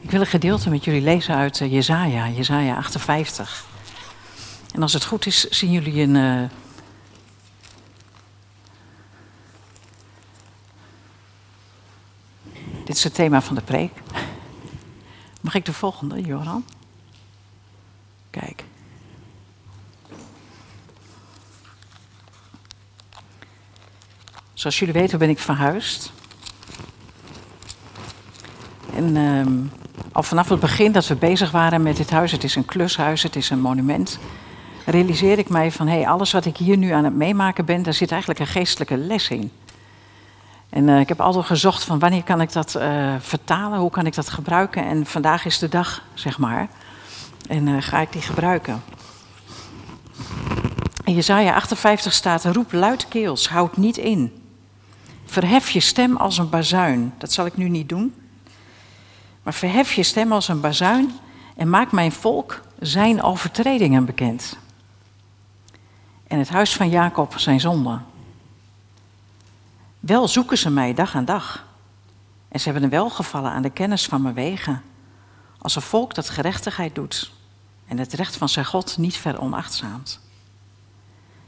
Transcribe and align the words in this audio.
Ik 0.00 0.10
wil 0.10 0.20
een 0.20 0.26
gedeelte 0.26 0.70
met 0.70 0.84
jullie 0.84 1.00
lezen 1.00 1.34
uit 1.34 1.58
Jezaja, 1.58 2.28
Jezaja 2.28 2.76
58. 2.76 3.64
En 4.74 4.82
als 4.82 4.92
het 4.92 5.04
goed 5.04 5.26
is, 5.26 5.48
zien 5.48 5.70
jullie 5.70 6.02
een... 6.02 6.14
Uh, 6.14 6.48
dit 12.84 12.96
is 12.96 13.04
het 13.04 13.14
thema 13.14 13.42
van 13.42 13.54
de 13.54 13.60
preek. 13.60 13.92
Mag 15.40 15.54
ik 15.54 15.64
de 15.64 15.72
volgende, 15.72 16.20
Joran? 16.20 16.64
Kijk. 18.30 18.64
Zoals 24.54 24.78
jullie 24.78 24.94
weten 24.94 25.18
ben 25.18 25.28
ik 25.28 25.38
verhuisd. 25.38 26.12
En 28.94 29.16
uh, 29.16 29.70
al 30.12 30.22
vanaf 30.22 30.48
het 30.48 30.60
begin 30.60 30.92
dat 30.92 31.06
we 31.06 31.14
bezig 31.14 31.50
waren 31.50 31.82
met 31.82 31.96
dit 31.96 32.10
huis, 32.10 32.32
het 32.32 32.44
is 32.44 32.54
een 32.54 32.64
klushuis, 32.64 33.22
het 33.22 33.36
is 33.36 33.50
een 33.50 33.60
monument, 33.60 34.18
realiseer 34.86 35.38
ik 35.38 35.48
mij 35.48 35.72
van 35.72 35.88
hey, 35.88 36.08
alles 36.08 36.32
wat 36.32 36.44
ik 36.44 36.56
hier 36.56 36.76
nu 36.76 36.90
aan 36.90 37.04
het 37.04 37.14
meemaken 37.14 37.64
ben, 37.64 37.82
daar 37.82 37.94
zit 37.94 38.10
eigenlijk 38.10 38.40
een 38.40 38.46
geestelijke 38.46 38.96
les 38.96 39.28
in. 39.28 39.50
En 40.70 40.88
uh, 40.88 41.00
ik 41.00 41.08
heb 41.08 41.20
altijd 41.20 41.44
gezocht 41.44 41.84
van 41.84 41.98
wanneer 41.98 42.22
kan 42.22 42.40
ik 42.40 42.52
dat 42.52 42.74
uh, 42.76 43.14
vertalen, 43.18 43.78
hoe 43.78 43.90
kan 43.90 44.06
ik 44.06 44.14
dat 44.14 44.28
gebruiken. 44.28 44.84
En 44.84 45.06
vandaag 45.06 45.44
is 45.44 45.58
de 45.58 45.68
dag, 45.68 46.02
zeg 46.14 46.38
maar. 46.38 46.68
En 47.48 47.66
uh, 47.66 47.82
ga 47.82 48.00
ik 48.00 48.12
die 48.12 48.22
gebruiken. 48.22 48.82
In 51.04 51.14
Jezaja 51.14 51.54
58 51.54 52.12
staat, 52.12 52.44
roep 52.44 52.72
luidkeels, 52.72 53.48
houd 53.48 53.76
niet 53.76 53.96
in. 53.96 54.42
Verhef 55.24 55.70
je 55.70 55.80
stem 55.80 56.16
als 56.16 56.38
een 56.38 56.48
bazuin. 56.48 57.12
Dat 57.18 57.32
zal 57.32 57.46
ik 57.46 57.56
nu 57.56 57.68
niet 57.68 57.88
doen. 57.88 58.14
Maar 59.42 59.54
verhef 59.54 59.92
je 59.92 60.02
stem 60.02 60.32
als 60.32 60.48
een 60.48 60.60
bazuin 60.60 61.18
en 61.56 61.70
maak 61.70 61.92
mijn 61.92 62.12
volk 62.12 62.60
zijn 62.78 63.22
overtredingen 63.22 64.04
bekend. 64.04 64.58
En 66.26 66.38
het 66.38 66.48
huis 66.48 66.76
van 66.76 66.88
Jacob 66.88 67.38
zijn 67.38 67.60
zonden. 67.60 68.04
Wel 70.00 70.28
zoeken 70.28 70.58
ze 70.58 70.70
mij 70.70 70.94
dag 70.94 71.14
aan 71.14 71.24
dag. 71.24 71.64
En 72.48 72.60
ze 72.60 72.64
hebben 72.64 72.82
een 72.82 72.90
welgevallen 72.90 73.50
aan 73.50 73.62
de 73.62 73.70
kennis 73.70 74.06
van 74.06 74.22
mijn 74.22 74.34
wegen. 74.34 74.82
Als 75.58 75.76
een 75.76 75.82
volk 75.82 76.14
dat 76.14 76.28
gerechtigheid 76.28 76.94
doet 76.94 77.32
en 77.86 77.98
het 77.98 78.12
recht 78.12 78.36
van 78.36 78.48
zijn 78.48 78.64
God 78.64 78.98
niet 78.98 79.16
veronachtzaamt. 79.16 80.20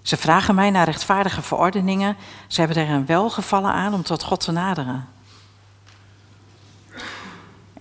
Ze 0.02 0.16
vragen 0.16 0.54
mij 0.54 0.70
naar 0.70 0.84
rechtvaardige 0.84 1.42
verordeningen. 1.42 2.16
Ze 2.46 2.60
hebben 2.60 2.78
er 2.78 2.90
een 2.90 3.06
welgevallen 3.06 3.72
aan 3.72 3.94
om 3.94 4.02
tot 4.02 4.22
God 4.22 4.40
te 4.40 4.52
naderen. 4.52 5.08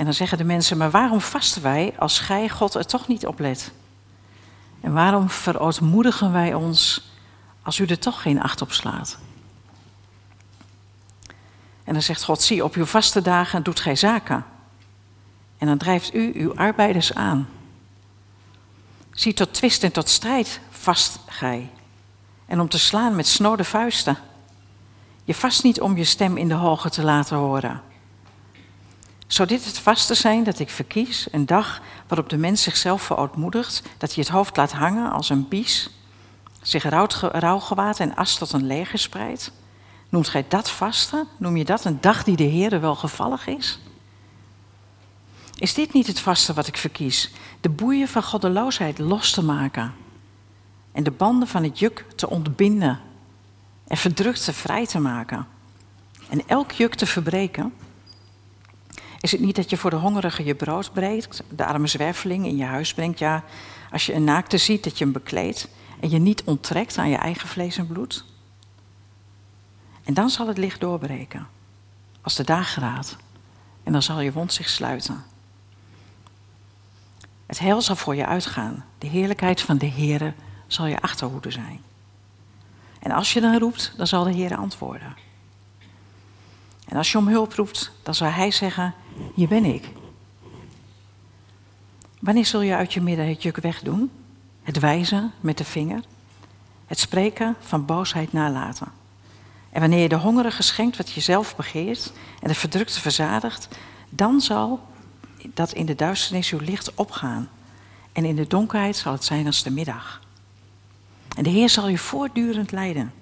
En 0.02 0.07
dan 0.07 0.16
zeggen 0.16 0.38
de 0.38 0.44
mensen, 0.44 0.77
maar 0.77 0.91
waarom 0.91 1.21
vasten 1.21 1.61
wij 1.61 1.94
als 1.97 2.19
gij 2.19 2.49
God 2.49 2.75
er 2.75 2.85
toch 2.85 3.07
niet 3.07 3.25
op 3.25 3.39
let? 3.39 3.71
En 4.80 4.94
waarom 4.94 5.30
verootmoedigen 5.30 6.31
wij 6.31 6.53
ons 6.53 7.11
als 7.61 7.80
u 7.80 7.85
er 7.85 7.99
toch 7.99 8.22
geen 8.22 8.41
acht 8.41 8.61
op 8.61 8.72
slaat? 8.72 9.17
En 11.83 11.94
dan 11.94 12.02
zegt 12.02 12.23
God, 12.23 12.41
zie 12.41 12.63
op 12.63 12.73
uw 12.73 12.85
vaste 12.85 13.22
dagen 13.22 13.63
doet 13.63 13.79
gij 13.79 13.95
zaken. 13.95 14.45
En 15.57 15.67
dan 15.67 15.77
drijft 15.77 16.13
u 16.13 16.31
uw 16.33 16.55
arbeiders 16.55 17.13
aan. 17.13 17.49
Zie 19.11 19.33
tot 19.33 19.53
twist 19.53 19.83
en 19.83 19.91
tot 19.91 20.09
strijd 20.09 20.59
vast 20.69 21.19
gij. 21.27 21.69
En 22.45 22.59
om 22.59 22.69
te 22.69 22.79
slaan 22.79 23.16
met 23.16 23.27
snode 23.27 23.63
vuisten. 23.63 24.17
Je 25.23 25.33
vast 25.33 25.63
niet 25.63 25.81
om 25.81 25.97
je 25.97 26.03
stem 26.03 26.38
in 26.38 26.47
de 26.47 26.53
hoge 26.53 26.89
te 26.89 27.03
laten 27.03 27.38
horen. 27.38 27.89
Zou 29.31 29.47
dit 29.47 29.65
het 29.65 29.79
vaste 29.79 30.13
zijn 30.13 30.43
dat 30.43 30.59
ik 30.59 30.69
verkies, 30.69 31.27
een 31.31 31.45
dag 31.45 31.81
waarop 32.07 32.29
de 32.29 32.37
mens 32.37 32.63
zichzelf 32.63 33.01
verootmoedigt, 33.01 33.81
dat 33.97 34.13
hij 34.13 34.23
het 34.23 34.33
hoofd 34.33 34.57
laat 34.57 34.71
hangen 34.71 35.11
als 35.11 35.29
een 35.29 35.47
bies, 35.47 35.89
zich 36.61 36.83
rouwgewaad 37.31 38.00
en 38.00 38.16
as 38.16 38.38
tot 38.38 38.53
een 38.53 38.67
leger 38.67 39.00
spreidt? 39.00 39.51
Noemt 40.09 40.28
gij 40.28 40.45
dat 40.47 40.72
vaste? 40.72 41.25
Noem 41.38 41.57
je 41.57 41.66
dat 41.66 41.85
een 41.85 42.01
dag 42.01 42.23
die 42.23 42.35
de 42.35 42.44
Heer 42.44 42.81
wel 42.81 42.95
gevallig 42.95 43.47
is? 43.47 43.79
Is 45.56 45.73
dit 45.73 45.94
niet 45.94 46.07
het 46.07 46.19
vaste 46.19 46.53
wat 46.53 46.67
ik 46.67 46.77
verkies? 46.77 47.31
De 47.61 47.69
boeien 47.69 48.07
van 48.07 48.23
goddeloosheid 48.23 49.00
los 49.00 49.31
te 49.31 49.44
maken 49.44 49.94
en 50.91 51.03
de 51.03 51.11
banden 51.11 51.47
van 51.47 51.63
het 51.63 51.79
juk 51.79 52.06
te 52.16 52.29
ontbinden 52.29 53.00
en 53.88 53.97
verdrukte 53.97 54.53
vrij 54.53 54.85
te 54.88 55.00
maken 55.00 55.47
en 56.29 56.47
elk 56.47 56.72
juk 56.72 56.95
te 56.95 57.06
verbreken? 57.06 57.73
Is 59.21 59.31
het 59.31 59.41
niet 59.41 59.55
dat 59.55 59.69
je 59.69 59.77
voor 59.77 59.89
de 59.89 59.95
hongerige 59.95 60.43
je 60.43 60.55
brood 60.55 60.93
breekt, 60.93 61.43
de 61.49 61.65
arme 61.65 61.87
zwerveling 61.87 62.45
in 62.45 62.57
je 62.57 62.63
huis 62.63 62.93
brengt? 62.93 63.19
Ja, 63.19 63.43
als 63.91 64.05
je 64.05 64.13
een 64.13 64.23
naakte 64.23 64.57
ziet, 64.57 64.83
dat 64.83 64.97
je 64.97 65.03
hem 65.03 65.13
bekleedt 65.13 65.67
en 65.99 66.09
je 66.09 66.17
niet 66.17 66.43
onttrekt 66.43 66.97
aan 66.97 67.09
je 67.09 67.17
eigen 67.17 67.47
vlees 67.47 67.77
en 67.77 67.87
bloed? 67.87 68.25
En 70.03 70.13
dan 70.13 70.29
zal 70.29 70.47
het 70.47 70.57
licht 70.57 70.79
doorbreken, 70.79 71.47
als 72.21 72.35
de 72.35 72.43
dag 72.43 72.73
gaat, 72.73 73.17
en 73.83 73.91
dan 73.91 74.01
zal 74.01 74.19
je 74.19 74.31
wond 74.31 74.53
zich 74.53 74.69
sluiten. 74.69 75.23
Het 77.45 77.59
heil 77.59 77.81
zal 77.81 77.95
voor 77.95 78.15
je 78.15 78.25
uitgaan, 78.25 78.85
de 78.97 79.07
heerlijkheid 79.07 79.61
van 79.61 79.77
de 79.77 79.89
Heere 79.89 80.33
zal 80.67 80.85
je 80.85 81.01
achterhoede 81.01 81.51
zijn. 81.51 81.81
En 82.99 83.11
als 83.11 83.33
je 83.33 83.41
dan 83.41 83.57
roept, 83.57 83.93
dan 83.97 84.07
zal 84.07 84.23
de 84.23 84.33
Heer 84.33 84.55
antwoorden. 84.55 85.15
En 86.88 86.97
als 86.97 87.11
je 87.11 87.17
om 87.17 87.27
hulp 87.27 87.53
roept, 87.53 87.91
dan 88.03 88.15
zal 88.15 88.27
Hij 88.27 88.51
zeggen, 88.51 88.93
hier 89.35 89.47
ben 89.47 89.65
ik. 89.65 89.89
Wanneer 92.19 92.45
zul 92.45 92.61
je 92.61 92.75
uit 92.75 92.93
je 92.93 93.01
midden 93.01 93.27
het 93.27 93.43
juk 93.43 93.57
wegdoen? 93.57 94.11
Het 94.63 94.79
wijzen 94.79 95.31
met 95.39 95.57
de 95.57 95.63
vinger? 95.63 96.03
Het 96.85 96.99
spreken 96.99 97.55
van 97.59 97.85
boosheid 97.85 98.33
nalaten? 98.33 98.91
En 99.69 99.79
wanneer 99.79 100.01
je 100.01 100.09
de 100.09 100.15
hongerige 100.15 100.63
schenkt 100.63 100.97
wat 100.97 101.11
je 101.11 101.21
zelf 101.21 101.55
begeert 101.55 102.11
en 102.41 102.47
de 102.47 102.55
verdrukte 102.55 102.99
verzadigt, 102.99 103.67
dan 104.09 104.41
zal 104.41 104.79
dat 105.53 105.71
in 105.71 105.85
de 105.85 105.95
duisternis 105.95 106.51
uw 106.51 106.59
licht 106.59 106.93
opgaan. 106.93 107.49
En 108.11 108.25
in 108.25 108.35
de 108.35 108.47
donkerheid 108.47 108.95
zal 108.95 109.11
het 109.11 109.23
zijn 109.23 109.45
als 109.45 109.63
de 109.63 109.71
middag. 109.71 110.21
En 111.35 111.43
de 111.43 111.49
Heer 111.49 111.69
zal 111.69 111.88
je 111.88 111.97
voortdurend 111.97 112.71
leiden. 112.71 113.13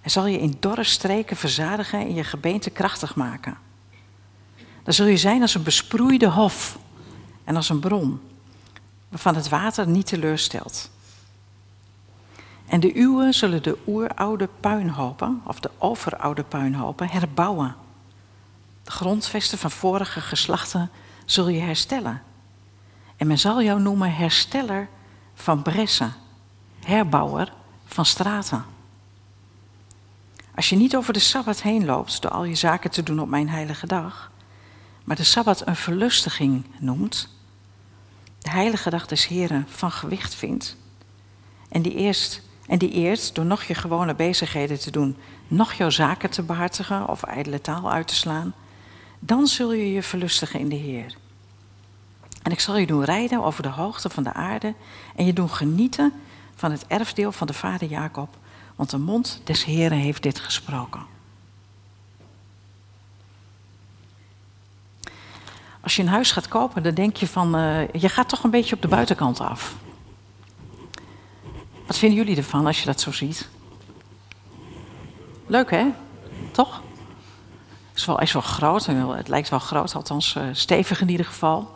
Hij 0.00 0.10
zal 0.10 0.26
je 0.26 0.40
in 0.40 0.56
dorre 0.60 0.84
streken 0.84 1.36
verzadigen 1.36 2.00
en 2.00 2.14
je 2.14 2.24
gebeente 2.24 2.70
krachtig 2.70 3.14
maken. 3.14 3.58
Dan 4.86 4.94
zul 4.94 5.06
je 5.06 5.16
zijn 5.16 5.42
als 5.42 5.54
een 5.54 5.62
besproeide 5.62 6.28
hof 6.28 6.78
en 7.44 7.56
als 7.56 7.68
een 7.68 7.80
bron, 7.80 8.20
waarvan 9.08 9.34
het 9.34 9.48
water 9.48 9.88
niet 9.88 10.06
teleurstelt. 10.06 10.90
En 12.66 12.80
de 12.80 12.98
uwen 12.98 13.34
zullen 13.34 13.62
de 13.62 13.78
oeroude 13.86 14.48
puinhopen, 14.60 15.42
of 15.44 15.60
de 15.60 15.70
overoude 15.78 16.42
puinhopen, 16.42 17.08
herbouwen. 17.08 17.76
De 18.82 18.90
grondvesten 18.90 19.58
van 19.58 19.70
vorige 19.70 20.20
geslachten 20.20 20.90
zul 21.24 21.48
je 21.48 21.60
herstellen. 21.60 22.22
En 23.16 23.26
men 23.26 23.38
zal 23.38 23.62
jou 23.62 23.80
noemen 23.80 24.14
hersteller 24.14 24.88
van 25.34 25.62
bressen, 25.62 26.12
herbouwer 26.84 27.52
van 27.86 28.04
straten. 28.04 28.64
Als 30.54 30.68
je 30.68 30.76
niet 30.76 30.96
over 30.96 31.12
de 31.12 31.18
Sabbat 31.18 31.62
heen 31.62 31.84
loopt 31.84 32.22
door 32.22 32.30
al 32.30 32.44
je 32.44 32.54
zaken 32.54 32.90
te 32.90 33.02
doen 33.02 33.20
op 33.20 33.28
mijn 33.28 33.48
heilige 33.48 33.86
dag, 33.86 34.34
maar 35.06 35.16
de 35.16 35.24
Sabbat 35.24 35.66
een 35.66 35.76
verlustiging 35.76 36.64
noemt, 36.78 37.28
de 38.38 38.50
heilige 38.50 38.90
dag 38.90 39.06
des 39.06 39.26
Heren 39.26 39.66
van 39.68 39.90
gewicht 39.90 40.34
vindt, 40.34 40.76
en 41.68 41.82
die 41.82 41.94
eerst 41.94 42.42
en 42.66 42.78
die 42.78 42.90
eert 42.90 43.34
door 43.34 43.44
nog 43.44 43.62
je 43.62 43.74
gewone 43.74 44.14
bezigheden 44.14 44.80
te 44.80 44.90
doen, 44.90 45.16
nog 45.48 45.72
jouw 45.72 45.90
zaken 45.90 46.30
te 46.30 46.42
behartigen 46.42 47.08
of 47.08 47.22
ijdele 47.22 47.60
taal 47.60 47.92
uit 47.92 48.08
te 48.08 48.14
slaan, 48.14 48.54
dan 49.18 49.46
zul 49.46 49.72
je 49.72 49.92
je 49.92 50.02
verlustigen 50.02 50.60
in 50.60 50.68
de 50.68 50.76
Heer. 50.76 51.16
En 52.42 52.52
ik 52.52 52.60
zal 52.60 52.76
je 52.76 52.86
doen 52.86 53.04
rijden 53.04 53.42
over 53.42 53.62
de 53.62 53.68
hoogte 53.68 54.10
van 54.10 54.22
de 54.22 54.32
aarde 54.32 54.74
en 55.16 55.26
je 55.26 55.32
doen 55.32 55.50
genieten 55.50 56.12
van 56.54 56.70
het 56.70 56.86
erfdeel 56.86 57.32
van 57.32 57.46
de 57.46 57.52
vader 57.52 57.88
Jacob, 57.88 58.36
want 58.76 58.90
de 58.90 58.98
mond 58.98 59.40
des 59.44 59.64
Heren 59.64 59.98
heeft 59.98 60.22
dit 60.22 60.38
gesproken. 60.38 61.15
Als 65.86 65.96
je 65.96 66.02
een 66.02 66.08
huis 66.08 66.32
gaat 66.32 66.48
kopen, 66.48 66.82
dan 66.82 66.94
denk 66.94 67.16
je 67.16 67.26
van, 67.26 67.56
uh, 67.56 67.88
je 67.88 68.08
gaat 68.08 68.28
toch 68.28 68.44
een 68.44 68.50
beetje 68.50 68.74
op 68.74 68.82
de 68.82 68.88
buitenkant 68.88 69.40
af. 69.40 69.74
Wat 71.86 71.98
vinden 71.98 72.18
jullie 72.18 72.36
ervan 72.36 72.66
als 72.66 72.80
je 72.80 72.86
dat 72.86 73.00
zo 73.00 73.12
ziet? 73.12 73.48
Leuk 75.46 75.70
hè? 75.70 75.86
Toch? 76.52 76.82
Het 77.88 77.96
is 77.96 78.04
wel, 78.04 78.20
is 78.20 78.32
wel 78.32 78.42
groot, 78.42 78.86
het 78.86 79.28
lijkt 79.28 79.48
wel 79.48 79.58
groot, 79.58 79.94
althans 79.94 80.34
uh, 80.34 80.42
stevig 80.52 81.00
in 81.00 81.08
ieder 81.08 81.26
geval. 81.26 81.74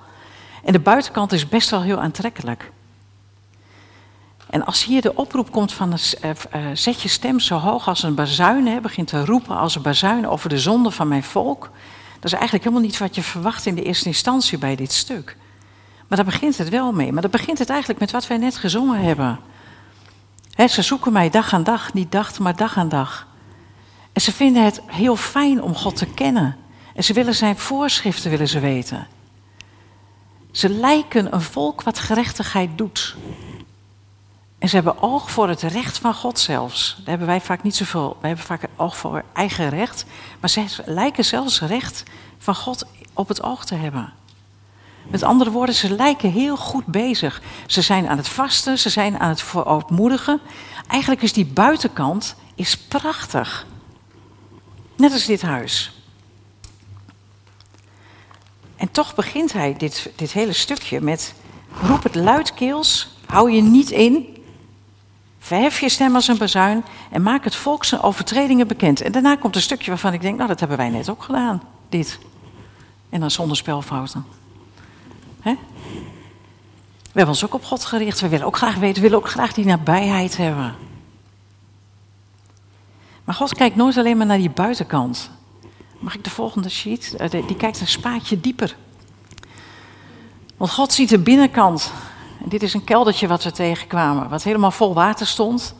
En 0.65 0.73
de 0.73 0.81
buitenkant 0.81 1.33
is 1.33 1.49
best 1.49 1.71
wel 1.71 1.83
heel 1.83 2.01
aantrekkelijk. 2.01 2.73
En 4.49 4.65
als 4.65 4.85
hier 4.85 5.03
de 5.03 5.15
oproep 5.15 5.53
komt 5.53 5.73
van 5.73 5.99
zet 6.73 7.03
je 7.03 7.09
stem 7.09 7.41
zo 7.41 7.57
hoog 7.57 7.89
als 7.89 8.03
een 8.03 8.15
bazuin, 8.15 8.67
hè, 8.67 8.81
begint 8.81 9.09
te 9.09 9.25
roepen 9.25 9.57
als 9.57 9.75
een 9.75 9.83
bazuin 9.83 10.29
over 10.29 10.49
de 10.49 10.59
zonde 10.59 10.91
van 10.91 11.09
mijn 11.09 11.25
volk, 11.25 11.71
Dat 12.21 12.33
is 12.33 12.39
eigenlijk 12.39 12.65
helemaal 12.65 12.87
niet 12.87 12.99
wat 12.99 13.15
je 13.15 13.23
verwacht 13.23 13.67
in 13.67 13.75
de 13.75 13.83
eerste 13.83 14.07
instantie 14.07 14.59
bij 14.59 14.77
dit 14.77 14.93
stuk. 14.93 15.37
Maar 16.09 16.19
daar 16.19 16.27
begint 16.27 16.59
het 16.59 16.69
wel 16.69 16.93
mee. 16.93 17.13
Maar 17.13 17.23
daar 17.23 17.31
begint 17.31 17.59
het 17.59 17.71
eigenlijk 17.71 18.01
met 18.01 18.11
wat 18.11 18.27
wij 18.27 18.37
net 18.37 18.57
gezongen 18.57 19.01
hebben. 19.01 19.39
ze 20.69 20.83
zoeken 20.83 21.13
mij 21.13 21.31
dag 21.31 21.53
aan 21.53 21.63
dag, 21.63 21.95
niet 21.95 22.13
dag, 22.13 22.39
maar 22.39 22.57
dag 22.57 22.77
aan 22.77 22.89
dag. 22.89 23.27
En 24.13 24.21
ze 24.21 24.33
vinden 24.33 24.65
het 24.65 24.81
heel 24.87 25.17
fijn 25.17 25.63
om 25.63 25.75
God 25.75 25.97
te 25.97 26.07
kennen. 26.07 26.57
En 26.95 27.05
ze 27.05 27.13
willen 27.13 27.35
zijn 27.35 27.59
voorschriften 27.59 28.31
willen 28.31 28.49
ze 28.49 28.61
weten. 28.61 29.07
Ze 30.51 30.69
lijken 30.69 31.35
een 31.35 31.43
volk 31.43 31.83
wat 31.83 31.99
gerechtigheid 31.99 32.71
doet. 32.79 33.17
En 34.61 34.69
ze 34.69 34.75
hebben 34.75 35.03
oog 35.03 35.31
voor 35.31 35.49
het 35.49 35.62
recht 35.62 35.99
van 35.99 36.15
God 36.15 36.39
zelfs. 36.39 36.95
Daar 36.97 37.09
hebben 37.09 37.27
wij 37.27 37.41
vaak 37.41 37.62
niet 37.62 37.77
zoveel. 37.77 38.17
Wij 38.21 38.29
hebben 38.29 38.47
vaak 38.47 38.69
oog 38.77 38.97
voor 38.97 39.25
eigen 39.33 39.69
recht. 39.69 40.05
Maar 40.41 40.51
ze 40.51 40.65
lijken 40.85 41.25
zelfs 41.25 41.61
recht 41.61 42.03
van 42.39 42.55
God 42.55 42.87
op 43.12 43.29
het 43.29 43.43
oog 43.43 43.65
te 43.65 43.75
hebben. 43.75 44.12
Met 45.09 45.23
andere 45.23 45.51
woorden, 45.51 45.75
ze 45.75 45.95
lijken 45.95 46.31
heel 46.31 46.57
goed 46.57 46.87
bezig. 46.87 47.43
Ze 47.67 47.83
zijn 47.83 48.09
aan 48.09 48.17
het 48.17 48.29
vasten, 48.29 48.79
ze 48.79 48.89
zijn 48.89 49.19
aan 49.19 49.29
het 49.29 49.43
verootmoedigen. 49.43 50.41
Eigenlijk 50.89 51.23
is 51.23 51.33
die 51.33 51.47
buitenkant 51.47 52.35
is 52.55 52.79
prachtig. 52.79 53.67
Net 54.97 55.12
als 55.12 55.25
dit 55.25 55.43
huis. 55.43 55.93
En 58.77 58.91
toch 58.91 59.15
begint 59.15 59.53
hij 59.53 59.75
dit, 59.77 60.11
dit 60.17 60.33
hele 60.33 60.53
stukje 60.53 61.01
met: 61.01 61.35
roep 61.83 62.03
het 62.03 62.15
luidkeels, 62.15 63.17
hou 63.27 63.51
je 63.51 63.62
niet 63.62 63.91
in, 63.91 64.39
verhef 65.50 65.81
je 65.81 65.88
stem 65.88 66.14
als 66.14 66.29
een 66.29 66.38
bazuin 66.38 66.85
en 67.11 67.23
maak 67.23 67.44
het 67.44 67.55
volk 67.55 67.85
zijn 67.85 68.00
overtredingen 68.00 68.67
bekend. 68.67 69.00
En 69.00 69.12
daarna 69.12 69.37
komt 69.37 69.56
een 69.56 69.62
stukje 69.62 69.91
waarvan 69.91 70.12
ik 70.12 70.20
denk: 70.20 70.37
nou, 70.37 70.49
dat 70.49 70.61
hebben 70.61 70.76
wij 70.76 70.88
net 70.88 71.08
ook 71.08 71.23
gedaan, 71.23 71.62
dit. 71.88 72.19
En 73.08 73.20
dan 73.20 73.31
zonder 73.31 73.56
spelfouten. 73.56 74.25
Hè? 75.41 75.55
We 77.02 77.17
hebben 77.19 77.35
ons 77.35 77.44
ook 77.44 77.55
op 77.55 77.64
God 77.64 77.85
gericht. 77.85 78.20
We 78.20 78.29
willen 78.29 78.47
ook 78.47 78.56
graag 78.56 78.75
weten, 78.75 78.94
we 78.94 79.08
willen 79.08 79.25
ook 79.25 79.31
graag 79.31 79.52
die 79.52 79.64
nabijheid 79.64 80.37
hebben. 80.37 80.75
Maar 83.25 83.35
God 83.35 83.55
kijkt 83.55 83.76
nooit 83.76 83.97
alleen 83.97 84.17
maar 84.17 84.26
naar 84.26 84.38
die 84.38 84.50
buitenkant. 84.50 85.31
Mag 85.99 86.14
ik 86.14 86.25
de 86.25 86.31
volgende 86.31 86.69
sheet? 86.69 87.14
Eh, 87.14 87.31
die 87.31 87.56
kijkt 87.56 87.81
een 87.81 87.87
spaatje 87.87 88.41
dieper. 88.41 88.76
Want 90.56 90.70
God 90.70 90.93
ziet 90.93 91.08
de 91.08 91.19
binnenkant. 91.19 91.93
En 92.43 92.49
dit 92.49 92.63
is 92.63 92.75
een 92.75 92.85
keldertje 92.85 93.27
wat 93.27 93.45
we 93.45 93.51
tegenkwamen, 93.51 94.29
wat 94.29 94.43
helemaal 94.43 94.71
vol 94.71 94.95
water 94.95 95.27
stond. 95.27 95.75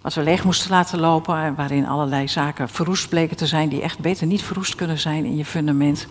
Wat 0.00 0.14
we 0.14 0.22
leeg 0.22 0.44
moesten 0.44 0.70
laten 0.70 0.98
lopen 0.98 1.36
en 1.36 1.54
waarin 1.54 1.86
allerlei 1.86 2.28
zaken 2.28 2.68
verroest 2.68 3.08
bleken 3.08 3.36
te 3.36 3.46
zijn, 3.46 3.68
die 3.68 3.82
echt 3.82 3.98
beter 3.98 4.26
niet 4.26 4.42
verroest 4.42 4.74
kunnen 4.74 4.98
zijn 4.98 5.24
in 5.24 5.36
je 5.36 5.44
fundament. 5.44 6.06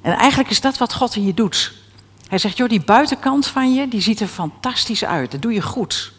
En 0.00 0.12
eigenlijk 0.12 0.50
is 0.50 0.60
dat 0.60 0.78
wat 0.78 0.94
God 0.94 1.14
je 1.14 1.34
doet. 1.34 1.74
Hij 2.28 2.38
zegt, 2.38 2.56
joh, 2.56 2.68
die 2.68 2.84
buitenkant 2.84 3.46
van 3.46 3.74
je, 3.74 3.88
die 3.88 4.00
ziet 4.00 4.20
er 4.20 4.26
fantastisch 4.26 5.04
uit. 5.04 5.30
Dat 5.30 5.42
doe 5.42 5.52
je 5.52 5.62
goed. 5.62 6.12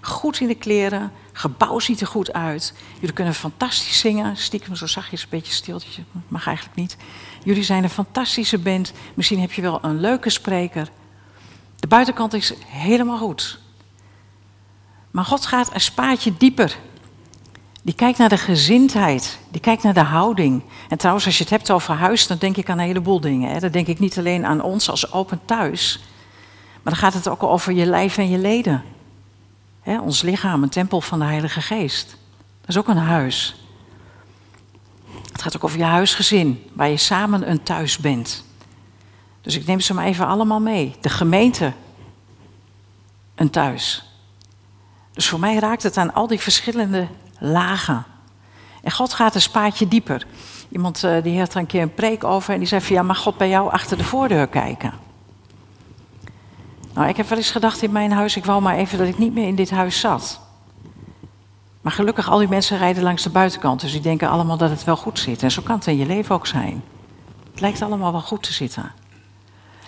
Goed 0.00 0.40
in 0.40 0.46
de 0.46 0.54
kleren, 0.54 1.12
gebouw 1.32 1.78
ziet 1.78 2.00
er 2.00 2.06
goed 2.06 2.32
uit. 2.32 2.74
Jullie 2.98 3.14
kunnen 3.14 3.34
fantastisch 3.34 3.98
zingen. 3.98 4.36
Stiekem 4.36 4.76
zo 4.76 4.86
zachtjes, 4.86 5.22
een 5.22 5.28
beetje 5.30 5.52
stiltje. 5.52 6.02
Mag 6.28 6.46
eigenlijk 6.46 6.76
niet. 6.76 6.96
Jullie 7.44 7.62
zijn 7.62 7.82
een 7.82 7.90
fantastische 7.90 8.58
band. 8.58 8.92
Misschien 9.14 9.40
heb 9.40 9.52
je 9.52 9.62
wel 9.62 9.78
een 9.82 10.00
leuke 10.00 10.30
spreker. 10.30 10.88
De 11.78 11.86
buitenkant 11.86 12.34
is 12.34 12.52
helemaal 12.66 13.18
goed. 13.18 13.58
Maar 15.10 15.24
God 15.24 15.46
gaat 15.46 15.74
een 15.74 15.80
spaatje 15.80 16.36
dieper. 16.36 16.78
Die 17.82 17.94
kijkt 17.94 18.18
naar 18.18 18.28
de 18.28 18.38
gezindheid, 18.38 19.38
die 19.50 19.60
kijkt 19.60 19.82
naar 19.82 19.94
de 19.94 20.00
houding. 20.00 20.62
En 20.88 20.98
trouwens, 20.98 21.26
als 21.26 21.36
je 21.36 21.42
het 21.42 21.52
hebt 21.52 21.70
over 21.70 21.94
huis, 21.94 22.26
dan 22.26 22.38
denk 22.38 22.56
ik 22.56 22.70
aan 22.70 22.78
een 22.78 22.86
heleboel 22.86 23.20
dingen. 23.20 23.50
Hè. 23.50 23.58
Dan 23.58 23.70
denk 23.70 23.86
ik 23.86 23.98
niet 23.98 24.18
alleen 24.18 24.46
aan 24.46 24.62
ons 24.62 24.90
als 24.90 25.12
open 25.12 25.40
thuis, 25.44 26.00
maar 26.82 26.92
dan 26.92 27.02
gaat 27.02 27.14
het 27.14 27.28
ook 27.28 27.42
over 27.42 27.72
je 27.72 27.86
lijf 27.86 28.18
en 28.18 28.30
je 28.30 28.38
leden. 28.38 28.84
Hè, 29.80 30.00
ons 30.00 30.22
lichaam, 30.22 30.62
een 30.62 30.68
tempel 30.68 31.00
van 31.00 31.18
de 31.18 31.24
Heilige 31.24 31.60
Geest. 31.60 32.16
Dat 32.60 32.68
is 32.68 32.78
ook 32.78 32.88
een 32.88 32.96
huis. 32.96 33.64
Het 35.32 35.42
gaat 35.42 35.56
ook 35.56 35.64
over 35.64 35.78
je 35.78 35.84
huisgezin, 35.84 36.64
waar 36.72 36.88
je 36.88 36.96
samen 36.96 37.50
een 37.50 37.62
thuis 37.62 37.98
bent. 37.98 38.44
Dus 39.40 39.56
ik 39.56 39.66
neem 39.66 39.80
ze 39.80 39.94
maar 39.94 40.04
even 40.04 40.26
allemaal 40.26 40.60
mee. 40.60 40.96
De 41.00 41.08
gemeente, 41.08 41.72
een 43.34 43.50
thuis. 43.50 44.12
Dus 45.12 45.28
voor 45.28 45.40
mij 45.40 45.58
raakt 45.58 45.82
het 45.82 45.96
aan 45.96 46.14
al 46.14 46.26
die 46.26 46.40
verschillende 46.40 47.06
lagen. 47.38 48.04
En 48.82 48.92
God 48.92 49.12
gaat 49.12 49.34
een 49.34 49.40
spaatje 49.40 49.88
dieper. 49.88 50.26
Iemand 50.68 51.04
uh, 51.04 51.22
die 51.22 51.38
had 51.38 51.54
er 51.54 51.60
een 51.60 51.66
keer 51.66 51.82
een 51.82 51.94
preek 51.94 52.24
over 52.24 52.52
en 52.52 52.58
die 52.58 52.68
zei 52.68 52.80
van 52.80 52.96
ja, 52.96 53.02
mag 53.02 53.18
God 53.18 53.36
bij 53.36 53.48
jou 53.48 53.70
achter 53.70 53.96
de 53.96 54.04
voordeur 54.04 54.46
kijken? 54.46 54.92
Nou, 56.94 57.08
ik 57.08 57.16
heb 57.16 57.28
wel 57.28 57.38
eens 57.38 57.50
gedacht 57.50 57.82
in 57.82 57.92
mijn 57.92 58.12
huis, 58.12 58.36
ik 58.36 58.44
wou 58.44 58.62
maar 58.62 58.76
even 58.76 58.98
dat 58.98 59.06
ik 59.06 59.18
niet 59.18 59.34
meer 59.34 59.46
in 59.46 59.54
dit 59.54 59.70
huis 59.70 60.00
zat. 60.00 60.40
Maar 61.80 61.92
gelukkig, 61.92 62.30
al 62.30 62.38
die 62.38 62.48
mensen 62.48 62.78
rijden 62.78 63.02
langs 63.02 63.22
de 63.22 63.30
buitenkant, 63.30 63.80
dus 63.80 63.92
die 63.92 64.00
denken 64.00 64.28
allemaal 64.28 64.56
dat 64.56 64.70
het 64.70 64.84
wel 64.84 64.96
goed 64.96 65.18
zit. 65.18 65.42
En 65.42 65.50
zo 65.50 65.62
kan 65.62 65.76
het 65.76 65.86
in 65.86 65.96
je 65.96 66.06
leven 66.06 66.34
ook 66.34 66.46
zijn. 66.46 66.82
Het 67.50 67.60
lijkt 67.60 67.82
allemaal 67.82 68.12
wel 68.12 68.20
goed 68.20 68.42
te 68.42 68.52
zitten. 68.52 68.92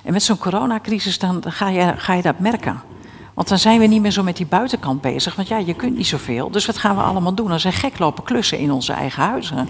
En 0.03 0.13
met 0.13 0.23
zo'n 0.23 0.39
coronacrisis 0.39 1.19
dan 1.19 1.43
ga 1.47 1.69
je, 1.69 1.93
ga 1.97 2.13
je 2.15 2.23
dat 2.23 2.39
merken. 2.39 2.83
Want 3.35 3.49
dan 3.49 3.59
zijn 3.59 3.81
we 3.81 3.87
niet 3.87 4.01
meer 4.01 4.11
zo 4.11 4.23
met 4.23 4.37
die 4.37 4.47
buitenkant 4.47 5.01
bezig. 5.01 5.37
Want 5.37 5.49
ja, 5.49 5.57
je 5.57 5.75
kunt 5.75 5.97
niet 5.97 6.07
zoveel. 6.07 6.51
Dus 6.51 6.67
wat 6.67 6.79
gaan 6.79 6.97
we 6.97 7.03
allemaal 7.03 7.35
doen? 7.35 7.49
Dan 7.49 7.61
zijn 7.61 7.73
gek 7.73 7.99
lopen 7.99 8.25
klussen 8.25 8.59
in 8.59 8.73
onze 8.73 8.93
eigen 8.93 9.23
huizen. 9.23 9.69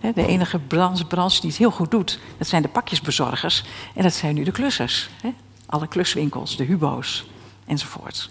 De 0.00 0.26
enige 0.26 0.58
branche 0.58 1.40
die 1.40 1.50
het 1.50 1.58
heel 1.58 1.70
goed 1.70 1.90
doet, 1.90 2.18
dat 2.38 2.48
zijn 2.48 2.62
de 2.62 2.68
pakjesbezorgers. 2.68 3.64
En 3.94 4.02
dat 4.02 4.14
zijn 4.14 4.34
nu 4.34 4.44
de 4.44 4.50
klussers. 4.50 5.10
Alle 5.66 5.88
kluswinkels, 5.88 6.56
de 6.56 6.64
hubo's 6.64 7.26
enzovoort. 7.66 8.30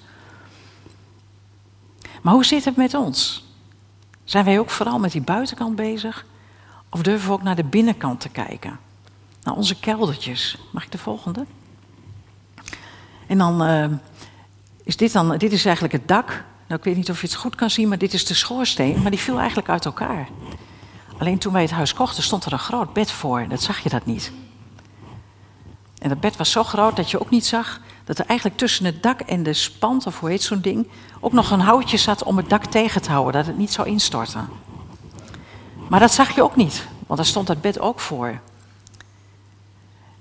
Maar 2.21 2.33
hoe 2.33 2.45
zit 2.45 2.65
het 2.65 2.75
met 2.75 2.94
ons? 2.94 3.45
Zijn 4.24 4.45
wij 4.45 4.59
ook 4.59 4.69
vooral 4.69 5.00
met 5.00 5.12
die 5.12 5.21
buitenkant 5.21 5.75
bezig? 5.75 6.25
Of 6.89 7.01
durven 7.01 7.27
we 7.27 7.33
ook 7.33 7.44
naar 7.44 7.56
de 7.56 7.63
binnenkant 7.63 8.19
te 8.19 8.30
kijken? 8.30 8.80
Naar 9.48 9.56
onze 9.56 9.80
keldertjes. 9.80 10.58
Mag 10.72 10.84
ik 10.84 10.92
de 10.92 10.98
volgende? 10.98 11.46
En 13.28 13.38
dan 13.38 13.70
uh, 13.70 13.86
is 14.84 14.98
dit 14.98 15.14
dan, 15.14 15.38
dit 15.38 15.52
is 15.52 15.66
eigenlijk 15.66 15.94
het 15.94 16.08
dak. 16.08 16.28
Nou, 16.68 16.80
ik 16.80 16.84
weet 16.84 16.96
niet 16.96 17.10
of 17.10 17.22
je 17.22 17.28
het 17.28 17.36
goed 17.36 17.56
kan 17.56 17.70
zien, 17.70 17.88
maar 17.88 17.98
dit 17.98 18.14
is 18.14 18.26
de 18.26 18.34
schoorsteen. 18.34 19.02
Maar 19.02 19.12
die 19.12 19.20
viel 19.20 19.38
eigenlijk 19.38 19.70
uit 19.70 19.86
elkaar. 19.86 20.28
Alleen 21.18 21.38
toen 21.38 21.54
wij 21.54 21.62
het 21.62 21.72
huis 21.72 21.94
kochten, 21.94 22.24
stond 22.24 22.46
er 22.46 22.54
een 22.54 22.60
groot 22.60 22.94
bed 22.94 23.12
voor. 23.12 23.48
Dat 23.48 23.62
zag 23.62 23.80
je 23.80 23.90
dat 23.90 24.06
niet. 24.06 24.32
En 25.98 26.10
dat 26.10 26.19
bed 26.19 26.38
was 26.38 26.52
zo 26.52 26.64
groot 26.64 26.95
dat 26.95 27.12
je 27.12 27.19
ook 27.19 27.30
niet 27.30 27.45
zag 27.45 27.81
dat 28.04 28.19
er 28.19 28.26
eigenlijk 28.26 28.60
tussen 28.60 28.86
het 28.86 29.04
dak 29.04 29.19
en 29.19 29.44
de 29.44 29.54
spand, 29.54 30.06
of 30.06 30.19
hoe 30.19 30.30
heet 30.30 30.44
zo'n 30.44 30.62
ding, 30.62 30.88
ook 31.19 31.33
nog 31.33 31.52
een 31.52 31.60
houtje 31.60 31.98
zat 31.98 32.24
om 32.24 32.38
het 32.38 32.50
dak 32.50 32.66
tegen 32.66 33.02
te 33.02 33.12
houden, 33.12 33.33
dat 33.33 33.45
het 33.45 33.57
niet 33.57 33.74
zou 33.74 33.88
instorten. 33.88 34.50
Maar 35.90 36.00
dat 36.00 36.12
zag 36.12 36.36
je 36.36 36.44
ook 36.44 36.56
niet, 36.56 36.88
want 37.06 37.19
daar 37.19 37.30
stond 37.30 37.48
dat 37.48 37.62
bed 37.62 37.80
ook 37.80 38.00
voor. 38.00 38.40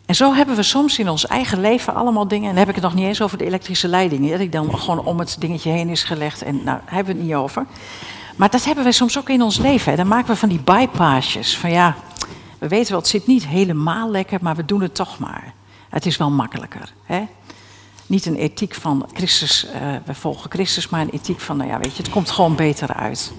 En 0.07 0.15
zo 0.15 0.35
hebben 0.35 0.57
we 0.57 0.63
soms 0.63 0.99
in 0.99 1.09
ons 1.09 1.27
eigen 1.27 1.61
leven 1.61 1.95
allemaal 1.95 2.29
dingen. 2.29 2.49
En 2.49 2.51
dan 2.51 2.59
heb 2.59 2.69
ik 2.69 2.75
het 2.75 2.85
nog 2.85 2.95
niet 2.95 3.07
eens 3.07 3.23
over 3.23 3.39
de 3.39 3.45
elektrische 3.45 3.89
leidingen. 3.89 4.39
Die 4.39 4.49
dan 4.49 4.79
gewoon 4.79 5.05
om 5.05 5.19
het 5.19 5.37
dingetje 5.39 5.71
heen 5.71 5.89
is 5.89 6.05
gelegd. 6.05 6.43
En 6.43 6.55
nou, 6.55 6.65
daar 6.65 6.95
hebben 6.95 7.15
we 7.15 7.21
het 7.21 7.29
niet 7.29 7.37
over. 7.37 7.67
Maar 8.37 8.51
dat 8.51 8.65
hebben 8.65 8.85
we 8.85 8.93
soms 8.93 9.19
ook 9.19 9.29
in 9.29 9.43
ons 9.43 9.59
leven. 9.59 9.91
Hè. 9.91 9.97
Dan 9.97 10.09
maken 10.09 10.29
we 10.29 10.37
van 10.37 10.49
die 10.49 10.61
bypassjes. 10.61 11.59
Van 11.59 11.71
ja, 11.71 11.97
we 12.59 12.69
weten 12.69 12.91
wel, 12.91 13.01
het 13.01 13.09
zit 13.09 13.27
niet 13.27 13.47
helemaal 13.47 14.11
lekker, 14.11 14.39
maar 14.43 14.57
we 14.57 14.65
doen 14.65 14.81
het 14.81 14.95
toch 14.95 15.19
maar. 15.19 15.55
Het 15.89 16.07
is 16.07 16.17
wel 16.17 16.31
makkelijker. 16.31 16.93
Hè? 17.05 17.27
Niet 18.07 18.27
een 18.27 18.37
ethiek 18.37 18.75
van 18.75 19.09
Christus, 19.13 19.67
uh, 19.67 19.95
we 20.05 20.15
volgen 20.15 20.51
Christus, 20.51 20.89
maar 20.89 21.01
een 21.01 21.11
ethiek 21.11 21.41
van, 21.41 21.57
nou 21.57 21.71
ja, 21.71 21.79
weet 21.79 21.97
je, 21.97 22.03
het 22.03 22.13
komt 22.13 22.31
gewoon 22.31 22.57
beter 22.57 22.95
uit. 22.95 23.33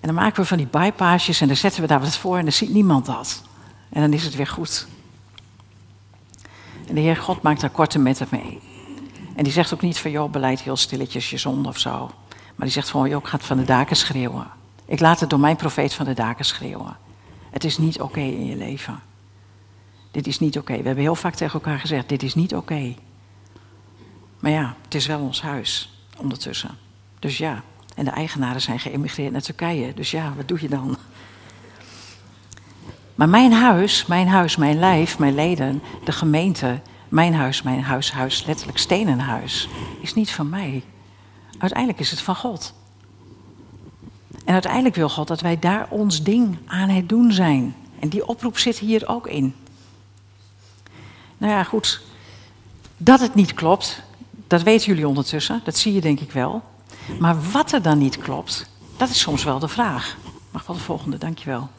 En 0.00 0.06
dan 0.06 0.14
maken 0.14 0.42
we 0.42 0.48
van 0.48 0.56
die 0.56 0.66
bypassjes 0.66 1.40
en 1.40 1.46
dan 1.46 1.56
zetten 1.56 1.80
we 1.80 1.86
daar 1.86 2.00
wat 2.00 2.16
voor 2.16 2.36
en 2.36 2.42
dan 2.42 2.52
ziet 2.52 2.72
niemand 2.72 3.06
dat. 3.06 3.42
En 3.90 4.00
dan 4.00 4.12
is 4.12 4.24
het 4.24 4.34
weer 4.34 4.46
goed. 4.46 4.86
En 6.88 6.94
de 6.94 7.00
Heer 7.00 7.16
God 7.16 7.42
maakt 7.42 7.60
daar 7.60 7.70
korte 7.70 7.98
metten 7.98 8.26
mee. 8.30 8.60
En 9.34 9.44
die 9.44 9.52
zegt 9.52 9.74
ook 9.74 9.80
niet 9.80 9.98
van, 9.98 10.10
joh, 10.10 10.30
beleid 10.30 10.60
heel 10.60 10.76
stilletjes 10.76 11.30
je 11.30 11.38
zonde 11.38 11.68
of 11.68 11.78
zo. 11.78 12.10
Maar 12.28 12.66
die 12.66 12.70
zegt 12.70 12.90
van, 12.90 13.08
joh, 13.08 13.20
ik 13.20 13.28
ga 13.28 13.38
van 13.38 13.56
de 13.56 13.64
daken 13.64 13.96
schreeuwen. 13.96 14.46
Ik 14.84 15.00
laat 15.00 15.20
het 15.20 15.30
door 15.30 15.40
mijn 15.40 15.56
profeet 15.56 15.94
van 15.94 16.04
de 16.04 16.14
daken 16.14 16.44
schreeuwen. 16.44 16.96
Het 17.50 17.64
is 17.64 17.78
niet 17.78 18.00
oké 18.00 18.20
in 18.20 18.46
je 18.46 18.56
leven. 18.56 19.00
Dit 20.10 20.26
is 20.26 20.38
niet 20.38 20.58
oké. 20.58 20.76
We 20.76 20.86
hebben 20.86 21.04
heel 21.04 21.14
vaak 21.14 21.34
tegen 21.34 21.54
elkaar 21.54 21.78
gezegd, 21.78 22.08
dit 22.08 22.22
is 22.22 22.34
niet 22.34 22.54
oké. 22.54 22.94
Maar 24.38 24.50
ja, 24.50 24.76
het 24.84 24.94
is 24.94 25.06
wel 25.06 25.20
ons 25.20 25.42
huis 25.42 26.02
ondertussen. 26.16 26.78
Dus 27.18 27.38
ja, 27.38 27.62
en 27.96 28.04
de 28.04 28.10
eigenaren 28.10 28.60
zijn 28.60 28.78
geëmigreerd 28.78 29.32
naar 29.32 29.40
Turkije. 29.40 29.94
Dus 29.94 30.10
ja, 30.10 30.32
wat 30.36 30.48
doe 30.48 30.60
je 30.60 30.68
dan? 30.68 30.96
Maar 33.20 33.28
mijn 33.28 33.52
huis, 33.52 34.06
mijn 34.06 34.28
huis, 34.28 34.56
mijn 34.56 34.78
lijf, 34.78 35.18
mijn 35.18 35.34
leden, 35.34 35.82
de 36.04 36.12
gemeente, 36.12 36.80
mijn 37.08 37.34
huis, 37.34 37.62
mijn 37.62 37.82
huis, 37.82 38.12
huis, 38.12 38.44
letterlijk 38.46 38.78
stenenhuis, 38.78 39.68
is 40.00 40.14
niet 40.14 40.30
van 40.30 40.48
mij. 40.48 40.84
Uiteindelijk 41.58 42.00
is 42.00 42.10
het 42.10 42.20
van 42.20 42.36
God. 42.36 42.74
En 44.44 44.52
uiteindelijk 44.52 44.94
wil 44.94 45.08
God 45.08 45.28
dat 45.28 45.40
wij 45.40 45.58
daar 45.58 45.86
ons 45.90 46.22
ding 46.22 46.58
aan 46.66 46.88
het 46.88 47.08
doen 47.08 47.32
zijn. 47.32 47.74
En 47.98 48.08
die 48.08 48.26
oproep 48.26 48.58
zit 48.58 48.78
hier 48.78 49.08
ook 49.08 49.26
in. 49.26 49.54
Nou 51.38 51.52
ja, 51.52 51.64
goed. 51.64 52.00
Dat 52.96 53.20
het 53.20 53.34
niet 53.34 53.54
klopt, 53.54 54.02
dat 54.46 54.62
weten 54.62 54.86
jullie 54.86 55.08
ondertussen. 55.08 55.60
Dat 55.64 55.76
zie 55.76 55.92
je 55.92 56.00
denk 56.00 56.20
ik 56.20 56.32
wel. 56.32 56.62
Maar 57.18 57.36
wat 57.52 57.72
er 57.72 57.82
dan 57.82 57.98
niet 57.98 58.18
klopt, 58.18 58.70
dat 58.96 59.08
is 59.08 59.20
soms 59.20 59.44
wel 59.44 59.58
de 59.58 59.68
vraag. 59.68 60.16
Mag 60.50 60.66
wel 60.66 60.76
de 60.76 60.82
volgende, 60.82 61.18
dankjewel. 61.18 61.70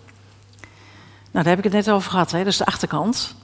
Nou, 1.31 1.45
daar 1.45 1.55
heb 1.55 1.57
ik 1.57 1.63
het 1.63 1.85
net 1.85 1.89
over 1.89 2.11
gehad, 2.11 2.31
hè? 2.31 2.37
dat 2.37 2.47
is 2.47 2.57
de 2.57 2.65
achterkant. 2.65 3.35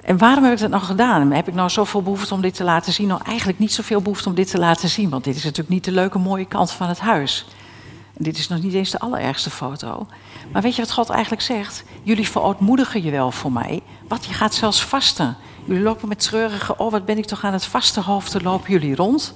En 0.00 0.18
waarom 0.18 0.44
heb 0.44 0.52
ik 0.52 0.58
dat 0.58 0.70
nou 0.70 0.82
gedaan? 0.82 1.30
Heb 1.30 1.48
ik 1.48 1.54
nou 1.54 1.70
zoveel 1.70 2.02
behoefte 2.02 2.34
om 2.34 2.40
dit 2.40 2.54
te 2.54 2.64
laten 2.64 2.92
zien? 2.92 3.08
Nou, 3.08 3.20
eigenlijk 3.24 3.58
niet 3.58 3.72
zoveel 3.72 4.00
behoefte 4.00 4.28
om 4.28 4.34
dit 4.34 4.50
te 4.50 4.58
laten 4.58 4.88
zien, 4.88 5.10
want 5.10 5.24
dit 5.24 5.36
is 5.36 5.42
natuurlijk 5.42 5.70
niet 5.70 5.84
de 5.84 5.92
leuke, 5.92 6.18
mooie 6.18 6.44
kant 6.44 6.70
van 6.70 6.88
het 6.88 6.98
huis. 6.98 7.46
En 8.16 8.24
dit 8.24 8.38
is 8.38 8.48
nog 8.48 8.62
niet 8.62 8.74
eens 8.74 8.90
de 8.90 8.98
allerergste 8.98 9.50
foto. 9.50 10.06
Maar 10.52 10.62
weet 10.62 10.74
je 10.74 10.82
wat 10.82 10.92
God 10.92 11.08
eigenlijk 11.08 11.42
zegt? 11.42 11.84
Jullie 12.02 12.28
verootmoedigen 12.28 13.02
je 13.02 13.10
wel 13.10 13.30
voor 13.30 13.52
mij, 13.52 13.82
wat 14.08 14.24
je 14.24 14.32
gaat 14.32 14.54
zelfs 14.54 14.84
vasten. 14.84 15.36
Jullie 15.64 15.82
lopen 15.82 16.08
met 16.08 16.20
treurige, 16.20 16.76
oh 16.76 16.90
wat 16.90 17.04
ben 17.04 17.18
ik 17.18 17.26
toch 17.26 17.44
aan 17.44 17.52
het 17.52 17.64
vaste 17.64 18.00
hoofd, 18.00 18.42
lopen 18.42 18.70
jullie 18.70 18.94
rond. 18.94 19.34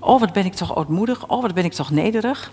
Oh 0.00 0.20
wat 0.20 0.32
ben 0.32 0.44
ik 0.44 0.54
toch 0.54 0.76
ootmoedig, 0.76 1.26
oh 1.26 1.42
wat 1.42 1.54
ben 1.54 1.64
ik 1.64 1.72
toch 1.72 1.90
nederig. 1.90 2.52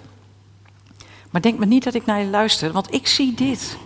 Maar 1.29 1.41
denk 1.41 1.59
me 1.59 1.65
niet 1.65 1.83
dat 1.83 1.93
ik 1.93 2.05
naar 2.05 2.19
je 2.19 2.27
luister, 2.27 2.71
want 2.71 2.93
ik 2.93 3.07
zie 3.07 3.33
dit. 3.33 3.77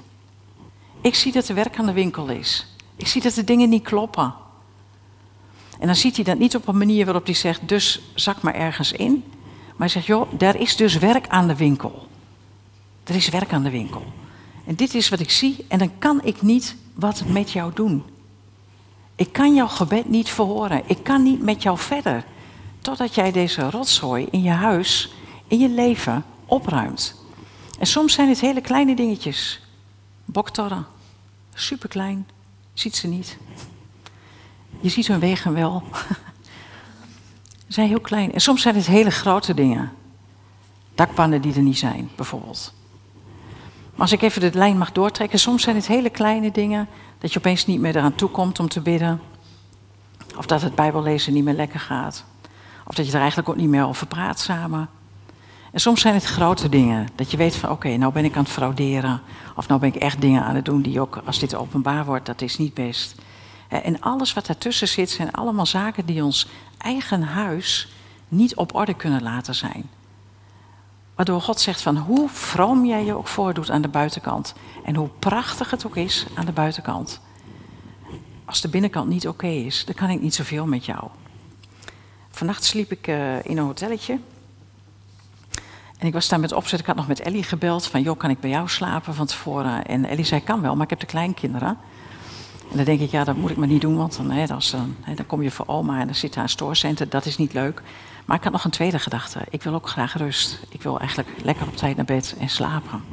Ik 1.01 1.15
zie 1.15 1.31
dat 1.31 1.47
er 1.47 1.55
werk 1.55 1.79
aan 1.79 1.85
de 1.85 1.93
winkel 1.93 2.27
is. 2.27 2.67
Ik 2.95 3.07
zie 3.07 3.21
dat 3.21 3.33
de 3.33 3.43
dingen 3.43 3.69
niet 3.69 3.83
kloppen. 3.83 4.33
En 5.79 5.85
dan 5.87 5.95
ziet 5.95 6.15
hij 6.15 6.25
dat 6.25 6.37
niet 6.37 6.55
op 6.55 6.67
een 6.67 6.77
manier 6.77 7.05
waarop 7.05 7.25
hij 7.25 7.33
zegt, 7.33 7.67
dus 7.67 8.01
zak 8.15 8.41
maar 8.41 8.55
ergens 8.55 8.91
in. 8.91 9.23
Maar 9.65 9.75
hij 9.77 9.87
zegt, 9.87 10.05
joh, 10.05 10.31
daar 10.37 10.59
is 10.59 10.75
dus 10.75 10.97
werk 10.97 11.27
aan 11.27 11.47
de 11.47 11.55
winkel. 11.55 12.07
Er 13.03 13.15
is 13.15 13.29
werk 13.29 13.53
aan 13.53 13.63
de 13.63 13.69
winkel. 13.69 14.03
En 14.65 14.75
dit 14.75 14.93
is 14.93 15.09
wat 15.09 15.19
ik 15.19 15.29
zie 15.29 15.65
en 15.67 15.77
dan 15.77 15.91
kan 15.99 16.21
ik 16.23 16.41
niet 16.41 16.75
wat 16.93 17.23
met 17.25 17.51
jou 17.51 17.73
doen. 17.73 18.03
Ik 19.15 19.33
kan 19.33 19.55
jouw 19.55 19.67
gebed 19.67 20.09
niet 20.09 20.29
verhoren. 20.29 20.81
Ik 20.85 21.03
kan 21.03 21.23
niet 21.23 21.41
met 21.41 21.63
jou 21.63 21.77
verder. 21.77 22.25
Totdat 22.81 23.15
jij 23.15 23.31
deze 23.31 23.69
rotzooi 23.69 24.27
in 24.31 24.41
je 24.41 24.49
huis, 24.49 25.13
in 25.47 25.59
je 25.59 25.69
leven 25.69 26.25
opruimt. 26.45 27.22
En 27.83 27.89
soms 27.89 28.13
zijn 28.13 28.29
het 28.29 28.39
hele 28.39 28.61
kleine 28.61 28.95
dingetjes. 28.95 29.61
Boktorren. 30.25 30.85
Superklein. 31.53 32.27
Ziet 32.73 32.95
ze 32.95 33.07
niet. 33.07 33.37
Je 34.79 34.89
ziet 34.89 35.07
hun 35.07 35.19
wegen 35.19 35.53
wel. 35.53 35.83
Ze 37.67 37.73
zijn 37.73 37.87
heel 37.87 37.99
klein. 37.99 38.33
En 38.33 38.41
soms 38.41 38.61
zijn 38.61 38.75
het 38.75 38.85
hele 38.85 39.11
grote 39.11 39.53
dingen. 39.53 39.91
Dakpannen 40.95 41.41
die 41.41 41.53
er 41.53 41.61
niet 41.61 41.77
zijn, 41.77 42.09
bijvoorbeeld. 42.15 42.73
Maar 43.91 44.01
als 44.01 44.11
ik 44.11 44.21
even 44.21 44.41
de 44.41 44.57
lijn 44.57 44.77
mag 44.77 44.91
doortrekken, 44.91 45.39
soms 45.39 45.63
zijn 45.63 45.75
het 45.75 45.87
hele 45.87 46.09
kleine 46.09 46.51
dingen. 46.51 46.87
Dat 47.17 47.33
je 47.33 47.39
opeens 47.39 47.65
niet 47.65 47.79
meer 47.79 47.95
eraan 47.95 48.15
toe 48.15 48.29
komt 48.29 48.59
om 48.59 48.67
te 48.67 48.81
bidden. 48.81 49.21
Of 50.37 50.45
dat 50.45 50.61
het 50.61 50.75
Bijbellezen 50.75 51.33
niet 51.33 51.43
meer 51.43 51.53
lekker 51.53 51.79
gaat. 51.79 52.25
Of 52.85 52.95
dat 52.95 53.05
je 53.05 53.11
er 53.11 53.19
eigenlijk 53.19 53.49
ook 53.49 53.55
niet 53.55 53.69
meer 53.69 53.85
over 53.85 54.07
praat 54.07 54.39
samen. 54.39 54.89
En 55.73 55.79
soms 55.79 56.01
zijn 56.01 56.13
het 56.13 56.23
grote 56.23 56.69
dingen. 56.69 57.07
Dat 57.15 57.31
je 57.31 57.37
weet 57.37 57.55
van 57.55 57.69
oké, 57.69 57.97
nou 57.97 58.13
ben 58.13 58.25
ik 58.25 58.35
aan 58.35 58.43
het 58.43 58.51
frauderen. 58.51 59.21
Of 59.55 59.67
nou 59.67 59.79
ben 59.79 59.89
ik 59.89 59.95
echt 59.95 60.21
dingen 60.21 60.43
aan 60.43 60.55
het 60.55 60.65
doen 60.65 60.81
die 60.81 60.99
ook, 60.99 61.21
als 61.25 61.39
dit 61.39 61.55
openbaar 61.55 62.05
wordt, 62.05 62.25
dat 62.25 62.41
is 62.41 62.57
niet 62.57 62.73
best. 62.73 63.15
En 63.67 64.01
alles 64.01 64.33
wat 64.33 64.45
daartussen 64.45 64.87
zit, 64.87 65.09
zijn 65.09 65.31
allemaal 65.31 65.65
zaken 65.65 66.05
die 66.05 66.23
ons 66.23 66.47
eigen 66.77 67.21
huis 67.21 67.87
niet 68.27 68.55
op 68.55 68.75
orde 68.75 68.93
kunnen 68.93 69.23
laten 69.23 69.55
zijn. 69.55 69.89
Waardoor 71.15 71.41
God 71.41 71.59
zegt 71.59 71.81
van 71.81 71.97
hoe 71.97 72.29
vroom 72.29 72.85
jij 72.85 73.05
je 73.05 73.15
ook 73.15 73.27
voordoet 73.27 73.69
aan 73.69 73.81
de 73.81 73.87
buitenkant. 73.87 74.53
En 74.83 74.95
hoe 74.95 75.09
prachtig 75.19 75.71
het 75.71 75.85
ook 75.85 75.95
is 75.95 76.25
aan 76.33 76.45
de 76.45 76.51
buitenkant. 76.51 77.21
Als 78.45 78.61
de 78.61 78.69
binnenkant 78.69 79.09
niet 79.09 79.27
oké 79.27 79.47
is, 79.47 79.85
dan 79.85 79.95
kan 79.95 80.09
ik 80.09 80.21
niet 80.21 80.35
zoveel 80.35 80.65
met 80.65 80.85
jou. 80.85 81.03
Vannacht 82.29 82.63
sliep 82.63 82.91
ik 82.91 83.07
uh, 83.07 83.45
in 83.45 83.57
een 83.57 83.65
hotelletje. 83.65 84.19
En 86.03 86.09
ik 86.09 86.15
was 86.15 86.27
daar 86.27 86.39
met 86.39 86.51
opzet, 86.51 86.79
ik 86.79 86.85
had 86.85 86.95
nog 86.95 87.07
met 87.07 87.19
Ellie 87.19 87.43
gebeld 87.43 87.87
van, 87.87 88.01
joh, 88.01 88.17
kan 88.17 88.29
ik 88.29 88.39
bij 88.39 88.49
jou 88.49 88.69
slapen 88.69 89.13
van 89.13 89.25
tevoren? 89.25 89.85
En 89.85 90.05
Ellie 90.05 90.25
zei, 90.25 90.43
kan 90.43 90.61
wel, 90.61 90.73
maar 90.73 90.83
ik 90.83 90.89
heb 90.89 90.99
de 90.99 91.05
kleinkinderen. 91.05 91.77
En 92.69 92.75
dan 92.75 92.85
denk 92.85 92.99
ik, 92.99 93.11
ja, 93.11 93.23
dat 93.23 93.35
moet 93.35 93.49
ik 93.49 93.57
maar 93.57 93.67
niet 93.67 93.81
doen, 93.81 93.95
want 93.95 94.17
dan, 94.17 94.27
dan, 94.27 94.95
hè, 95.01 95.15
dan 95.15 95.25
kom 95.25 95.41
je 95.41 95.51
voor 95.51 95.67
oma 95.67 95.99
en 95.99 96.05
dan 96.05 96.15
zit 96.15 96.33
daar 96.33 96.43
een 96.43 96.49
stoorcenter, 96.49 97.09
dat 97.09 97.25
is 97.25 97.37
niet 97.37 97.53
leuk. 97.53 97.81
Maar 98.25 98.37
ik 98.37 98.43
had 98.43 98.51
nog 98.51 98.63
een 98.63 98.71
tweede 98.71 98.99
gedachte. 98.99 99.39
Ik 99.49 99.63
wil 99.63 99.73
ook 99.73 99.89
graag 99.89 100.17
rust. 100.17 100.59
Ik 100.69 100.81
wil 100.81 100.99
eigenlijk 100.99 101.29
lekker 101.43 101.67
op 101.67 101.77
tijd 101.77 101.95
naar 101.95 102.05
bed 102.05 102.35
en 102.39 102.49
slapen. 102.49 103.03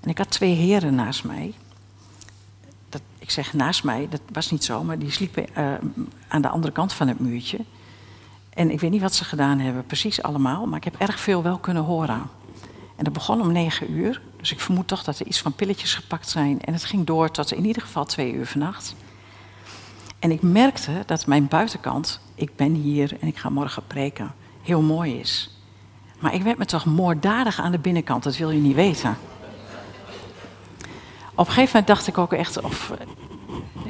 En 0.00 0.10
ik 0.10 0.18
had 0.18 0.30
twee 0.30 0.54
heren 0.54 0.94
naast 0.94 1.24
mij. 1.24 1.54
Dat, 2.88 3.02
ik 3.18 3.30
zeg 3.30 3.52
naast 3.52 3.84
mij, 3.84 4.06
dat 4.10 4.20
was 4.32 4.50
niet 4.50 4.64
zo, 4.64 4.84
maar 4.84 4.98
die 4.98 5.10
sliepen 5.10 5.46
uh, 5.58 5.72
aan 6.28 6.42
de 6.42 6.48
andere 6.48 6.72
kant 6.72 6.92
van 6.92 7.08
het 7.08 7.20
muurtje. 7.20 7.58
En 8.58 8.70
ik 8.70 8.80
weet 8.80 8.90
niet 8.90 9.00
wat 9.00 9.14
ze 9.14 9.24
gedaan 9.24 9.58
hebben, 9.58 9.86
precies 9.86 10.22
allemaal, 10.22 10.66
maar 10.66 10.76
ik 10.76 10.84
heb 10.84 10.96
erg 10.98 11.20
veel 11.20 11.42
wel 11.42 11.58
kunnen 11.58 11.82
horen. 11.82 12.22
En 12.96 13.04
dat 13.04 13.12
begon 13.12 13.40
om 13.40 13.52
negen 13.52 13.92
uur, 13.92 14.20
dus 14.36 14.52
ik 14.52 14.60
vermoed 14.60 14.88
toch 14.88 15.04
dat 15.04 15.18
er 15.18 15.26
iets 15.26 15.40
van 15.40 15.52
pilletjes 15.52 15.94
gepakt 15.94 16.28
zijn. 16.28 16.60
En 16.60 16.72
het 16.72 16.84
ging 16.84 17.06
door 17.06 17.30
tot 17.30 17.52
in 17.52 17.66
ieder 17.66 17.82
geval 17.82 18.04
twee 18.04 18.32
uur 18.32 18.46
vannacht. 18.46 18.94
En 20.18 20.30
ik 20.30 20.42
merkte 20.42 21.02
dat 21.06 21.26
mijn 21.26 21.48
buitenkant, 21.48 22.20
ik 22.34 22.56
ben 22.56 22.74
hier 22.74 23.16
en 23.20 23.28
ik 23.28 23.36
ga 23.36 23.48
morgen 23.48 23.86
preken, 23.86 24.34
heel 24.62 24.82
mooi 24.82 25.18
is. 25.18 25.60
Maar 26.18 26.34
ik 26.34 26.42
werd 26.42 26.58
me 26.58 26.64
toch 26.64 26.84
moorddadig 26.84 27.60
aan 27.60 27.72
de 27.72 27.78
binnenkant, 27.78 28.22
dat 28.22 28.36
wil 28.36 28.50
je 28.50 28.60
niet 28.60 28.74
weten. 28.74 29.16
Op 31.34 31.46
een 31.46 31.52
gegeven 31.52 31.66
moment 31.66 31.86
dacht 31.86 32.06
ik 32.06 32.18
ook 32.18 32.32
echt, 32.32 32.62
of 32.62 32.92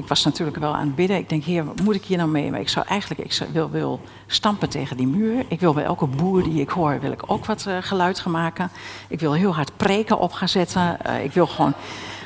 ik 0.08 0.14
was 0.14 0.24
natuurlijk 0.24 0.56
wel 0.56 0.74
aan 0.74 0.86
het 0.86 0.94
bidden. 0.94 1.16
Ik 1.16 1.28
denk, 1.28 1.66
wat 1.66 1.80
moet 1.80 1.94
ik 1.94 2.04
hier 2.04 2.16
nou 2.16 2.30
mee? 2.30 2.50
Maar 2.50 2.60
ik 2.60 2.68
zou 2.68 2.86
eigenlijk, 2.86 3.20
ik 3.20 3.48
wil, 3.52 3.70
wil 3.70 4.00
stampen 4.26 4.68
tegen 4.68 4.96
die 4.96 5.06
muur. 5.06 5.44
Ik 5.48 5.60
wil 5.60 5.72
bij 5.72 5.84
elke 5.84 6.06
boer 6.06 6.42
die 6.42 6.60
ik 6.60 6.68
hoor, 6.68 7.00
wil 7.00 7.12
ik 7.12 7.22
ook 7.26 7.44
wat 7.44 7.64
uh, 7.68 7.76
geluid 7.80 8.20
gaan 8.20 8.32
maken. 8.32 8.70
Ik 9.08 9.20
wil 9.20 9.32
heel 9.32 9.54
hard 9.54 9.76
preken 9.76 10.18
op 10.18 10.32
gaan 10.32 10.48
zetten. 10.48 10.98
Uh, 11.06 11.24
ik 11.24 11.32
wil 11.32 11.46
gewoon... 11.46 11.74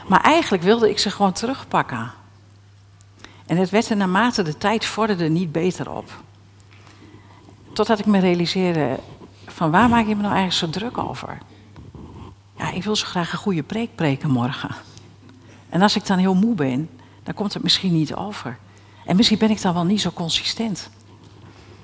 Maar 0.08 0.20
eigenlijk 0.20 0.62
wilde 0.62 0.90
ik 0.90 0.98
ze 0.98 1.10
gewoon 1.10 1.32
terugpakken. 1.32 2.10
En 3.46 3.56
het 3.56 3.70
werd 3.70 3.90
er 3.90 3.96
naarmate 3.96 4.42
de 4.42 4.58
tijd 4.58 4.84
vorderde 4.84 5.28
niet 5.28 5.52
beter 5.52 5.90
op. 5.90 6.10
Totdat 7.72 7.98
ik 7.98 8.06
me 8.06 8.18
realiseerde, 8.18 8.98
van 9.46 9.70
waar 9.70 9.88
maak 9.88 10.06
je 10.06 10.16
me 10.16 10.22
nou 10.22 10.34
eigenlijk 10.34 10.74
zo 10.74 10.80
druk 10.80 10.98
over? 10.98 11.38
Ja, 12.58 12.70
ik 12.70 12.84
wil 12.84 12.96
zo 12.96 13.06
graag 13.06 13.32
een 13.32 13.38
goede 13.38 13.62
preek 13.62 13.94
preken 13.94 14.30
morgen. 14.30 14.70
En 15.68 15.82
als 15.82 15.96
ik 15.96 16.06
dan 16.06 16.18
heel 16.18 16.34
moe 16.34 16.54
ben, 16.54 16.88
dan 17.22 17.34
komt 17.34 17.54
het 17.54 17.62
misschien 17.62 17.92
niet 17.92 18.14
over. 18.14 18.58
En 19.04 19.16
misschien 19.16 19.38
ben 19.38 19.50
ik 19.50 19.62
dan 19.62 19.74
wel 19.74 19.84
niet 19.84 20.00
zo 20.00 20.10
consistent. 20.10 20.90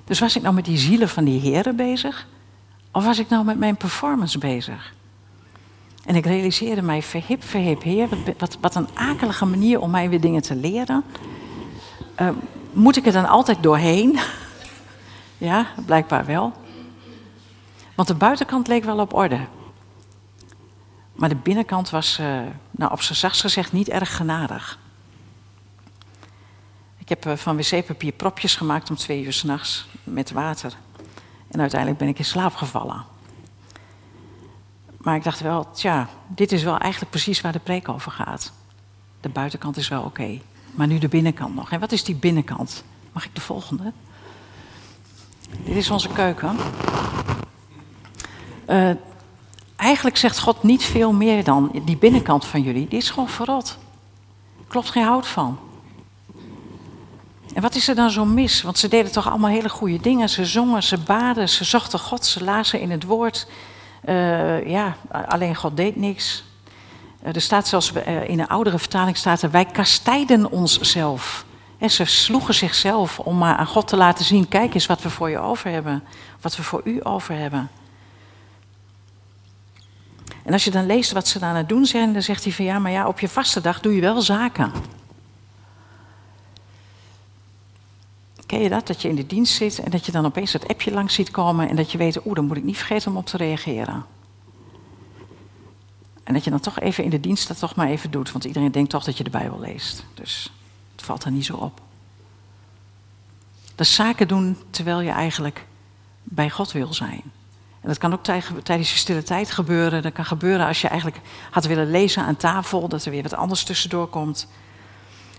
Dus 0.05 0.19
was 0.19 0.37
ik 0.37 0.43
nou 0.43 0.55
met 0.55 0.65
die 0.65 0.79
zielen 0.79 1.09
van 1.09 1.25
die 1.25 1.41
heren 1.41 1.77
bezig? 1.77 2.27
Of 2.93 3.05
was 3.05 3.19
ik 3.19 3.29
nou 3.29 3.45
met 3.45 3.59
mijn 3.59 3.77
performance 3.77 4.39
bezig? 4.39 4.95
En 6.05 6.15
ik 6.15 6.27
realiseerde 6.27 6.83
mij, 6.83 7.03
verhip, 7.03 7.45
verhip, 7.45 7.83
heer, 7.83 8.09
wat, 8.39 8.59
wat, 8.61 8.75
een 8.75 8.89
akelige 8.95 9.45
manier 9.45 9.81
om 9.81 9.91
mij 9.91 10.09
weer 10.09 10.21
dingen 10.21 10.43
te 10.43 10.55
leren. 10.55 11.05
Uh, 12.21 12.29
moet 12.73 12.97
ik 12.97 13.07
er 13.07 13.13
dan 13.13 13.29
altijd 13.29 13.63
doorheen? 13.63 14.19
ja, 15.39 15.67
blijkbaar 15.87 16.25
wel. 16.25 16.53
Want 17.95 18.09
de 18.09 18.15
buitenkant 18.15 18.69
leek 18.69 18.85
wel 18.85 18.99
op 18.99 19.15
orde. 19.15 19.39
Maar 21.13 21.29
de 21.29 21.37
binnenkant 21.37 21.91
was, 21.91 22.19
uh, 22.21 22.41
nou, 22.71 22.93
op 22.93 23.03
zijn 23.03 23.19
zachtst 23.19 23.41
gezegd, 23.41 23.73
niet 23.73 23.89
erg 23.89 24.17
genadig. 24.17 24.79
Ik 27.09 27.23
heb 27.23 27.33
eh, 27.33 27.43
van 27.43 27.57
wc-papier 27.57 28.13
propjes 28.13 28.57
gemaakt 28.57 28.91
om 28.91 28.97
twee 28.97 29.25
uur 29.25 29.33
s'nachts 29.33 29.87
met 30.05 30.31
water. 30.31 30.73
En 31.51 31.61
uiteindelijk 31.61 32.01
ben 32.01 32.09
ik 32.09 32.19
in 32.19 32.25
slaap 32.25 32.55
gevallen. 32.55 33.05
Maar 34.97 35.17
ik 35.17 35.25
dacht 35.25 35.41
wel, 35.41 35.71
tja, 35.71 36.09
dit 36.27 36.53
is 36.53 36.63
wel 36.63 36.79
eigenlijk 36.79 37.11
precies 37.11 37.41
waar 37.41 37.53
de 37.53 37.59
preek 37.59 37.89
over 37.89 38.13
gaat. 38.13 38.53
De 39.21 39.29
buitenkant 39.29 39.77
is 39.77 39.89
wel 39.89 40.03
oké, 40.03 40.41
maar 40.71 40.87
nu 40.87 40.99
de 40.99 41.09
binnenkant 41.09 41.55
nog. 41.55 41.71
En 41.71 41.81
wat 41.81 41.93
is 41.93 42.05
die 42.05 42.15
binnenkant? 42.15 42.85
Mag 43.13 43.25
ik 43.25 43.35
de 43.35 43.41
volgende? 43.41 43.93
Dit 45.65 45.77
is 45.77 45.91
onze 45.91 46.09
keuken. 46.09 46.57
Uh, 48.69 48.91
eigenlijk 49.77 50.17
zegt 50.17 50.39
God 50.39 50.63
niet 50.63 50.83
veel 50.83 51.13
meer 51.13 51.45
dan 51.45 51.81
die 51.85 51.97
binnenkant 51.97 52.45
van 52.47 52.63
jullie. 52.63 52.89
Die 52.89 52.99
is 52.99 53.11
gewoon 53.11 53.29
verrot. 53.29 53.79
Klopt 54.67 54.91
geen 54.91 55.05
hout 55.05 55.27
van. 55.27 55.59
En 57.55 57.63
wat 57.63 57.75
is 57.75 57.89
er 57.89 57.95
dan 57.95 58.11
zo 58.11 58.25
mis? 58.25 58.63
Want 58.63 58.79
ze 58.79 58.89
deden 58.89 59.13
toch 59.13 59.29
allemaal 59.29 59.51
hele 59.51 59.69
goede 59.69 59.99
dingen. 59.99 60.29
Ze 60.29 60.45
zongen, 60.45 60.83
ze 60.83 60.99
baden, 60.99 61.49
ze 61.49 61.65
zochten 61.65 61.99
God, 61.99 62.27
ze 62.27 62.45
lazen 62.45 62.81
in 62.81 62.91
het 62.91 63.05
woord. 63.05 63.47
Uh, 64.09 64.69
ja, 64.69 64.97
alleen 65.27 65.55
God 65.55 65.77
deed 65.77 65.97
niks. 65.97 66.45
Uh, 67.23 67.35
er 67.35 67.41
staat 67.41 67.69
zelfs 67.69 67.93
uh, 67.93 68.29
in 68.29 68.41
een 68.41 68.49
oudere 68.49 68.79
vertaling 68.79 69.17
staat 69.17 69.43
er, 69.43 69.51
wij 69.51 69.65
kastijden 69.65 70.51
onszelf. 70.51 71.45
En 71.79 71.91
ze 71.91 72.05
sloegen 72.05 72.55
zichzelf 72.55 73.19
om 73.19 73.39
maar 73.39 73.57
aan 73.57 73.67
God 73.67 73.89
te 73.89 73.97
laten 73.97 74.25
zien: 74.25 74.49
kijk 74.49 74.75
eens 74.75 74.87
wat 74.87 75.03
we 75.03 75.11
voor 75.11 75.31
je 75.31 75.39
over 75.39 75.71
hebben, 75.71 76.05
wat 76.41 76.57
we 76.57 76.63
voor 76.63 76.81
u 76.85 77.01
over 77.03 77.35
hebben. 77.35 77.71
En 80.45 80.53
als 80.53 80.65
je 80.65 80.71
dan 80.71 80.87
leest 80.87 81.13
wat 81.13 81.29
ze 81.29 81.41
aan 81.41 81.57
het 81.57 81.69
doen 81.69 81.87
zijn, 81.87 82.13
dan 82.13 82.23
zegt 82.23 82.45
hij 82.45 82.53
van 82.53 82.65
ja, 82.65 82.79
maar 82.79 82.93
ja, 82.93 83.07
op 83.07 83.21
je 83.21 83.29
vaste 83.29 83.61
dag 83.61 83.81
doe 83.81 83.95
je 83.95 84.01
wel 84.01 84.23
zaken. 84.23 84.73
Ken 88.49 88.61
je 88.61 88.69
dat? 88.69 88.87
Dat 88.87 89.03
je 89.03 89.09
in 89.09 89.15
de 89.15 89.27
dienst 89.27 89.55
zit 89.55 89.79
en 89.79 89.91
dat 89.91 90.07
je 90.07 90.13
dan 90.13 90.25
opeens 90.25 90.53
het 90.53 90.69
appje 90.69 90.91
langs 90.91 91.15
ziet 91.15 91.31
komen 91.31 91.69
en 91.69 91.77
dat 91.77 91.93
je 91.93 91.99
weet, 91.99 92.27
oeh, 92.27 92.35
dan 92.35 92.47
moet 92.47 92.57
ik 92.57 92.65
niet 92.65 92.77
vergeten 92.77 93.11
om 93.11 93.17
op 93.17 93.27
te 93.27 93.37
reageren. 93.37 94.05
En 96.25 96.35
dat 96.35 96.45
je 96.45 96.51
dan 96.51 96.61
toch 96.61 96.81
even 96.81 97.05
in 97.05 97.11
de 97.11 97.21
dienst 97.21 97.49
dat 97.49 97.59
toch 97.59 97.75
maar 97.75 97.89
even 97.89 98.11
doet, 98.11 98.33
want 98.33 98.45
iedereen 98.45 98.73
denkt 98.73 98.91
toch 98.91 99.05
dat 99.05 99.17
je 99.17 99.25
de 99.25 99.31
Bijbel 99.31 99.61
leest. 99.61 100.05
Dus 100.15 100.53
het 100.93 101.05
valt 101.05 101.25
er 101.25 101.31
niet 101.31 101.45
zo 101.45 101.57
op. 101.57 101.81
Dat 103.75 103.87
zaken 103.87 104.29
doen 104.29 104.57
terwijl 104.71 105.01
je 105.01 105.11
eigenlijk 105.11 105.67
bij 106.23 106.51
God 106.51 106.73
wil 106.73 106.95
zijn. 106.95 107.23
En 107.81 107.89
dat 107.89 107.99
kan 107.99 108.13
ook 108.13 108.25
tijdens 108.63 108.93
je 108.93 108.99
stille 108.99 109.23
tijd 109.23 109.51
gebeuren. 109.51 110.03
Dat 110.03 110.13
kan 110.13 110.25
gebeuren 110.25 110.67
als 110.67 110.81
je 110.81 110.89
eigenlijk 110.89 111.21
had 111.51 111.65
willen 111.65 111.91
lezen 111.91 112.23
aan 112.23 112.37
tafel, 112.37 112.89
dat 112.89 113.05
er 113.05 113.11
weer 113.11 113.23
wat 113.23 113.35
anders 113.35 113.65
tussendoor 113.65 114.07
komt. 114.07 114.49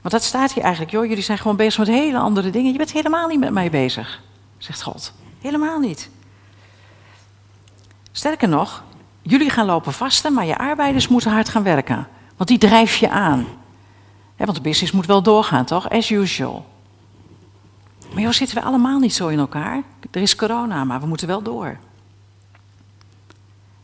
Want 0.01 0.13
dat 0.13 0.23
staat 0.23 0.53
hier 0.53 0.63
eigenlijk, 0.63 0.91
joh, 0.93 1.05
jullie 1.05 1.23
zijn 1.23 1.37
gewoon 1.37 1.55
bezig 1.55 1.77
met 1.77 1.87
hele 1.87 2.17
andere 2.17 2.49
dingen. 2.49 2.71
Je 2.71 2.77
bent 2.77 2.91
helemaal 2.91 3.27
niet 3.27 3.39
met 3.39 3.51
mij 3.51 3.69
bezig, 3.69 4.21
zegt 4.57 4.81
God. 4.81 5.13
Helemaal 5.41 5.79
niet. 5.79 6.09
Sterker 8.11 8.49
nog, 8.49 8.83
jullie 9.21 9.49
gaan 9.49 9.65
lopen 9.65 9.93
vasten, 9.93 10.33
maar 10.33 10.45
je 10.45 10.57
arbeiders 10.57 11.07
moeten 11.07 11.31
hard 11.31 11.49
gaan 11.49 11.63
werken. 11.63 12.07
Want 12.37 12.49
die 12.49 12.57
drijf 12.57 12.95
je 12.95 13.09
aan. 13.09 13.45
want 14.37 14.55
de 14.55 14.61
business 14.61 14.91
moet 14.91 15.05
wel 15.05 15.21
doorgaan, 15.23 15.65
toch? 15.65 15.89
As 15.89 16.09
usual. 16.09 16.65
Maar 18.13 18.21
joh, 18.21 18.31
zitten 18.31 18.57
we 18.57 18.63
allemaal 18.63 18.99
niet 18.99 19.13
zo 19.13 19.27
in 19.27 19.39
elkaar? 19.39 19.83
Er 20.11 20.21
is 20.21 20.35
corona, 20.35 20.83
maar 20.83 20.99
we 20.99 21.07
moeten 21.07 21.27
wel 21.27 21.41
door. 21.41 21.77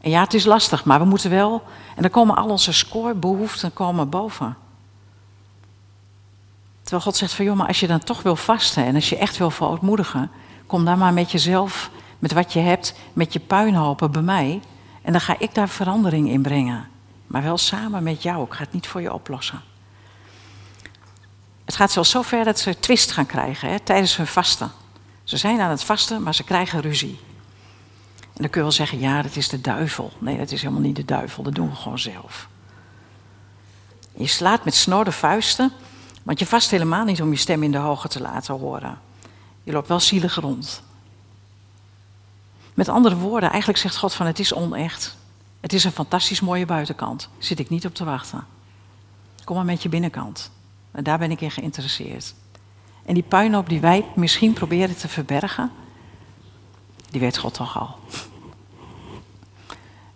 En 0.02 0.10
ja, 0.10 0.22
het 0.22 0.34
is 0.34 0.46
lastig, 0.46 0.86
maar 0.86 1.00
we 1.00 1.06
moeten 1.06 1.30
wel. 1.30 1.64
En 1.96 2.02
dan 2.02 2.12
komen 2.12 2.36
al 2.36 2.50
onze 2.50 2.74
scorebehoeften 2.74 3.74
komen 3.74 4.10
boven. 4.10 4.58
Terwijl 6.86 7.04
God 7.04 7.16
zegt 7.16 7.34
van 7.34 7.46
joh, 7.46 7.56
maar 7.56 7.68
als 7.68 7.80
je 7.80 7.88
dan 7.88 8.00
toch 8.00 8.22
wil 8.22 8.36
vasten 8.36 8.86
en 8.86 8.96
als 8.96 9.10
je 9.10 9.18
echt 9.18 9.38
wil 9.38 9.50
verootmoedigen, 9.50 10.32
kom 10.68 10.86
dan 10.86 10.98
maar 10.98 11.14
met 11.14 11.32
jezelf, 11.32 11.90
met 12.20 12.34
wat 12.34 12.54
je 12.54 12.60
hebt, 12.60 12.94
met 13.14 13.34
je 13.34 13.40
puinhopen 13.40 14.12
bij 14.12 14.22
mij. 14.22 14.62
En 15.02 15.12
dan 15.12 15.22
ga 15.22 15.36
ik 15.40 15.54
daar 15.54 15.70
verandering 15.70 16.30
in 16.30 16.42
brengen. 16.42 16.88
Maar 17.28 17.44
wel 17.44 17.58
samen 17.58 18.04
met 18.04 18.24
jou. 18.24 18.46
Ik 18.46 18.54
ga 18.54 18.64
het 18.64 18.74
niet 18.74 18.88
voor 18.88 19.02
je 19.02 19.14
oplossen. 19.14 19.62
Het 21.66 21.76
gaat 21.76 21.92
zelfs 21.92 22.10
zo 22.10 22.22
ver 22.22 22.44
dat 22.44 22.60
ze 22.60 22.80
twist 22.80 23.12
gaan 23.12 23.26
krijgen 23.26 23.70
hè, 23.70 23.80
tijdens 23.80 24.18
hun 24.18 24.28
vasten. 24.28 24.72
Ze 25.24 25.38
zijn 25.38 25.60
aan 25.60 25.70
het 25.70 25.84
vasten, 25.84 26.24
maar 26.24 26.36
ze 26.36 26.44
krijgen 26.44 26.82
ruzie. 26.82 27.20
En 28.20 28.42
dan 28.42 28.50
kun 28.50 28.62
je 28.62 28.68
wel 28.68 28.72
zeggen, 28.72 29.00
ja, 29.00 29.22
dat 29.22 29.36
is 29.36 29.50
de 29.50 29.62
duivel. 29.62 30.12
Nee, 30.18 30.38
dat 30.38 30.52
is 30.52 30.62
helemaal 30.62 30.84
niet 30.84 30.96
de 30.96 31.06
duivel, 31.06 31.44
dat 31.44 31.56
doen 31.56 31.70
we 31.70 31.76
gewoon 31.76 32.00
zelf. 32.00 32.48
Je 34.16 34.28
slaat 34.28 34.66
met 34.66 34.76
snorde 34.76 35.12
vuisten, 35.12 35.72
want 36.26 36.40
je 36.40 36.46
vast 36.46 36.72
helemaal 36.72 37.06
niet 37.06 37.22
om 37.22 37.32
je 37.32 37.38
stem 37.38 37.64
in 37.64 37.72
de 37.72 37.78
hoge 37.78 38.08
te 38.08 38.22
laten 38.22 38.54
horen. 38.54 39.00
Je 39.64 39.72
loopt 39.72 39.88
wel 39.88 40.00
zielig 40.00 40.36
rond. 40.36 40.84
Met 42.74 42.90
andere 42.90 43.16
woorden, 43.16 43.50
eigenlijk 43.50 43.80
zegt 43.80 43.98
God 43.98 44.14
van 44.14 44.26
het 44.26 44.40
is 44.40 44.54
onecht. 44.54 45.18
Het 45.60 45.74
is 45.74 45.84
een 45.84 45.92
fantastisch 45.92 46.42
mooie 46.42 46.66
buitenkant. 46.66 47.30
Zit 47.38 47.60
ik 47.60 47.70
niet 47.70 47.86
op 47.86 47.94
te 47.94 48.04
wachten. 48.04 48.46
Kom 49.44 49.56
maar 49.56 49.66
met 49.66 49.84
je 49.84 49.90
binnenkant. 49.90 50.52
En 50.92 51.04
daar 51.04 51.18
ben 51.18 51.32
ik 51.32 51.42
in 51.42 51.52
geïnteresseerd. 51.52 52.34
En 53.06 53.14
die 53.14 53.24
puinhoop 53.24 53.70
die 53.70 53.80
wij 53.80 54.06
misschien 54.16 54.54
proberen 54.54 54.98
te 54.98 55.08
verbergen, 55.08 55.72
die 57.10 57.20
weet 57.20 57.38
God 57.38 57.54
toch 57.54 57.80
al. 57.80 58.00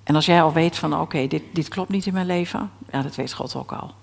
En 0.04 0.16
als 0.16 0.26
jij 0.26 0.42
al 0.42 0.54
weet 0.54 0.78
van 0.78 1.00
oké, 1.00 1.28
dit, 1.28 1.44
dit 1.54 1.68
klopt 1.68 1.90
niet 1.90 2.06
in 2.06 2.14
mijn 2.14 2.26
leven, 2.26 2.72
ja, 2.92 3.02
dat 3.02 3.16
weet 3.16 3.34
God 3.34 3.56
ook 3.56 3.72
al. 3.72 3.94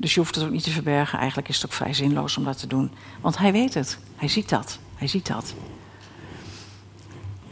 Dus 0.00 0.14
je 0.14 0.20
hoeft 0.20 0.34
het 0.34 0.44
ook 0.44 0.50
niet 0.50 0.62
te 0.62 0.70
verbergen. 0.70 1.18
Eigenlijk 1.18 1.48
is 1.48 1.56
het 1.56 1.66
ook 1.66 1.72
vrij 1.72 1.94
zinloos 1.94 2.36
om 2.36 2.44
dat 2.44 2.58
te 2.58 2.66
doen. 2.66 2.90
Want 3.20 3.38
hij 3.38 3.52
weet 3.52 3.74
het. 3.74 3.98
Hij 4.16 4.28
ziet 4.28 4.48
dat. 4.48 4.78
Hij 4.94 5.08
ziet 5.08 5.26
dat. 5.26 5.54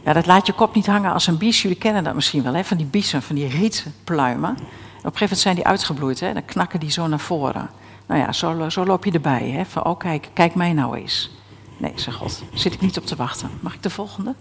Ja, 0.03 0.13
dat 0.13 0.25
laat 0.25 0.47
je 0.47 0.53
kop 0.53 0.75
niet 0.75 0.85
hangen 0.85 1.13
als 1.13 1.27
een 1.27 1.37
bies. 1.37 1.61
Jullie 1.61 1.77
kennen 1.77 2.03
dat 2.03 2.15
misschien 2.15 2.43
wel, 2.43 2.53
hè? 2.53 2.63
van 2.63 2.77
die 2.77 2.85
biezen, 2.85 3.21
van 3.21 3.35
die 3.35 3.47
rietpluimen. 3.47 4.49
Op 4.49 4.57
een 4.57 4.63
gegeven 5.03 5.19
moment 5.19 5.39
zijn 5.39 5.55
die 5.55 5.65
uitgebloeid, 5.65 6.19
hè? 6.19 6.33
dan 6.33 6.45
knakken 6.45 6.79
die 6.79 6.91
zo 6.91 7.07
naar 7.07 7.19
voren. 7.19 7.69
Nou 8.05 8.21
ja, 8.21 8.31
zo, 8.31 8.69
zo 8.69 8.85
loop 8.85 9.05
je 9.05 9.11
erbij. 9.11 9.49
Hè? 9.49 9.65
Van, 9.65 9.85
oh 9.85 9.97
kijk, 9.97 10.29
kijk 10.33 10.55
mij 10.55 10.73
nou 10.73 10.97
eens. 10.97 11.31
Nee, 11.77 11.91
zeg 11.95 12.13
God, 12.13 12.43
zit 12.53 12.73
ik 12.73 12.81
niet 12.81 12.97
op 12.97 13.05
te 13.05 13.15
wachten. 13.15 13.49
Mag 13.59 13.73
ik 13.73 13.83
de 13.83 13.89
volgende? 13.89 14.35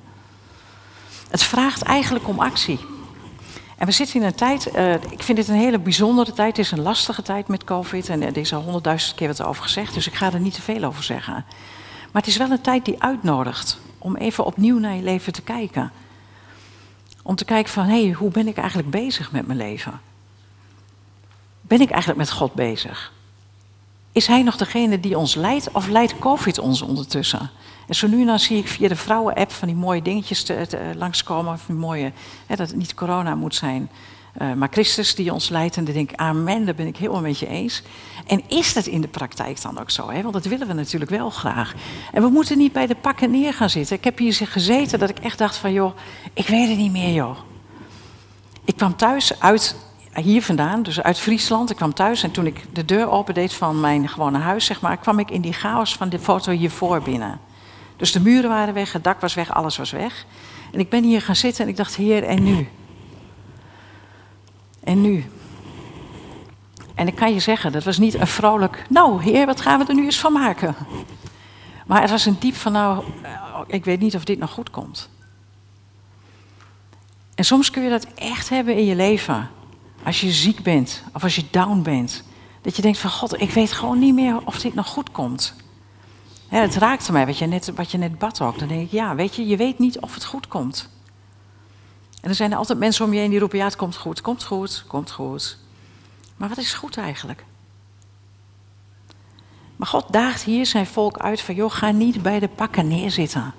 Het 1.31 1.43
vraagt 1.43 1.83
eigenlijk 1.83 2.29
om 2.29 2.41
actie. 2.41 2.79
En 3.77 3.87
we 3.87 3.93
zitten 3.93 4.21
in 4.21 4.27
een 4.27 4.35
tijd, 4.35 4.75
uh, 4.75 4.95
ik 4.95 5.23
vind 5.23 5.39
dit 5.39 5.49
een 5.49 5.55
hele 5.55 5.79
bijzondere 5.79 6.33
tijd. 6.33 6.57
Het 6.57 6.67
is 6.67 6.71
een 6.71 6.83
lastige 6.83 7.23
tijd 7.23 7.49
met 7.49 7.65
COVID 7.65 8.09
en 8.09 8.23
er 8.23 8.37
is 8.37 8.53
al 8.53 8.63
honderdduizend 8.63 9.17
keer 9.17 9.29
wat 9.29 9.43
over 9.43 9.63
gezegd, 9.63 9.95
dus 9.95 10.07
ik 10.07 10.15
ga 10.15 10.33
er 10.33 10.41
niet 10.41 10.55
te 10.55 10.63
veel 10.63 10.85
over 10.85 11.03
zeggen. 11.03 11.35
Maar 12.13 12.23
het 12.23 12.27
is 12.27 12.37
wel 12.37 12.51
een 12.51 12.61
tijd 12.61 12.85
die 12.85 13.03
uitnodigt 13.03 13.79
om 13.99 14.17
even 14.17 14.45
opnieuw 14.45 14.79
naar 14.79 14.95
je 14.95 15.03
leven 15.03 15.33
te 15.33 15.43
kijken. 15.43 15.93
Om 17.23 17.35
te 17.35 17.45
kijken 17.45 17.73
van, 17.73 17.85
hé, 17.85 18.05
hey, 18.05 18.13
hoe 18.13 18.31
ben 18.31 18.49
ik 18.49 18.57
eigenlijk 18.57 18.91
bezig 18.91 19.33
met 19.33 19.47
mijn 19.47 19.59
leven? 19.59 20.01
Ben 21.61 21.81
ik 21.81 21.91
eigenlijk 21.91 22.19
met 22.19 22.31
God 22.31 22.55
bezig? 22.55 23.13
Is 24.17 24.27
Hij 24.27 24.43
nog 24.43 24.57
degene 24.57 25.01
die 25.01 25.19
ons 25.19 25.35
leidt 25.35 25.71
of 25.73 25.89
leidt 25.89 26.19
COVID 26.19 26.59
ons 26.59 26.83
ondertussen? 26.83 27.51
En 27.89 27.95
zo 27.95 28.07
nu 28.07 28.21
en 28.21 28.27
dan 28.27 28.39
zie 28.39 28.59
ik 28.59 28.69
via 28.69 28.89
de 28.89 28.97
vrouwen-app 28.97 29.53
van 29.53 29.69
die 29.69 29.77
mooie 29.77 30.03
dingetjes 30.03 30.43
te, 30.43 30.67
te, 30.69 30.79
langskomen. 30.95 31.59
Van 31.59 31.75
die 31.75 31.85
mooie, 31.85 32.13
hè, 32.47 32.57
dat 32.57 32.69
het 32.69 32.77
niet 32.77 32.95
corona 32.95 33.35
moet 33.35 33.55
zijn, 33.55 33.91
uh, 34.43 34.53
maar 34.53 34.69
Christus 34.71 35.15
die 35.15 35.33
ons 35.33 35.49
leidt. 35.49 35.77
En 35.77 35.85
dan 35.85 35.95
denk 35.95 36.11
ik, 36.11 36.19
amen, 36.19 36.65
daar 36.65 36.75
ben 36.75 36.87
ik 36.87 36.97
helemaal 36.97 37.21
met 37.21 37.39
je 37.39 37.47
eens. 37.47 37.83
En 38.27 38.43
is 38.49 38.73
dat 38.73 38.87
in 38.87 39.01
de 39.01 39.09
praktijk 39.09 39.63
dan 39.63 39.79
ook 39.79 39.91
zo? 39.91 40.11
Hè? 40.11 40.23
Want 40.23 40.35
dat 40.35 40.45
willen 40.45 40.67
we 40.67 40.73
natuurlijk 40.73 41.11
wel 41.11 41.31
graag. 41.31 41.75
En 42.13 42.23
we 42.23 42.29
moeten 42.29 42.59
niet 42.59 42.73
bij 42.73 42.87
de 42.87 42.97
pakken 42.97 43.31
neer 43.31 43.55
gaan 43.55 43.71
zitten. 43.71 43.97
Ik 43.97 44.05
heb 44.05 44.19
hier 44.19 44.35
gezeten 44.35 44.99
dat 44.99 45.11
ik 45.11 45.19
echt 45.19 45.39
dacht 45.39 45.57
van, 45.57 45.73
joh, 45.73 45.97
ik 46.33 46.47
weet 46.47 46.69
het 46.69 46.79
niet 46.79 46.93
meer, 46.93 47.13
joh. 47.13 47.37
Ik 48.65 48.77
kwam 48.77 48.97
thuis 48.97 49.41
uit 49.41 49.77
hier 50.23 50.43
vandaan, 50.43 50.83
dus 50.83 51.03
uit 51.03 51.19
Friesland. 51.19 51.71
Ik 51.71 51.77
kwam 51.77 51.95
thuis 51.95 52.23
en 52.23 52.31
toen 52.31 52.47
ik 52.47 52.65
de 52.73 52.85
deur 52.85 53.11
opendeed 53.11 53.53
van 53.53 53.81
mijn 53.81 54.09
gewone 54.09 54.39
huis, 54.39 54.65
zeg 54.65 54.81
maar, 54.81 54.97
kwam 54.97 55.19
ik 55.19 55.31
in 55.31 55.41
die 55.41 55.53
chaos 55.53 55.97
van 55.97 56.09
de 56.09 56.19
foto 56.19 56.53
hiervoor 56.53 57.03
binnen. 57.03 57.41
Dus 57.97 58.13
de 58.13 58.21
muren 58.21 58.51
waren 58.51 58.75
weg, 58.75 58.93
het 58.93 59.05
dak 59.05 59.21
was 59.21 59.35
weg, 59.35 59.55
alles 59.55 59.77
was 59.77 59.91
weg. 59.91 60.27
En 60.73 60.79
ik 60.79 60.89
ben 60.89 61.05
hier 61.05 61.23
gaan 61.23 61.37
zitten 61.37 61.65
en 61.65 61.71
ik 61.71 61.77
dacht, 61.77 61.97
Heer, 61.97 62.25
en 62.25 62.43
nu? 62.43 62.69
En 64.85 65.01
nu? 65.01 65.25
En 66.95 67.07
ik 67.07 67.15
kan 67.15 67.35
je 67.35 67.41
zeggen, 67.41 67.73
dat 67.73 67.85
was 67.85 67.99
niet 67.99 68.15
een 68.15 68.27
vrolijk, 68.27 68.85
nou 68.89 69.23
Heer, 69.23 69.47
wat 69.47 69.61
gaan 69.61 69.79
we 69.79 69.87
er 69.87 69.95
nu 69.95 70.05
eens 70.05 70.21
van 70.21 70.33
maken? 70.33 70.75
Maar 71.87 72.01
het 72.01 72.11
was 72.11 72.27
een 72.27 72.37
diep 72.39 72.55
van, 72.55 72.73
nou, 72.73 73.05
ik 73.67 73.85
weet 73.85 74.01
niet 74.01 74.15
of 74.15 74.25
dit 74.25 74.39
nog 74.39 74.51
goed 74.51 74.71
komt. 74.71 75.09
En 77.35 77.45
soms 77.45 77.71
kun 77.71 77.83
je 77.83 77.91
dat 77.91 78.07
echt 78.15 78.49
hebben 78.49 78.77
in 78.77 78.85
je 78.85 78.95
leven. 78.95 79.51
Als 80.07 80.21
je 80.21 80.33
ziek 80.33 80.63
bent 80.63 81.03
of 81.13 81.23
als 81.23 81.35
je 81.35 81.45
down 81.51 81.83
bent. 81.83 82.23
Dat 82.61 82.77
je 82.77 82.83
denkt 82.83 82.99
van 82.99 83.11
God, 83.11 83.41
ik 83.41 83.51
weet 83.51 83.73
gewoon 83.73 83.99
niet 83.99 84.15
meer 84.15 84.47
of 84.47 84.59
dit 84.59 84.75
nog 84.75 84.87
goed 84.87 85.11
komt. 85.11 85.55
het 86.49 86.75
raakte 86.75 87.13
mij 87.13 87.27
wat 87.27 87.39
je, 87.39 87.47
net, 87.47 87.73
wat 87.75 87.91
je 87.91 87.99
net 87.99 88.19
bad 88.19 88.41
ook. 88.41 88.59
Dan 88.59 88.69
denk 88.69 88.83
ik, 88.83 88.91
ja, 88.91 89.15
weet 89.15 89.35
je, 89.35 89.47
je 89.47 89.57
weet 89.57 89.79
niet 89.79 90.01
of 90.01 90.15
het 90.15 90.25
goed 90.25 90.49
komt. 90.49 90.89
En 92.21 92.29
er 92.29 92.35
zijn 92.35 92.55
altijd 92.55 92.79
mensen 92.79 93.05
om 93.05 93.13
je 93.13 93.19
heen 93.19 93.31
die 93.31 93.39
roepen, 93.39 93.59
ja, 93.59 93.65
het 93.65 93.77
komt 93.77 93.97
goed, 93.97 94.21
komt 94.21 94.45
goed, 94.45 94.85
komt 94.87 95.11
goed. 95.11 95.59
Maar 96.37 96.49
wat 96.49 96.59
is 96.59 96.75
goed 96.75 96.97
eigenlijk? 96.97 97.45
Maar 99.77 99.89
God 99.89 100.13
daagt 100.13 100.43
hier 100.43 100.67
zijn 100.67 100.87
volk 100.87 101.19
uit 101.19 101.41
van, 101.41 101.55
joh, 101.55 101.71
ga 101.71 101.91
niet 101.91 102.23
bij 102.23 102.39
de 102.39 102.49
pakken 102.49 102.89
neerzitten. 102.89 103.55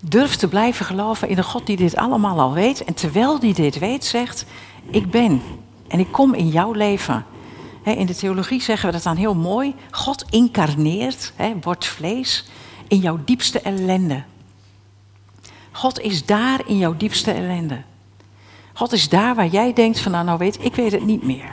Durf 0.00 0.36
te 0.36 0.48
blijven 0.48 0.86
geloven 0.86 1.28
in 1.28 1.36
de 1.36 1.42
God 1.42 1.66
die 1.66 1.76
dit 1.76 1.96
allemaal 1.96 2.40
al 2.40 2.52
weet. 2.52 2.84
En 2.84 2.94
terwijl 2.94 3.38
die 3.38 3.54
dit 3.54 3.78
weet, 3.78 4.04
zegt: 4.04 4.44
Ik 4.90 5.10
ben 5.10 5.42
en 5.88 5.98
ik 5.98 6.12
kom 6.12 6.34
in 6.34 6.48
jouw 6.48 6.72
leven. 6.72 7.24
in 7.84 8.06
de 8.06 8.14
theologie 8.14 8.62
zeggen 8.62 8.86
we 8.86 8.92
dat 8.92 9.02
dan 9.02 9.16
heel 9.16 9.34
mooi. 9.34 9.74
God 9.90 10.24
incarneert, 10.30 11.32
wordt 11.60 11.86
vlees 11.86 12.48
in 12.88 12.98
jouw 12.98 13.18
diepste 13.24 13.60
ellende. 13.60 14.22
God 15.72 16.00
is 16.00 16.26
daar 16.26 16.60
in 16.66 16.78
jouw 16.78 16.96
diepste 16.96 17.30
ellende. 17.32 17.82
God 18.72 18.92
is 18.92 19.08
daar 19.08 19.34
waar 19.34 19.46
jij 19.46 19.72
denkt 19.72 20.00
van 20.00 20.12
nou, 20.12 20.24
nou 20.24 20.38
weet 20.38 20.64
ik 20.64 20.74
weet 20.74 20.92
het 20.92 21.04
niet 21.04 21.22
meer. 21.22 21.50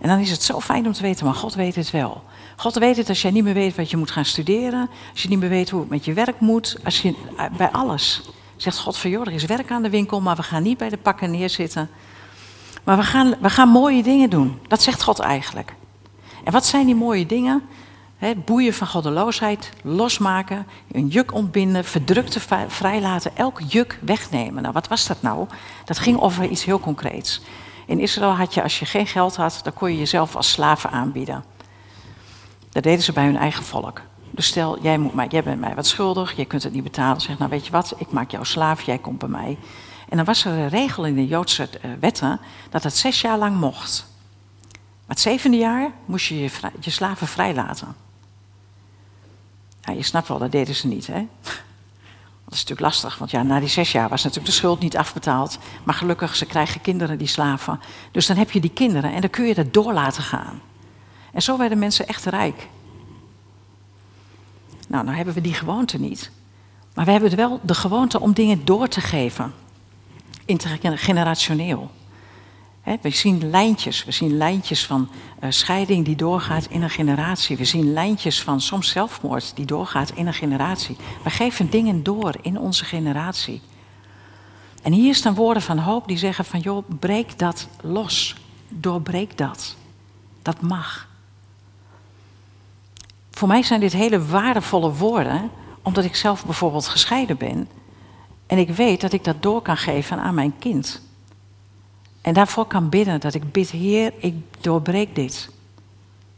En 0.00 0.08
dan 0.08 0.18
is 0.18 0.30
het 0.30 0.42
zo 0.42 0.60
fijn 0.60 0.86
om 0.86 0.92
te 0.92 1.02
weten, 1.02 1.24
maar 1.24 1.34
God 1.34 1.54
weet 1.54 1.74
het 1.74 1.90
wel. 1.90 2.22
God 2.60 2.74
weet 2.74 2.96
het 2.96 3.08
als 3.08 3.22
jij 3.22 3.30
niet 3.30 3.44
meer 3.44 3.54
weet 3.54 3.76
wat 3.76 3.90
je 3.90 3.96
moet 3.96 4.10
gaan 4.10 4.24
studeren. 4.24 4.90
Als 5.12 5.22
je 5.22 5.28
niet 5.28 5.38
meer 5.38 5.48
weet 5.48 5.70
hoe 5.70 5.80
het 5.80 5.88
met 5.88 6.04
je 6.04 6.12
werk 6.12 6.40
moet. 6.40 6.76
Als 6.84 7.02
je, 7.02 7.14
eh, 7.36 7.44
bij 7.56 7.70
alles. 7.70 8.22
Zegt 8.56 8.78
God 8.78 8.96
van 8.96 9.10
joh, 9.10 9.26
er 9.26 9.32
is 9.32 9.44
werk 9.44 9.70
aan 9.70 9.82
de 9.82 9.90
winkel, 9.90 10.20
maar 10.20 10.36
we 10.36 10.42
gaan 10.42 10.62
niet 10.62 10.78
bij 10.78 10.88
de 10.88 10.96
pakken 10.96 11.30
neerzitten. 11.30 11.90
Maar 12.84 12.96
we 12.96 13.02
gaan, 13.02 13.34
we 13.40 13.50
gaan 13.50 13.68
mooie 13.68 14.02
dingen 14.02 14.30
doen. 14.30 14.58
Dat 14.68 14.82
zegt 14.82 15.02
God 15.02 15.18
eigenlijk. 15.18 15.74
En 16.44 16.52
wat 16.52 16.66
zijn 16.66 16.86
die 16.86 16.94
mooie 16.94 17.26
dingen? 17.26 17.62
Boeien 18.44 18.74
van 18.74 18.86
goddeloosheid, 18.86 19.70
losmaken, 19.82 20.66
een 20.92 21.08
juk 21.08 21.34
ontbinden, 21.34 21.84
verdrukte 21.84 22.40
vrijlaten, 22.68 23.36
elk 23.36 23.60
juk 23.66 23.98
wegnemen. 24.02 24.62
Nou, 24.62 24.74
wat 24.74 24.88
was 24.88 25.06
dat 25.06 25.22
nou? 25.22 25.46
Dat 25.84 25.98
ging 25.98 26.20
over 26.20 26.44
iets 26.44 26.64
heel 26.64 26.80
concreets. 26.80 27.40
In 27.86 28.00
Israël 28.00 28.34
had 28.34 28.54
je, 28.54 28.62
als 28.62 28.78
je 28.78 28.86
geen 28.86 29.06
geld 29.06 29.36
had, 29.36 29.60
dan 29.62 29.72
kon 29.72 29.90
je 29.90 29.98
jezelf 29.98 30.36
als 30.36 30.50
slaven 30.50 30.90
aanbieden. 30.90 31.49
Dat 32.70 32.82
deden 32.82 33.02
ze 33.02 33.12
bij 33.12 33.24
hun 33.24 33.36
eigen 33.36 33.64
volk. 33.64 34.00
Dus 34.30 34.46
stel, 34.46 34.82
jij, 34.82 34.98
moet 34.98 35.14
mij, 35.14 35.26
jij 35.26 35.42
bent 35.42 35.60
mij 35.60 35.74
wat 35.74 35.86
schuldig, 35.86 36.36
je 36.36 36.44
kunt 36.44 36.62
het 36.62 36.72
niet 36.72 36.82
betalen. 36.82 37.20
Zeg, 37.20 37.38
nou 37.38 37.50
weet 37.50 37.66
je 37.66 37.72
wat, 37.72 37.94
ik 37.96 38.10
maak 38.10 38.30
jou 38.30 38.44
slaaf, 38.44 38.82
jij 38.82 38.98
komt 38.98 39.18
bij 39.18 39.28
mij. 39.28 39.58
En 40.08 40.16
dan 40.16 40.26
was 40.26 40.44
er 40.44 40.52
een 40.52 40.68
regel 40.68 41.06
in 41.06 41.14
de 41.14 41.26
Joodse 41.26 41.68
eh, 41.68 41.90
wetten 42.00 42.40
dat 42.70 42.82
het 42.82 42.96
zes 42.96 43.20
jaar 43.20 43.38
lang 43.38 43.56
mocht. 43.56 44.06
Maar 44.70 45.18
het 45.18 45.20
zevende 45.20 45.56
jaar 45.56 45.90
moest 46.04 46.26
je 46.26 46.50
je, 46.80 46.90
slaven 46.90 47.26
vrijlaten. 47.26 47.94
Ja, 49.80 49.92
je 49.92 50.02
snapt 50.02 50.28
wel, 50.28 50.38
dat 50.38 50.52
deden 50.52 50.74
ze 50.74 50.86
niet, 50.86 51.06
hè? 51.06 51.26
Dat 52.44 52.58
is 52.58 52.64
natuurlijk 52.64 52.94
lastig, 52.94 53.18
want 53.18 53.30
ja, 53.30 53.42
na 53.42 53.60
die 53.60 53.68
zes 53.68 53.92
jaar 53.92 54.08
was 54.08 54.22
natuurlijk 54.22 54.52
de 54.52 54.58
schuld 54.58 54.80
niet 54.80 54.96
afbetaald. 54.96 55.58
Maar 55.84 55.94
gelukkig, 55.94 56.36
ze 56.36 56.46
krijgen 56.46 56.80
kinderen, 56.80 57.18
die 57.18 57.26
slaven. 57.26 57.80
Dus 58.12 58.26
dan 58.26 58.36
heb 58.36 58.50
je 58.50 58.60
die 58.60 58.70
kinderen 58.70 59.12
en 59.12 59.20
dan 59.20 59.30
kun 59.30 59.44
je 59.44 59.54
dat 59.54 59.72
door 59.72 59.92
laten 59.92 60.22
gaan. 60.22 60.60
En 61.32 61.42
zo 61.42 61.58
werden 61.58 61.78
mensen 61.78 62.06
echt 62.06 62.24
rijk. 62.24 62.68
Nou, 64.88 65.04
nou 65.04 65.16
hebben 65.16 65.34
we 65.34 65.40
die 65.40 65.54
gewoonte 65.54 65.98
niet. 65.98 66.30
Maar 66.94 67.04
we 67.04 67.10
hebben 67.10 67.36
wel 67.36 67.60
de 67.62 67.74
gewoonte 67.74 68.20
om 68.20 68.32
dingen 68.32 68.64
door 68.64 68.88
te 68.88 69.00
geven. 69.00 69.52
Intergenerationeel. 70.44 71.90
we 73.00 73.10
zien 73.10 73.50
lijntjes, 73.50 74.04
we 74.04 74.12
zien 74.12 74.36
lijntjes 74.36 74.86
van 74.86 75.08
uh, 75.42 75.50
scheiding 75.50 76.04
die 76.04 76.16
doorgaat 76.16 76.66
in 76.70 76.82
een 76.82 76.90
generatie. 76.90 77.56
We 77.56 77.64
zien 77.64 77.92
lijntjes 77.92 78.42
van 78.42 78.60
soms 78.60 78.88
zelfmoord 78.88 79.52
die 79.54 79.66
doorgaat 79.66 80.10
in 80.10 80.26
een 80.26 80.34
generatie. 80.34 80.96
We 81.24 81.30
geven 81.30 81.70
dingen 81.70 82.02
door 82.02 82.34
in 82.42 82.58
onze 82.58 82.84
generatie. 82.84 83.60
En 84.82 84.92
hier 84.92 85.14
staan 85.14 85.34
woorden 85.34 85.62
van 85.62 85.78
hoop 85.78 86.08
die 86.08 86.18
zeggen 86.18 86.44
van 86.44 86.60
joh, 86.60 86.84
breek 86.98 87.38
dat 87.38 87.68
los. 87.80 88.36
Doorbreek 88.68 89.38
dat. 89.38 89.76
Dat 90.42 90.60
mag. 90.60 91.09
Voor 93.40 93.48
mij 93.48 93.62
zijn 93.62 93.80
dit 93.80 93.92
hele 93.92 94.26
waardevolle 94.26 94.92
woorden, 94.92 95.50
omdat 95.82 96.04
ik 96.04 96.16
zelf 96.16 96.44
bijvoorbeeld 96.44 96.88
gescheiden 96.88 97.36
ben. 97.36 97.68
En 98.46 98.58
ik 98.58 98.68
weet 98.68 99.00
dat 99.00 99.12
ik 99.12 99.24
dat 99.24 99.42
door 99.42 99.62
kan 99.62 99.76
geven 99.76 100.18
aan 100.18 100.34
mijn 100.34 100.58
kind. 100.58 101.02
En 102.20 102.34
daarvoor 102.34 102.66
kan 102.66 102.88
bidden 102.88 103.20
dat 103.20 103.34
ik 103.34 103.52
bid, 103.52 103.70
Heer, 103.70 104.12
ik 104.18 104.34
doorbreek 104.60 105.14
dit. 105.14 105.50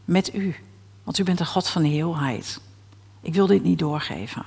Met 0.05 0.33
u. 0.33 0.55
Want 1.03 1.17
u 1.17 1.23
bent 1.23 1.37
de 1.37 1.45
God 1.45 1.67
van 1.67 1.81
de 1.81 1.87
heelheid. 1.87 2.61
Ik 3.21 3.33
wil 3.33 3.47
dit 3.47 3.63
niet 3.63 3.79
doorgeven. 3.79 4.45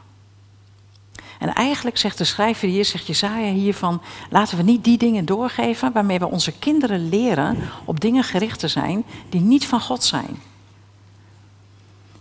En 1.38 1.54
eigenlijk 1.54 1.96
zegt 1.96 2.18
de 2.18 2.24
schrijver 2.24 2.68
hier, 2.68 2.84
zegt 2.84 3.06
Jezaja 3.06 3.52
hier 3.52 3.74
van, 3.74 4.02
laten 4.30 4.56
we 4.56 4.62
niet 4.62 4.84
die 4.84 4.98
dingen 4.98 5.24
doorgeven 5.24 5.92
waarmee 5.92 6.18
we 6.18 6.30
onze 6.30 6.58
kinderen 6.58 7.08
leren 7.08 7.56
op 7.84 8.00
dingen 8.00 8.24
gericht 8.24 8.58
te 8.58 8.68
zijn 8.68 9.04
die 9.28 9.40
niet 9.40 9.66
van 9.66 9.80
God 9.80 10.04
zijn. 10.04 10.36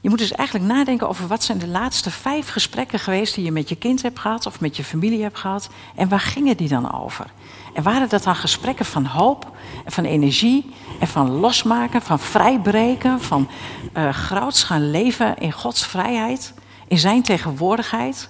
Je 0.06 0.12
moet 0.12 0.20
dus 0.20 0.32
eigenlijk 0.32 0.74
nadenken 0.74 1.10
over 1.10 1.28
wat 1.28 1.44
zijn 1.44 1.58
de 1.58 1.68
laatste 1.68 2.12
vijf 2.12 2.50
gesprekken 2.50 3.00
geweest 3.00 3.36
die 3.36 3.44
je 3.44 3.52
met 3.52 3.70
je 3.70 3.76
kind 3.76 4.02
hebt 4.02 4.20
gehad 4.20 4.46
of 4.46 4.60
met 4.60 4.76
je 4.76 4.84
familie 4.84 5.22
hebt 5.22 5.38
gehad. 5.38 5.70
En 5.96 6.10
waar 6.10 6.20
gingen 6.20 6.58
die 6.58 6.68
dan 6.68 6.94
over? 6.94 7.26
En 7.74 7.84
waren 7.84 8.10
dat 8.10 8.24
dan 8.24 8.36
gesprekken 8.36 8.86
van 8.86 9.06
hoop 9.06 9.58
en 9.86 9.92
van 9.92 10.04
energie 10.04 10.74
en 11.00 11.08
van 11.08 11.30
losmaken, 11.30 12.02
van 12.02 12.20
vrijbreken, 12.20 13.22
van 13.22 13.50
uh, 13.98 14.10
gaan 14.52 14.90
leven 14.90 15.38
in 15.38 15.52
Gods 15.52 15.86
vrijheid, 15.86 16.54
in 16.88 16.98
zijn 16.98 17.24
tegenwoordigheid? 17.24 18.30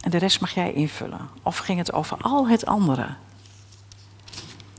En 0.00 0.10
de 0.10 0.18
rest 0.18 0.40
mag 0.40 0.54
jij 0.54 0.72
invullen. 0.72 1.28
Of 1.42 1.58
ging 1.58 1.78
het 1.78 1.92
over 1.92 2.16
al 2.20 2.48
het 2.48 2.66
andere? 2.66 3.06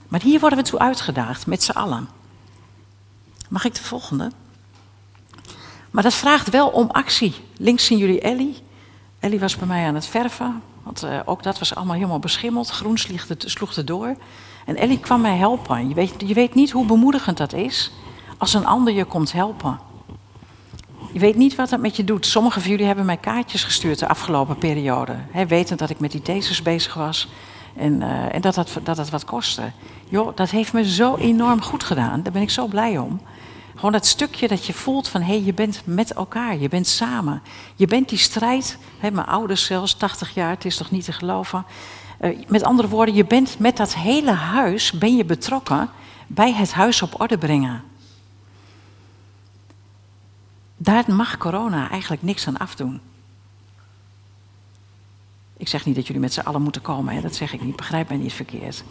Maar 0.07 0.21
hier 0.21 0.39
worden 0.39 0.59
we 0.59 0.65
toe 0.65 0.79
uitgedaagd, 0.79 1.47
met 1.47 1.63
z'n 1.63 1.71
allen. 1.71 2.07
Mag 3.49 3.65
ik 3.65 3.75
de 3.75 3.83
volgende? 3.83 4.31
Maar 5.93 6.03
dat 6.03 6.13
vraagt 6.13 6.49
wel 6.49 6.67
om 6.67 6.89
actie. 6.91 7.33
Links 7.57 7.85
zien 7.85 7.97
jullie 7.97 8.21
Ellie. 8.21 8.57
Ellie 9.19 9.39
was 9.39 9.55
bij 9.55 9.67
mij 9.67 9.85
aan 9.85 9.95
het 9.95 10.05
verven. 10.05 10.61
Want 10.83 11.03
uh, 11.03 11.19
ook 11.25 11.43
dat 11.43 11.59
was 11.59 11.75
allemaal 11.75 11.95
helemaal 11.95 12.19
beschimmeld. 12.19 12.69
Groen 12.69 12.97
sloeg 12.97 13.27
het, 13.27 13.75
het 13.75 13.87
door. 13.87 14.15
En 14.65 14.75
Ellie 14.75 14.99
kwam 14.99 15.21
mij 15.21 15.37
helpen. 15.37 15.87
Je 15.87 15.93
weet, 15.93 16.13
je 16.17 16.33
weet 16.33 16.53
niet 16.53 16.71
hoe 16.71 16.85
bemoedigend 16.85 17.37
dat 17.37 17.53
is 17.53 17.91
als 18.37 18.53
een 18.53 18.65
ander 18.65 18.93
je 18.93 19.05
komt 19.05 19.31
helpen. 19.31 19.79
Je 21.11 21.19
weet 21.19 21.35
niet 21.35 21.55
wat 21.55 21.69
dat 21.69 21.79
met 21.79 21.95
je 21.95 22.03
doet. 22.03 22.25
Sommigen 22.25 22.61
van 22.61 22.71
jullie 22.71 22.85
hebben 22.85 23.05
mij 23.05 23.17
kaartjes 23.17 23.63
gestuurd 23.63 23.99
de 23.99 24.07
afgelopen 24.07 24.57
periode. 24.57 25.15
Hè, 25.31 25.47
wetend 25.47 25.79
dat 25.79 25.89
ik 25.89 25.99
met 25.99 26.11
die 26.11 26.21
thesis 26.21 26.61
bezig 26.61 26.93
was. 26.93 27.27
En, 27.75 28.01
uh, 28.01 28.35
en 28.35 28.41
dat, 28.41 28.55
dat, 28.55 28.79
dat 28.83 28.95
dat 28.95 29.09
wat 29.09 29.25
kostte. 29.25 29.71
Joh, 30.09 30.35
dat 30.35 30.49
heeft 30.49 30.73
me 30.73 30.91
zo 30.91 31.15
enorm 31.15 31.61
goed 31.61 31.83
gedaan. 31.83 32.23
Daar 32.23 32.33
ben 32.33 32.41
ik 32.41 32.49
zo 32.49 32.67
blij 32.67 32.97
om. 32.97 33.21
Gewoon 33.75 33.91
dat 33.91 34.05
stukje 34.05 34.47
dat 34.47 34.65
je 34.65 34.73
voelt 34.73 35.07
van 35.07 35.21
hé, 35.21 35.33
hey, 35.33 35.43
je 35.43 35.53
bent 35.53 35.81
met 35.85 36.13
elkaar, 36.13 36.57
je 36.57 36.69
bent 36.69 36.87
samen. 36.87 37.41
Je 37.75 37.87
bent 37.87 38.09
die 38.09 38.17
strijd, 38.17 38.77
hè, 38.97 39.11
mijn 39.11 39.27
ouders 39.27 39.65
zelfs, 39.65 39.93
80 39.93 40.33
jaar, 40.33 40.49
het 40.49 40.65
is 40.65 40.77
toch 40.77 40.91
niet 40.91 41.05
te 41.05 41.11
geloven. 41.11 41.65
Uh, 42.21 42.39
met 42.47 42.63
andere 42.63 42.87
woorden, 42.87 43.15
je 43.15 43.25
bent 43.25 43.59
met 43.59 43.77
dat 43.77 43.95
hele 43.95 44.31
huis, 44.31 44.91
ben 44.91 45.15
je 45.15 45.25
betrokken 45.25 45.89
bij 46.27 46.53
het 46.53 46.71
huis 46.71 47.01
op 47.01 47.21
orde 47.21 47.37
brengen. 47.37 47.83
Daar 50.77 51.03
mag 51.07 51.37
corona 51.37 51.89
eigenlijk 51.89 52.21
niks 52.21 52.47
aan 52.47 52.57
afdoen. 52.57 53.01
Ik 55.57 55.67
zeg 55.67 55.85
niet 55.85 55.95
dat 55.95 56.07
jullie 56.07 56.21
met 56.21 56.33
z'n 56.33 56.39
allen 56.39 56.61
moeten 56.61 56.81
komen, 56.81 57.13
hè, 57.13 57.21
dat 57.21 57.35
zeg 57.35 57.53
ik 57.53 57.61
niet, 57.61 57.75
begrijp 57.75 58.07
mij 58.07 58.17
niet 58.17 58.33
verkeerd. 58.33 58.83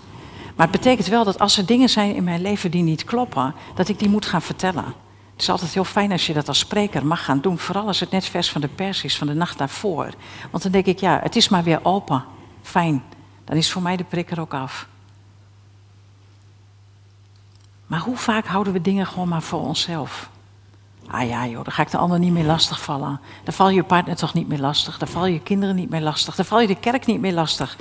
Maar 0.57 0.67
het 0.67 0.81
betekent 0.81 1.07
wel 1.07 1.25
dat 1.25 1.39
als 1.39 1.57
er 1.57 1.67
dingen 1.67 1.89
zijn 1.89 2.15
in 2.15 2.25
mijn 2.25 2.43
leven 2.43 2.71
die 2.71 2.83
niet 2.83 3.05
kloppen, 3.05 3.55
dat 3.75 3.89
ik 3.89 3.99
die 3.99 4.09
moet 4.09 4.27
gaan 4.27 4.43
vertellen. 4.43 4.85
Het 5.33 5.41
is 5.43 5.51
altijd 5.51 5.75
heel 5.75 5.85
fijn 5.85 6.13
als 6.13 6.27
je 6.27 6.33
dat 6.33 6.49
als 6.49 6.59
spreker 6.59 7.07
mag 7.07 7.25
gaan 7.25 7.41
doen. 7.41 7.59
Vooral 7.59 7.87
als 7.87 8.01
het 8.01 8.11
net 8.11 8.25
vers 8.25 8.51
van 8.51 8.61
de 8.61 8.69
pers 8.69 9.05
is, 9.05 9.19
van 9.19 9.27
de 9.27 9.35
nacht 9.35 9.59
daarvoor. 9.59 10.11
Want 10.51 10.63
dan 10.63 10.73
denk 10.73 10.87
ik, 10.87 11.01
ja, 11.01 11.21
het 11.23 11.37
is 11.37 11.49
maar 11.49 11.63
weer 11.63 11.81
open. 11.83 12.25
Fijn. 12.63 13.03
Dan 13.45 13.57
is 13.57 13.73
voor 13.73 13.83
mij 13.83 13.97
de 13.97 14.05
prik 14.05 14.31
er 14.31 14.41
ook 14.41 14.55
af. 14.55 14.87
Maar 17.87 18.01
hoe 18.01 18.17
vaak 18.17 18.47
houden 18.47 18.73
we 18.73 18.81
dingen 18.81 19.07
gewoon 19.07 19.29
maar 19.29 19.43
voor 19.43 19.61
onszelf? 19.61 20.31
Ah 21.07 21.29
ja 21.29 21.47
joh, 21.47 21.65
dan 21.65 21.73
ga 21.73 21.83
ik 21.83 21.91
de 21.91 21.97
ander 21.97 22.19
niet 22.19 22.33
meer 22.33 22.45
lastigvallen. 22.45 23.21
Dan 23.45 23.55
val 23.55 23.71
je 23.71 23.83
partner 23.83 24.17
toch 24.17 24.35
niet 24.35 24.49
meer 24.49 24.59
lastig. 24.59 24.99
Dan 24.99 25.09
val 25.09 25.27
je 25.27 25.41
kinderen 25.41 25.75
niet 25.75 25.91
meer 25.91 26.01
lastig. 26.01 26.35
Dan 26.35 26.45
val 26.45 26.61
je 26.61 26.67
de 26.67 26.81
kerk 26.81 27.07
niet 27.07 27.21
meer 27.21 27.33
lastig. 27.33 27.77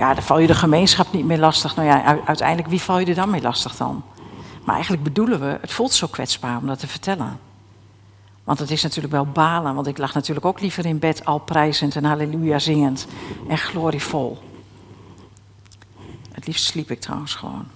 Ja, 0.00 0.14
dan 0.14 0.22
val 0.22 0.38
je 0.38 0.46
de 0.46 0.54
gemeenschap 0.54 1.12
niet 1.12 1.24
meer 1.24 1.38
lastig. 1.38 1.76
Nou 1.76 1.88
ja, 1.88 2.18
uiteindelijk, 2.24 2.68
wie 2.68 2.80
val 2.80 2.98
je 2.98 3.06
er 3.06 3.14
dan 3.14 3.30
mee 3.30 3.40
lastig 3.40 3.76
dan? 3.76 4.02
Maar 4.64 4.74
eigenlijk 4.74 5.04
bedoelen 5.04 5.40
we, 5.40 5.58
het 5.60 5.72
voelt 5.72 5.92
zo 5.92 6.06
kwetsbaar 6.06 6.56
om 6.56 6.66
dat 6.66 6.78
te 6.78 6.86
vertellen. 6.86 7.40
Want 8.44 8.58
het 8.58 8.70
is 8.70 8.82
natuurlijk 8.82 9.14
wel 9.14 9.26
balen, 9.26 9.74
want 9.74 9.86
ik 9.86 9.98
lag 9.98 10.14
natuurlijk 10.14 10.46
ook 10.46 10.60
liever 10.60 10.86
in 10.86 10.98
bed 10.98 11.24
al 11.24 11.38
prijzend 11.38 11.96
en 11.96 12.04
halleluja 12.04 12.58
zingend 12.58 13.06
en 13.48 13.58
glorievol. 13.58 14.38
Het 16.32 16.46
liefst 16.46 16.64
sliep 16.64 16.90
ik 16.90 17.00
trouwens 17.00 17.34
gewoon. 17.34 17.66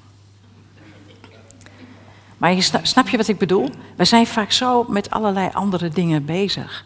Maar 2.37 2.63
snap 2.83 3.09
je 3.09 3.17
wat 3.17 3.29
ik 3.29 3.39
bedoel? 3.39 3.71
We 3.97 4.05
zijn 4.05 4.27
vaak 4.27 4.51
zo 4.51 4.85
met 4.89 5.11
allerlei 5.11 5.51
andere 5.53 5.89
dingen 5.89 6.25
bezig. 6.25 6.85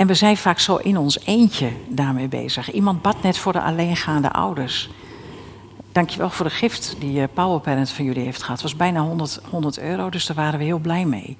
En 0.00 0.06
we 0.06 0.14
zijn 0.14 0.36
vaak 0.36 0.58
zo 0.58 0.76
in 0.76 0.98
ons 0.98 1.20
eentje 1.24 1.72
daarmee 1.88 2.28
bezig. 2.28 2.72
Iemand 2.72 3.02
bad 3.02 3.22
net 3.22 3.38
voor 3.38 3.52
de 3.52 3.60
alleengaande 3.60 4.30
ouders. 4.32 4.90
Dankjewel 5.92 6.30
voor 6.30 6.46
de 6.46 6.52
gift 6.52 6.96
die 6.98 7.20
eh, 7.20 7.28
Powerparent 7.34 7.90
van 7.90 8.04
jullie 8.04 8.24
heeft 8.24 8.42
gehad. 8.42 8.62
Het 8.62 8.70
was 8.70 8.76
bijna 8.76 9.00
100, 9.00 9.40
100 9.50 9.78
euro, 9.78 10.10
dus 10.10 10.26
daar 10.26 10.36
waren 10.36 10.58
we 10.58 10.64
heel 10.64 10.78
blij 10.78 11.04
mee. 11.04 11.36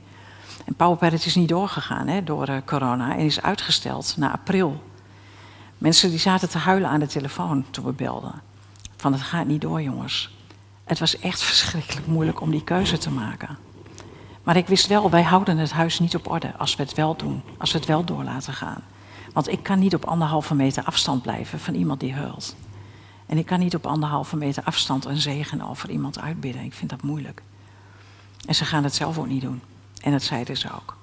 En 0.65 0.75
Powerparent 0.75 1.27
is 1.27 1.35
niet 1.35 1.49
doorgegaan 1.49 2.07
hè, 2.07 2.25
door 2.25 2.49
uh, 2.49 2.57
corona 2.65 3.17
en 3.17 3.25
is 3.25 3.43
uitgesteld 3.43 4.15
naar 4.17 4.33
april. 4.33 4.83
Mensen 5.79 6.11
die 6.11 6.19
zaten 6.19 6.49
te 6.49 6.59
huilen 6.59 6.91
aan 6.91 7.01
de 7.01 7.07
telefoon 7.07 7.65
toen 7.71 7.85
we 7.85 7.93
belden. 7.93 8.43
Van 8.97 9.13
het 9.13 9.23
gaat 9.23 9.47
niet 9.47 9.61
door 9.61 9.83
jongens. 9.83 10.37
Het 10.85 10.99
was 10.99 11.19
echt 11.19 11.43
verschrikkelijk 11.43 12.07
moeilijk 12.07 12.41
om 12.41 12.51
die 12.51 12.65
keuze 12.65 12.99
te 12.99 13.11
maken. 13.11 13.59
Maar 14.43 14.57
ik 14.57 14.67
wist 14.67 14.87
wel, 14.87 15.11
wij 15.11 15.23
houden 15.23 15.59
het 15.59 15.73
huis 15.73 15.99
niet 15.99 16.17
op 16.17 16.31
orde 16.31 16.57
als 16.57 16.77
we 16.77 16.83
het 16.83 16.95
wel 16.95 17.17
doen, 17.17 17.43
als 17.59 17.73
we 17.73 17.79
het 17.79 17.87
wel 17.87 18.05
door 18.05 18.25
laten 18.25 18.53
gaan. 18.53 18.83
Want 19.33 19.49
ik 19.49 19.63
kan 19.63 19.79
niet 19.79 19.95
op 19.95 20.05
anderhalve 20.05 20.55
meter 20.55 20.85
afstand 20.85 21.23
blijven 21.23 21.59
van 21.59 21.75
iemand 21.75 22.01
die 22.01 22.15
huilt. 22.15 22.57
En 23.27 23.39
ik 23.39 23.47
kan 23.47 23.59
niet 23.59 23.75
op 23.75 23.87
anderhalve 23.87 24.37
meter 24.37 24.63
afstand 24.65 25.05
een 25.05 25.21
zegen 25.21 25.63
over 25.63 25.91
iemand 25.91 26.21
uitbidden. 26.21 26.63
Ik 26.63 26.75
vind 26.75 26.91
dat 26.91 27.03
moeilijk. 27.03 27.43
En 28.47 28.55
ze 28.55 28.65
gaan 28.65 28.85
het 28.85 28.95
zelf 28.95 29.19
ook 29.19 29.27
niet 29.27 29.43
doen. 29.43 29.63
En 30.03 30.13
dat 30.13 30.23
zeiden 30.23 30.57
ze 30.57 30.75
ook. 30.75 30.97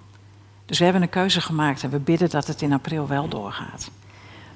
Dus 0.65 0.78
we 0.78 0.84
hebben 0.84 1.02
een 1.02 1.10
keuze 1.10 1.41
gemaakt 1.41 1.84
en 1.84 1.89
we 1.89 2.00
bidden 2.00 2.30
dat 2.30 2.47
het 2.47 2.62
in 2.62 2.73
april 2.73 3.08
wel 3.08 3.28
doorgaat. 3.28 3.89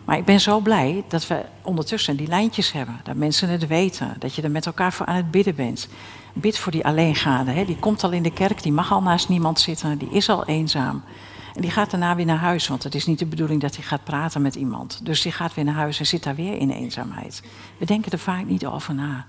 Maar 0.05 0.17
ik 0.17 0.25
ben 0.25 0.39
zo 0.39 0.59
blij 0.59 1.03
dat 1.07 1.27
we 1.27 1.45
ondertussen 1.61 2.15
die 2.15 2.27
lijntjes 2.27 2.71
hebben. 2.71 2.99
Dat 3.03 3.15
mensen 3.15 3.49
het 3.49 3.67
weten. 3.67 4.15
Dat 4.19 4.35
je 4.35 4.41
er 4.41 4.51
met 4.51 4.65
elkaar 4.65 4.93
voor 4.93 5.05
aan 5.05 5.15
het 5.15 5.31
bidden 5.31 5.55
bent. 5.55 5.87
Bid 6.33 6.57
voor 6.57 6.71
die 6.71 6.85
alleengaande. 6.85 7.51
Hè. 7.51 7.65
Die 7.65 7.79
komt 7.79 8.03
al 8.03 8.11
in 8.11 8.23
de 8.23 8.33
kerk, 8.33 8.63
die 8.63 8.71
mag 8.71 8.91
al 8.91 9.01
naast 9.01 9.29
niemand 9.29 9.59
zitten. 9.59 9.97
Die 9.97 10.09
is 10.09 10.29
al 10.29 10.45
eenzaam. 10.45 11.03
En 11.55 11.61
die 11.61 11.71
gaat 11.71 11.91
daarna 11.91 12.15
weer 12.15 12.25
naar 12.25 12.37
huis, 12.37 12.67
want 12.67 12.83
het 12.83 12.95
is 12.95 13.05
niet 13.05 13.19
de 13.19 13.25
bedoeling 13.25 13.61
dat 13.61 13.75
hij 13.75 13.85
gaat 13.85 14.03
praten 14.03 14.41
met 14.41 14.55
iemand. 14.55 15.05
Dus 15.05 15.21
die 15.21 15.31
gaat 15.31 15.53
weer 15.53 15.65
naar 15.65 15.73
huis 15.73 15.99
en 15.99 16.07
zit 16.07 16.23
daar 16.23 16.35
weer 16.35 16.57
in 16.57 16.69
eenzaamheid. 16.69 17.43
We 17.77 17.85
denken 17.85 18.11
er 18.11 18.19
vaak 18.19 18.45
niet 18.45 18.65
over 18.65 18.93
na. 18.93 19.25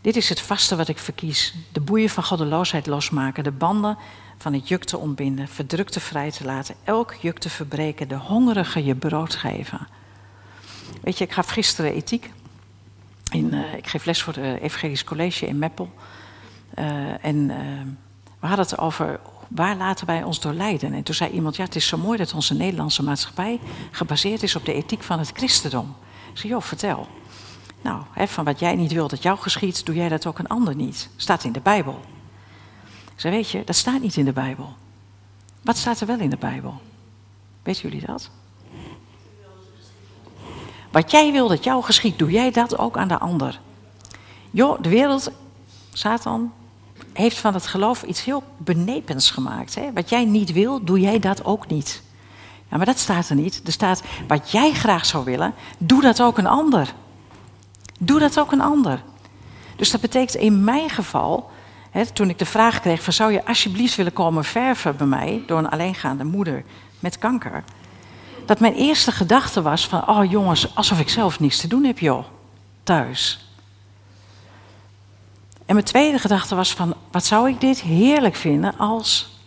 Dit 0.00 0.16
is 0.16 0.28
het 0.28 0.40
vaste 0.40 0.76
wat 0.76 0.88
ik 0.88 0.98
verkies. 0.98 1.54
De 1.72 1.80
boeien 1.80 2.10
van 2.10 2.24
goddeloosheid 2.24 2.86
losmaken, 2.86 3.44
de 3.44 3.50
banden 3.50 3.98
van 4.38 4.52
het 4.52 4.68
juk 4.68 4.84
te 4.84 4.98
ontbinden, 4.98 5.48
verdrukte 5.48 6.00
vrij 6.00 6.30
te 6.30 6.44
laten, 6.44 6.74
elk 6.84 7.14
juk 7.14 7.38
te 7.38 7.50
verbreken, 7.50 8.08
de 8.08 8.16
hongerige 8.16 8.84
je 8.84 8.94
brood 8.94 9.34
geven. 9.34 9.86
Weet 11.00 11.18
je, 11.18 11.24
ik 11.24 11.32
gaf 11.32 11.48
gisteren 11.48 11.94
ethiek. 11.94 12.32
In, 13.30 13.54
uh, 13.54 13.74
ik 13.74 13.86
geef 13.86 14.04
les 14.04 14.22
voor 14.22 14.34
het 14.34 14.60
Evangelisch 14.60 15.04
College 15.04 15.46
in 15.46 15.58
Meppel. 15.58 15.90
Uh, 16.78 17.24
en 17.24 17.46
we 18.40 18.46
hadden 18.46 18.66
het 18.66 18.78
over 18.78 19.20
waar 19.48 19.76
laten 19.76 20.06
wij 20.06 20.22
ons 20.22 20.40
door 20.40 20.52
leiden. 20.52 20.92
En 20.92 21.02
toen 21.02 21.14
zei 21.14 21.30
iemand, 21.30 21.56
ja, 21.56 21.64
het 21.64 21.76
is 21.76 21.86
zo 21.86 21.96
mooi 21.96 22.18
dat 22.18 22.34
onze 22.34 22.54
Nederlandse 22.54 23.02
maatschappij 23.02 23.60
gebaseerd 23.90 24.42
is 24.42 24.56
op 24.56 24.64
de 24.64 24.72
ethiek 24.72 25.02
van 25.02 25.18
het 25.18 25.30
christendom. 25.34 25.96
Ik 26.32 26.38
zei, 26.38 26.52
joh, 26.52 26.62
vertel. 26.62 27.08
Nou, 27.82 28.02
hè, 28.12 28.26
van 28.26 28.44
wat 28.44 28.58
jij 28.58 28.76
niet 28.76 28.92
wil 28.92 29.08
dat 29.08 29.22
jou 29.22 29.38
geschiet, 29.38 29.86
doe 29.86 29.94
jij 29.94 30.08
dat 30.08 30.26
ook 30.26 30.38
een 30.38 30.46
ander 30.46 30.74
niet. 30.74 31.08
Staat 31.16 31.44
in 31.44 31.52
de 31.52 31.60
Bijbel. 31.60 32.00
Ik 33.14 33.20
zei, 33.20 33.34
weet 33.34 33.50
je, 33.50 33.62
dat 33.64 33.76
staat 33.76 34.00
niet 34.00 34.16
in 34.16 34.24
de 34.24 34.32
Bijbel. 34.32 34.74
Wat 35.62 35.76
staat 35.76 36.00
er 36.00 36.06
wel 36.06 36.18
in 36.18 36.30
de 36.30 36.36
Bijbel? 36.36 36.80
Weten 37.62 37.82
jullie 37.82 38.06
dat? 38.06 38.30
Wat 40.90 41.10
jij 41.10 41.32
wil 41.32 41.48
dat 41.48 41.64
jou 41.64 41.82
geschiet, 41.82 42.18
doe 42.18 42.30
jij 42.30 42.50
dat 42.50 42.78
ook 42.78 42.96
aan 42.96 43.08
de 43.08 43.18
ander. 43.18 43.60
Joh, 44.50 44.82
de 44.82 44.88
wereld, 44.88 45.30
Satan, 45.92 46.52
heeft 47.12 47.38
van 47.38 47.54
het 47.54 47.66
geloof 47.66 48.02
iets 48.02 48.24
heel 48.24 48.42
benepens 48.56 49.30
gemaakt. 49.30 49.74
Hè? 49.74 49.92
Wat 49.92 50.08
jij 50.08 50.24
niet 50.24 50.52
wil, 50.52 50.84
doe 50.84 51.00
jij 51.00 51.18
dat 51.18 51.44
ook 51.44 51.66
niet. 51.66 52.02
Ja, 52.70 52.76
maar 52.76 52.86
dat 52.86 52.98
staat 52.98 53.28
er 53.28 53.36
niet. 53.36 53.60
Er 53.64 53.72
staat, 53.72 54.02
wat 54.28 54.50
jij 54.50 54.72
graag 54.72 55.06
zou 55.06 55.24
willen, 55.24 55.54
doe 55.78 56.00
dat 56.00 56.22
ook 56.22 56.38
een 56.38 56.46
ander. 56.46 56.94
Doe 57.98 58.18
dat 58.18 58.38
ook 58.38 58.52
een 58.52 58.60
ander. 58.60 59.02
Dus 59.76 59.90
dat 59.90 60.00
betekent 60.00 60.34
in 60.34 60.64
mijn 60.64 60.90
geval, 60.90 61.50
toen 62.12 62.28
ik 62.28 62.38
de 62.38 62.44
vraag 62.44 62.80
kreeg 62.80 63.02
van 63.02 63.12
zou 63.12 63.32
je 63.32 63.46
alsjeblieft 63.46 63.94
willen 63.94 64.12
komen 64.12 64.44
verven 64.44 64.96
bij 64.96 65.06
mij 65.06 65.42
door 65.46 65.58
een 65.58 65.68
alleengaande 65.68 66.24
moeder 66.24 66.64
met 67.00 67.18
kanker, 67.18 67.64
dat 68.46 68.60
mijn 68.60 68.74
eerste 68.74 69.12
gedachte 69.12 69.62
was 69.62 69.86
van 69.86 70.08
oh 70.08 70.30
jongens, 70.30 70.74
alsof 70.74 71.00
ik 71.00 71.08
zelf 71.08 71.40
niets 71.40 71.60
te 71.60 71.68
doen 71.68 71.84
heb 71.84 71.98
joh, 71.98 72.24
thuis. 72.82 73.48
En 75.66 75.74
mijn 75.74 75.86
tweede 75.86 76.18
gedachte 76.18 76.54
was 76.54 76.72
van 76.72 76.94
wat 77.10 77.24
zou 77.24 77.48
ik 77.48 77.60
dit 77.60 77.80
heerlijk 77.80 78.34
vinden 78.34 78.78
als. 78.78 79.38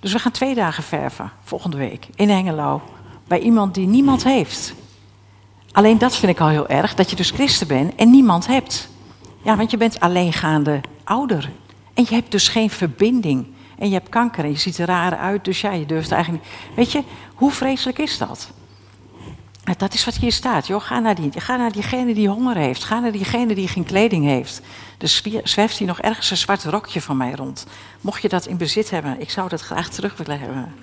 Dus 0.00 0.12
we 0.12 0.18
gaan 0.18 0.32
twee 0.32 0.54
dagen 0.54 0.82
verven 0.82 1.32
volgende 1.42 1.76
week 1.76 2.06
in 2.14 2.30
Hengelo 2.30 2.82
bij 3.26 3.38
iemand 3.40 3.74
die 3.74 3.86
niemand 3.86 4.24
heeft. 4.24 4.74
Alleen 5.72 5.98
dat 5.98 6.16
vind 6.16 6.32
ik 6.32 6.40
al 6.40 6.48
heel 6.48 6.68
erg, 6.68 6.94
dat 6.94 7.10
je 7.10 7.16
dus 7.16 7.30
christen 7.30 7.66
bent 7.66 7.94
en 7.94 8.10
niemand 8.10 8.46
hebt. 8.46 8.88
Ja, 9.42 9.56
want 9.56 9.70
je 9.70 9.76
bent 9.76 10.00
alleengaande 10.00 10.80
ouder. 11.08 11.50
En 11.94 12.06
je 12.08 12.14
hebt 12.14 12.30
dus 12.30 12.48
geen 12.48 12.70
verbinding. 12.70 13.46
En 13.78 13.88
je 13.88 13.94
hebt 13.94 14.08
kanker 14.08 14.44
en 14.44 14.50
je 14.50 14.58
ziet 14.58 14.78
er 14.78 14.86
raar 14.86 15.16
uit, 15.16 15.44
dus 15.44 15.60
ja, 15.60 15.72
je 15.72 15.86
durft 15.86 16.10
eigenlijk 16.10 16.44
niet. 16.44 16.76
Weet 16.76 16.92
je, 16.92 17.02
hoe 17.34 17.50
vreselijk 17.50 17.98
is 17.98 18.18
dat? 18.18 18.50
Dat 19.76 19.94
is 19.94 20.04
wat 20.04 20.16
hier 20.16 20.32
staat. 20.32 20.66
Joh, 20.66 20.80
ga, 20.80 20.98
naar 20.98 21.14
die, 21.14 21.40
ga 21.40 21.56
naar 21.56 21.72
diegene 21.72 22.14
die 22.14 22.28
honger 22.28 22.56
heeft. 22.56 22.84
Ga 22.84 22.98
naar 23.00 23.12
diegene 23.12 23.54
die 23.54 23.68
geen 23.68 23.84
kleding 23.84 24.24
heeft. 24.24 24.60
Dus 24.98 25.22
zwerft 25.42 25.78
hier 25.78 25.86
nog 25.86 26.00
ergens 26.00 26.30
een 26.30 26.36
zwart 26.36 26.64
rokje 26.64 27.00
van 27.00 27.16
mij 27.16 27.32
rond. 27.32 27.66
Mocht 28.00 28.22
je 28.22 28.28
dat 28.28 28.46
in 28.46 28.56
bezit 28.56 28.90
hebben, 28.90 29.20
ik 29.20 29.30
zou 29.30 29.48
dat 29.48 29.60
graag 29.60 29.88
terug 29.88 30.16
willen 30.16 30.40
hebben. 30.40 30.74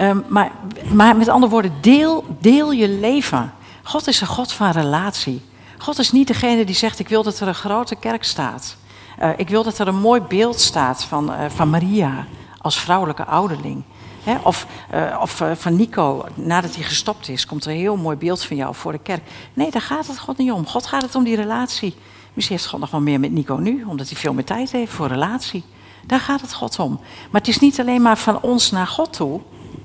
um, 0.00 0.24
maar, 0.34 0.52
maar 0.92 1.16
met 1.16 1.28
andere 1.28 1.52
woorden, 1.52 1.72
deel, 1.80 2.24
deel 2.40 2.72
je 2.72 2.88
leven. 2.88 3.52
God 3.82 4.06
is 4.06 4.20
een 4.20 4.26
God 4.26 4.52
van 4.52 4.70
relatie. 4.70 5.42
God 5.78 5.98
is 5.98 6.12
niet 6.12 6.26
degene 6.26 6.64
die 6.64 6.74
zegt: 6.74 6.98
Ik 6.98 7.08
wil 7.08 7.22
dat 7.22 7.40
er 7.40 7.48
een 7.48 7.54
grote 7.54 7.94
kerk 7.94 8.24
staat. 8.24 8.76
Uh, 9.22 9.30
ik 9.36 9.48
wil 9.48 9.62
dat 9.62 9.78
er 9.78 9.88
een 9.88 10.00
mooi 10.00 10.20
beeld 10.20 10.60
staat 10.60 11.04
van, 11.04 11.30
uh, 11.30 11.38
van 11.48 11.70
Maria 11.70 12.26
als 12.60 12.78
vrouwelijke 12.80 13.24
ouderling. 13.24 13.82
He, 14.22 14.36
of 14.42 14.66
uh, 14.94 15.18
of 15.20 15.42
van 15.54 15.76
Nico, 15.76 16.26
nadat 16.34 16.74
hij 16.74 16.84
gestopt 16.84 17.28
is, 17.28 17.46
komt 17.46 17.64
er 17.64 17.70
een 17.70 17.76
heel 17.76 17.96
mooi 17.96 18.16
beeld 18.16 18.44
van 18.44 18.56
jou 18.56 18.74
voor 18.74 18.92
de 18.92 18.98
kerk. 18.98 19.22
Nee, 19.54 19.70
daar 19.70 19.82
gaat 19.82 20.06
het 20.06 20.18
God 20.18 20.38
niet 20.38 20.52
om. 20.52 20.66
God 20.66 20.86
gaat 20.86 21.02
het 21.02 21.14
om 21.14 21.24
die 21.24 21.36
relatie. 21.36 21.94
Misschien 22.32 22.56
heeft 22.56 22.68
God 22.68 22.80
nog 22.80 22.90
wel 22.90 23.00
meer 23.00 23.20
met 23.20 23.32
Nico 23.32 23.56
nu, 23.56 23.84
omdat 23.84 24.08
hij 24.08 24.18
veel 24.18 24.34
meer 24.34 24.44
tijd 24.44 24.72
heeft 24.72 24.92
voor 24.92 25.06
relatie. 25.06 25.64
Daar 26.06 26.20
gaat 26.20 26.40
het 26.40 26.54
God 26.54 26.78
om. 26.78 27.00
Maar 27.30 27.40
het 27.40 27.50
is 27.50 27.58
niet 27.58 27.80
alleen 27.80 28.02
maar 28.02 28.18
van 28.18 28.40
ons 28.40 28.70
naar 28.70 28.86
God 28.86 29.12
toe. 29.12 29.40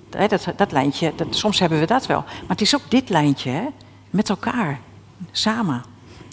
He, 0.10 0.27
dat, 0.27 0.45
dat 0.56 0.71
lijntje, 0.71 1.13
dat, 1.15 1.27
soms 1.30 1.60
hebben 1.60 1.80
we 1.80 1.86
dat 1.86 2.06
wel. 2.06 2.21
Maar 2.21 2.47
het 2.47 2.62
is 2.62 2.75
ook 2.75 2.89
dit 2.89 3.10
lijntje, 3.10 3.49
hè? 3.49 3.65
met 4.10 4.30
elkaar, 4.30 4.80
samen. 5.31 5.84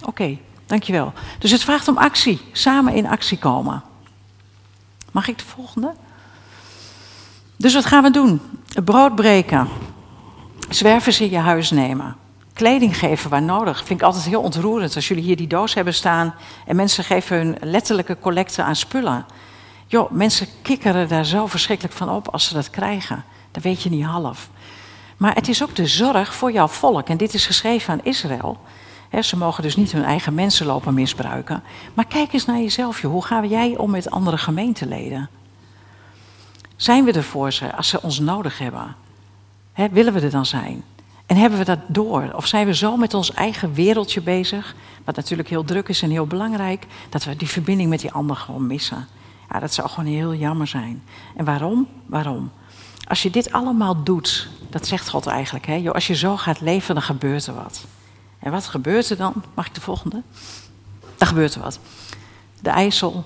Oké, 0.05 0.39
dankjewel. 0.67 1.13
Dus 1.39 1.51
het 1.51 1.63
vraagt 1.63 1.89
om 1.89 1.99
actie, 1.99 2.41
samen 2.53 2.95
in 2.95 3.07
actie 3.07 3.39
komen. 3.39 3.83
Mag 5.11 5.29
ik 5.29 5.39
de 5.39 5.45
volgende? 5.45 5.95
Dus 7.57 7.75
wat 7.75 7.85
gaan 7.85 8.03
we 8.03 8.11
doen? 8.11 8.41
Brood 8.85 9.15
breken. 9.15 9.69
Zwervers 10.69 11.21
in 11.21 11.31
je 11.31 11.39
huis 11.39 11.71
nemen. 11.71 12.17
Kleding 12.53 12.99
geven 12.99 13.31
waar 13.31 13.43
nodig. 13.43 13.77
Vind 13.77 14.01
ik 14.01 14.07
altijd 14.07 14.25
heel 14.25 14.41
ontroerend 14.41 14.95
als 14.95 15.09
jullie 15.09 15.23
hier 15.23 15.37
die 15.37 15.47
doos 15.47 15.75
hebben 15.75 15.95
staan 15.95 16.35
en 16.67 16.77
mensen 16.77 17.05
geven 17.05 17.37
hun 17.37 17.57
letterlijke 17.61 18.19
collecte 18.21 18.63
aan 18.63 18.77
spullen. 18.77 19.27
Joh, 19.87 20.11
mensen 20.11 20.47
kikkeren 20.63 21.09
daar 21.09 21.25
zo 21.25 21.47
verschrikkelijk 21.47 21.95
van 21.97 22.11
op 22.11 22.29
als 22.29 22.49
ze 22.49 22.55
dat 22.55 22.71
krijgen. 22.71 23.25
Dat 23.51 23.63
weet 23.63 23.83
je 23.83 23.91
niet 23.91 24.05
half. 24.05 24.49
Maar 25.17 25.35
het 25.35 25.49
is 25.49 25.63
ook 25.63 25.75
de 25.75 25.87
zorg 25.87 26.35
voor 26.35 26.53
jouw 26.53 26.69
volk. 26.69 27.09
En 27.09 27.17
dit 27.17 27.35
is 27.35 27.47
geschreven 27.47 27.93
aan 27.93 28.01
Israël. 28.03 28.61
Ze 29.21 29.37
mogen 29.37 29.63
dus 29.63 29.77
niet 29.77 29.93
hun 29.93 30.05
eigen 30.05 30.35
mensen 30.35 30.67
lopen 30.67 30.95
misbruiken. 30.95 31.63
Maar 31.95 32.07
kijk 32.07 32.33
eens 32.33 32.45
naar 32.45 32.59
jezelf. 32.59 33.01
Joh. 33.01 33.13
Hoe 33.13 33.25
gaan 33.25 33.49
jij 33.49 33.77
om 33.77 33.91
met 33.91 34.11
andere 34.11 34.39
gemeenteleden? 34.39 35.29
Zijn 36.77 37.05
we 37.05 37.13
er 37.13 37.23
voor 37.23 37.53
ze 37.53 37.75
als 37.75 37.89
ze 37.89 38.03
ons 38.03 38.19
nodig 38.19 38.59
hebben? 38.59 38.97
He, 39.73 39.89
willen 39.89 40.13
we 40.13 40.21
er 40.21 40.31
dan 40.31 40.47
zijn? 40.47 40.85
En 41.27 41.37
hebben 41.37 41.59
we 41.59 41.65
dat 41.65 41.79
door? 41.87 42.31
Of 42.35 42.47
zijn 42.47 42.67
we 42.67 42.75
zo 42.75 42.97
met 42.97 43.15
ons 43.15 43.33
eigen 43.33 43.73
wereldje 43.73 44.21
bezig, 44.21 44.75
wat 45.05 45.17
natuurlijk 45.17 45.49
heel 45.49 45.65
druk 45.65 45.89
is 45.89 46.03
en 46.03 46.11
heel 46.11 46.27
belangrijk, 46.27 46.87
dat 47.09 47.25
we 47.25 47.37
die 47.37 47.49
verbinding 47.49 47.89
met 47.89 48.01
die 48.01 48.13
ander 48.13 48.37
gewoon 48.37 48.67
missen? 48.67 49.07
Ja, 49.51 49.59
dat 49.59 49.75
zou 49.75 49.89
gewoon 49.89 50.11
heel 50.11 50.35
jammer 50.35 50.67
zijn. 50.67 51.03
En 51.37 51.45
waarom? 51.45 51.89
Waarom? 52.07 52.51
Als 53.09 53.23
je 53.23 53.31
dit 53.31 53.53
allemaal 53.53 54.03
doet, 54.03 54.49
dat 54.71 54.87
zegt 54.87 55.09
God 55.09 55.27
eigenlijk, 55.27 55.67
hè? 55.67 55.75
Yo, 55.75 55.91
als 55.91 56.07
je 56.07 56.15
zo 56.15 56.37
gaat 56.37 56.61
leven, 56.61 56.95
dan 56.95 57.05
gebeurt 57.05 57.47
er 57.47 57.55
wat. 57.55 57.87
En 58.39 58.53
wat 58.53 58.67
gebeurt 58.67 59.11
er 59.11 59.17
dan? 59.17 59.35
Mag 59.55 59.67
ik 59.67 59.75
de 59.75 59.81
volgende? 59.81 60.23
Dan 61.17 61.29
gebeurt 61.29 61.55
er 61.55 61.61
wat. 61.61 61.79
De 62.61 62.71
IJssel. 62.71 63.25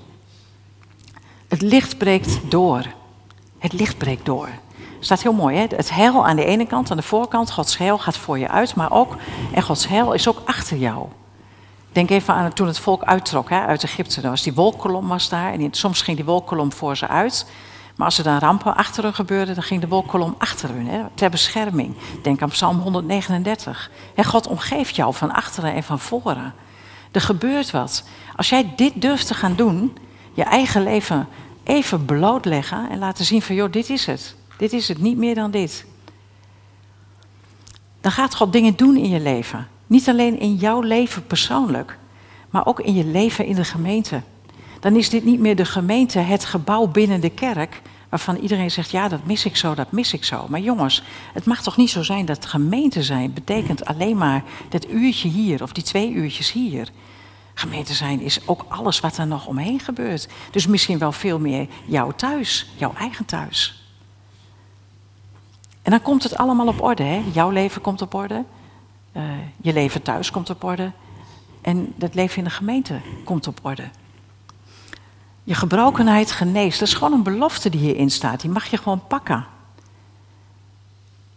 Het 1.49 1.63
licht 1.63 1.99
breekt 1.99 2.51
door. 2.51 2.87
Het 3.59 3.73
licht 3.73 3.99
breekt 3.99 4.25
door. 4.25 4.49
Staat 5.01 5.23
heel 5.23 5.33
mooi, 5.33 5.57
hè? 5.57 5.67
Het 5.77 5.91
heil 5.91 6.27
aan 6.27 6.37
de 6.37 6.45
ene 6.45 6.67
kant, 6.67 6.91
aan 6.91 6.97
de 6.97 7.03
voorkant. 7.03 7.51
Gods 7.51 7.79
heil 7.79 7.99
gaat 7.99 8.17
voor 8.17 8.39
je 8.39 8.49
uit, 8.49 8.75
maar 8.75 8.93
ook, 8.93 9.17
en 9.53 9.63
Gods 9.63 9.89
heil 9.89 10.13
is 10.13 10.29
ook 10.29 10.43
achter 10.45 10.77
jou. 10.77 11.07
Denk 11.93 12.11
even 12.11 12.35
aan 12.35 12.53
toen 12.53 12.67
het 12.67 12.79
volk 12.79 13.03
uittrok 13.03 13.51
hè, 13.51 13.67
uit 13.67 13.83
Egypte. 13.83 14.21
Dan 14.21 14.31
was 14.31 14.43
die 14.43 14.55
wolkolom 14.55 15.09
was 15.09 15.29
daar. 15.29 15.53
En 15.53 15.69
soms 15.71 16.03
ging 16.03 16.17
die 16.17 16.27
wolkolom 16.27 16.73
voor 16.73 16.97
ze 16.97 17.09
uit. 17.09 17.47
Maar 17.97 18.07
als 18.07 18.19
er 18.19 18.25
dan 18.25 18.39
rampen 18.39 18.77
achter 18.77 19.03
hun 19.03 19.15
gebeurden, 19.15 19.55
dan 19.55 19.65
ging 19.65 19.81
de 19.81 19.89
wolkolom 19.89 20.35
achter 20.39 20.69
hun. 20.69 20.87
Hè, 20.87 21.01
ter 21.15 21.31
bescherming. 21.31 21.97
Denk 22.23 22.43
aan 22.43 22.49
Psalm 22.49 22.79
139. 22.79 23.91
En 24.15 24.25
God 24.25 24.47
omgeeft 24.47 24.97
jou 24.97 25.15
van 25.15 25.33
achteren 25.33 25.75
en 25.75 25.83
van 25.83 25.99
voren. 25.99 26.55
Er 27.11 27.21
gebeurt 27.21 27.71
wat. 27.71 28.05
Als 28.37 28.49
jij 28.49 28.73
dit 28.77 28.93
durft 29.03 29.27
te 29.27 29.35
gaan 29.35 29.57
doen, 29.57 29.97
je 30.33 30.43
eigen 30.43 30.83
leven 30.83 31.29
even 31.65 32.05
blootleggen 32.05 32.91
en 32.91 32.99
laten 32.99 33.25
zien 33.25 33.43
van, 33.43 33.55
joh, 33.55 33.73
dit 33.73 33.91
is 33.91 34.07
het. 34.07 34.37
Dit 34.57 34.73
is 34.73 34.89
het, 34.89 34.99
niet 34.99 35.17
meer 35.17 35.35
dan 35.35 35.51
dit. 35.51 35.85
Dan 38.01 38.13
gaat 38.13 38.35
God 38.35 38.53
dingen 38.53 38.77
doen 38.77 38.97
in 38.97 39.09
je 39.09 39.21
leven. 39.21 39.69
Niet 39.87 40.09
alleen 40.09 40.39
in 40.39 40.55
jouw 40.55 40.81
leven 40.81 41.27
persoonlijk, 41.27 41.99
maar 42.51 42.67
ook 42.67 42.81
in 42.81 42.95
je 42.95 43.05
leven 43.05 43.45
in 43.45 43.55
de 43.55 43.65
gemeente. 43.65 44.23
Dan 44.83 44.97
is 44.97 45.09
dit 45.09 45.25
niet 45.25 45.41
meer 45.41 45.57
de 45.57 45.65
gemeente, 45.65 46.19
het 46.19 46.45
gebouw 46.45 46.87
binnen 46.87 47.21
de 47.21 47.31
kerk, 47.31 47.83
waarvan 48.09 48.37
iedereen 48.37 48.71
zegt, 48.71 48.91
ja, 48.91 49.09
dat 49.09 49.25
mis 49.25 49.45
ik 49.45 49.57
zo, 49.57 49.75
dat 49.75 49.93
mis 49.93 50.13
ik 50.13 50.25
zo. 50.25 50.47
Maar 50.49 50.61
jongens, 50.61 51.03
het 51.33 51.45
mag 51.45 51.63
toch 51.63 51.77
niet 51.77 51.91
zo 51.91 52.03
zijn 52.03 52.25
dat 52.25 52.47
gemeente 52.47 53.03
zijn 53.03 53.33
betekent 53.33 53.85
alleen 53.85 54.17
maar 54.17 54.45
dat 54.69 54.89
uurtje 54.89 55.29
hier 55.29 55.63
of 55.63 55.73
die 55.73 55.83
twee 55.83 56.13
uurtjes 56.13 56.53
hier. 56.53 56.89
Gemeente 57.55 57.95
zijn 57.95 58.21
is 58.21 58.49
ook 58.49 58.65
alles 58.69 59.01
wat 59.01 59.17
er 59.17 59.27
nog 59.27 59.47
omheen 59.47 59.81
gebeurt. 59.81 60.29
Dus 60.51 60.67
misschien 60.67 60.99
wel 60.99 61.13
veel 61.13 61.39
meer 61.39 61.67
jouw 61.85 62.11
thuis, 62.11 62.73
jouw 62.77 62.95
eigen 62.99 63.25
thuis. 63.25 63.85
En 65.83 65.91
dan 65.91 66.03
komt 66.03 66.23
het 66.23 66.37
allemaal 66.37 66.67
op 66.67 66.83
orde. 66.83 67.03
Hè? 67.03 67.23
Jouw 67.33 67.51
leven 67.51 67.83
komt 67.83 68.03
op 68.03 68.15
orde. 68.15 68.45
Uh, 69.17 69.23
je 69.61 69.73
leven 69.73 70.03
thuis 70.03 70.31
komt 70.31 70.51
op 70.51 70.65
orde. 70.65 70.93
En 71.61 71.95
het 71.99 72.15
leven 72.15 72.39
in 72.39 72.45
de 72.45 72.51
gemeente 72.51 73.01
komt 73.25 73.47
op 73.47 73.59
orde. 73.63 73.85
Je 75.45 75.55
gebrokenheid 75.55 76.33
geneest. 76.33 76.79
Dat 76.79 76.89
is 76.89 76.95
gewoon 76.95 77.13
een 77.13 77.23
belofte 77.23 77.71
die 77.71 77.81
hierin 77.81 78.11
staat. 78.11 78.41
Die 78.41 78.51
mag 78.51 78.67
je 78.67 78.77
gewoon 78.77 79.07
pakken. 79.07 79.47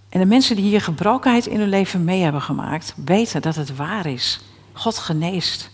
En 0.09 0.19
de 0.19 0.25
mensen 0.25 0.55
die 0.55 0.65
hier 0.65 0.81
gebrokenheid 0.81 1.45
in 1.45 1.59
hun 1.59 1.69
leven 1.69 2.03
mee 2.03 2.21
hebben 2.21 2.41
gemaakt, 2.41 2.93
weten 3.05 3.41
dat 3.41 3.55
het 3.55 3.75
waar 3.75 4.05
is. 4.05 4.41
God 4.73 4.97
geneest. 4.97 5.69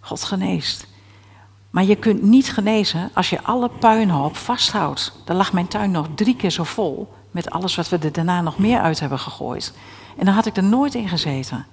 God 0.00 0.24
geneest. 0.24 0.86
Maar 1.70 1.84
je 1.84 1.96
kunt 1.96 2.22
niet 2.22 2.52
genezen 2.52 3.10
als 3.14 3.30
je 3.30 3.42
alle 3.42 3.68
puinhoop 3.68 4.36
vasthoudt. 4.36 5.12
Dan 5.24 5.36
lag 5.36 5.52
mijn 5.52 5.68
tuin 5.68 5.90
nog 5.90 6.06
drie 6.14 6.36
keer 6.36 6.50
zo 6.50 6.64
vol 6.64 7.12
met 7.30 7.50
alles 7.50 7.74
wat 7.74 7.88
we 7.88 7.98
er 7.98 8.12
daarna 8.12 8.40
nog 8.40 8.58
meer 8.58 8.80
uit 8.80 9.00
hebben 9.00 9.18
gegooid. 9.18 9.72
En 10.18 10.24
dan 10.24 10.34
had 10.34 10.46
ik 10.46 10.56
er 10.56 10.62
nooit 10.62 10.94
in 10.94 11.08
gezeten. 11.08 11.66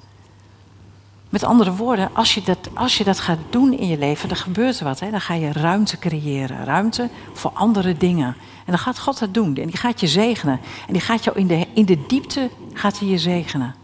Met 1.35 1.43
andere 1.43 1.75
woorden, 1.75 2.09
als 2.13 2.33
je 2.33 2.41
dat, 2.41 2.69
als 2.73 2.97
je 2.97 3.03
dat 3.03 3.19
gaat 3.19 3.37
doen 3.49 3.73
in 3.73 3.87
je 3.87 3.97
leven, 3.97 4.27
dan 4.27 4.37
gebeurt 4.37 4.79
er 4.79 4.85
wat. 4.85 4.99
Hè? 4.99 5.11
Dan 5.11 5.21
ga 5.21 5.33
je 5.33 5.51
ruimte 5.51 5.97
creëren. 5.97 6.65
Ruimte 6.65 7.09
voor 7.33 7.51
andere 7.53 7.97
dingen. 7.97 8.27
En 8.27 8.65
dan 8.65 8.77
gaat 8.77 8.99
God 8.99 9.19
dat 9.19 9.33
doen. 9.33 9.55
En 9.55 9.65
die 9.65 9.77
gaat 9.77 9.99
je 9.99 10.07
zegenen. 10.07 10.59
En 10.87 10.93
die 10.93 11.01
gaat 11.01 11.23
jou 11.23 11.37
in 11.37 11.47
de, 11.47 11.67
in 11.73 11.85
de 11.85 12.05
diepte 12.07 12.49
gaat 12.73 12.99
hij 12.99 13.07
je 13.07 13.17
zegenen. 13.17 13.75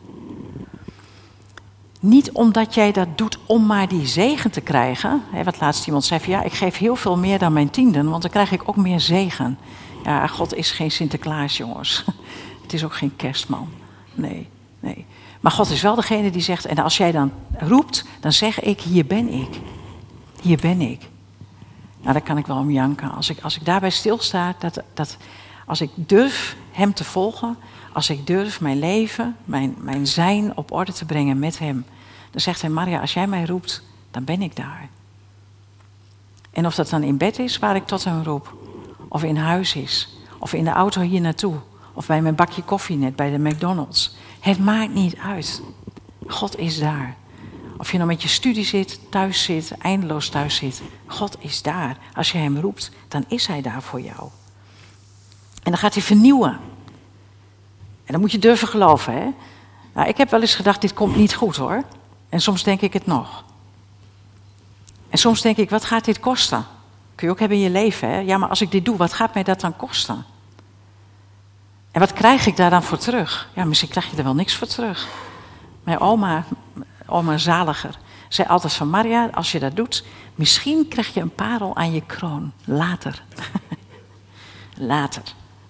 Niet 1.99 2.31
omdat 2.31 2.73
jij 2.73 2.91
dat 2.91 3.17
doet 3.17 3.37
om 3.45 3.65
maar 3.65 3.87
die 3.87 4.07
zegen 4.07 4.51
te 4.51 4.61
krijgen. 4.61 5.21
Hè, 5.31 5.43
wat 5.43 5.59
laatst 5.59 5.85
iemand 5.85 6.05
zei 6.05 6.21
ja, 6.25 6.43
ik 6.43 6.53
geef 6.53 6.77
heel 6.77 6.95
veel 6.95 7.17
meer 7.17 7.39
dan 7.39 7.53
mijn 7.53 7.69
tienden, 7.69 8.09
want 8.09 8.21
dan 8.21 8.31
krijg 8.31 8.51
ik 8.51 8.69
ook 8.69 8.77
meer 8.77 8.99
zegen. 8.99 9.57
Ja, 10.03 10.27
God 10.27 10.55
is 10.55 10.71
geen 10.71 10.91
Sinterklaas, 10.91 11.57
jongens. 11.57 12.05
Het 12.61 12.73
is 12.73 12.83
ook 12.83 12.95
geen 12.95 13.15
kerstman. 13.15 13.69
Nee, 14.13 14.47
nee. 14.79 15.05
Maar 15.41 15.51
God 15.51 15.69
is 15.69 15.82
wel 15.82 15.95
degene 15.95 16.32
die 16.32 16.41
zegt, 16.41 16.65
en 16.65 16.77
als 16.77 16.97
jij 16.97 17.12
dan 17.12 17.32
roept, 17.58 18.06
dan 18.19 18.32
zeg 18.32 18.60
ik, 18.60 18.82
hier 18.82 19.06
ben 19.06 19.34
ik. 19.34 19.60
Hier 20.41 20.58
ben 20.58 20.82
ik. 20.82 21.10
Nou, 22.01 22.13
daar 22.13 22.21
kan 22.21 22.38
ik 22.38 22.47
wel 22.47 22.58
om 22.58 22.71
janken. 22.71 23.12
Als 23.12 23.30
ik, 23.30 23.41
als 23.41 23.56
ik 23.56 23.65
daarbij 23.65 23.89
stilsta, 23.89 24.56
dat, 24.60 24.82
dat 24.93 25.17
als 25.65 25.82
ik 25.82 25.89
durf 25.95 26.56
Hem 26.71 26.93
te 26.93 27.04
volgen, 27.04 27.58
als 27.93 28.10
ik 28.10 28.27
durf 28.27 28.62
mijn 28.62 28.80
leven, 28.80 29.36
mijn, 29.45 29.75
mijn 29.80 30.08
zijn 30.08 30.58
op 30.58 30.71
orde 30.71 30.93
te 30.93 31.06
brengen 31.06 31.39
met 31.39 31.60
Hem, 31.60 31.86
dan 32.32 32.41
zegt 32.41 32.62
Hij, 32.62 32.69
Maria, 32.69 32.99
als 32.99 33.13
jij 33.13 33.27
mij 33.27 33.45
roept, 33.45 33.84
dan 34.12 34.23
ben 34.23 34.41
ik 34.41 34.56
daar. 34.56 34.89
En 36.51 36.65
of 36.65 36.75
dat 36.75 36.89
dan 36.89 37.04
in 37.04 37.17
bed 37.17 37.39
is 37.39 37.60
waar 37.60 37.75
ik 37.75 37.86
tot 37.86 38.04
Hem 38.04 38.23
roep, 38.23 38.56
of 39.08 39.23
in 39.23 39.38
huis 39.38 39.75
is, 39.75 40.17
of 40.39 40.54
in 40.54 40.63
de 40.63 40.69
auto 40.69 41.01
hier 41.01 41.21
naartoe, 41.21 41.56
of 41.93 42.06
bij 42.06 42.21
mijn 42.21 42.36
bakje 42.36 42.63
koffie 42.63 42.97
net 42.97 43.15
bij 43.15 43.32
de 43.32 43.39
McDonald's. 43.39 44.15
Het 44.41 44.60
maakt 44.60 44.93
niet 44.93 45.17
uit. 45.17 45.62
God 46.27 46.58
is 46.58 46.80
daar. 46.80 47.15
Of 47.77 47.91
je 47.91 47.97
nou 47.97 48.10
met 48.10 48.21
je 48.21 48.27
studie 48.27 48.65
zit, 48.65 48.99
thuis 49.10 49.43
zit, 49.43 49.71
eindeloos 49.77 50.30
thuis 50.30 50.56
zit. 50.56 50.82
God 51.06 51.38
is 51.39 51.62
daar. 51.62 51.97
Als 52.13 52.32
je 52.32 52.38
Hem 52.38 52.58
roept, 52.58 52.91
dan 53.08 53.25
is 53.27 53.47
Hij 53.47 53.62
daar 53.62 53.82
voor 53.82 54.01
jou. 54.01 54.30
En 55.63 55.71
dan 55.71 55.77
gaat 55.77 55.93
Hij 55.93 56.04
vernieuwen. 56.04 56.60
En 58.06 58.17
dan 58.17 58.19
moet 58.19 58.32
je 58.32 58.39
durven 58.39 58.67
geloven, 58.67 59.13
hè. 59.13 59.27
Nou, 59.93 60.08
ik 60.08 60.17
heb 60.17 60.30
wel 60.30 60.41
eens 60.41 60.56
gedacht, 60.56 60.82
dit 60.82 60.93
komt 60.93 61.15
niet 61.15 61.36
goed 61.36 61.56
hoor. 61.56 61.84
En 62.30 62.41
soms 62.41 62.63
denk 62.63 62.82
ik 62.82 62.93
het 62.93 63.06
nog. 63.06 63.43
En 65.10 65.17
soms 65.17 65.41
denk 65.41 65.58
ik, 65.58 65.69
wat 65.69 65.86
gaat 65.86 66.06
dit 66.06 66.19
kosten? 66.19 66.65
Kun 67.15 67.27
je 67.27 67.34
ook 67.34 67.39
hebben 67.39 67.58
in 67.58 67.63
je 67.63 67.69
leven, 67.69 68.10
hè? 68.10 68.19
Ja, 68.19 68.38
maar 68.38 68.49
als 68.49 68.62
ik 68.62 68.71
dit 68.71 68.86
doe, 68.86 68.97
wat 68.97 69.13
gaat 69.13 69.34
mij 69.34 69.43
dat 69.43 69.60
dan 69.60 69.75
kosten? 69.75 70.25
En 71.91 71.99
wat 71.99 72.13
krijg 72.13 72.45
ik 72.45 72.56
daar 72.56 72.69
dan 72.69 72.84
voor 72.84 72.97
terug? 72.97 73.49
Ja, 73.56 73.65
misschien 73.65 73.89
krijg 73.89 74.12
je 74.12 74.17
er 74.17 74.23
wel 74.23 74.36
niks 74.36 74.56
voor 74.56 74.67
terug. 74.67 75.08
Mijn 75.84 75.99
oma, 75.99 76.45
oma 77.06 77.38
Zaliger, 77.38 77.97
zei 78.30 78.47
altijd 78.47 78.73
van 78.73 78.89
Maria, 78.89 79.30
als 79.34 79.51
je 79.51 79.60
dat 79.60 79.75
doet, 79.75 80.06
misschien 80.36 80.88
krijg 80.88 81.13
je 81.13 81.21
een 81.21 81.36
parel 81.36 81.75
aan 81.75 81.91
je 81.91 82.01
kroon. 82.06 82.51
Later. 82.65 83.23
Later. 84.93 85.23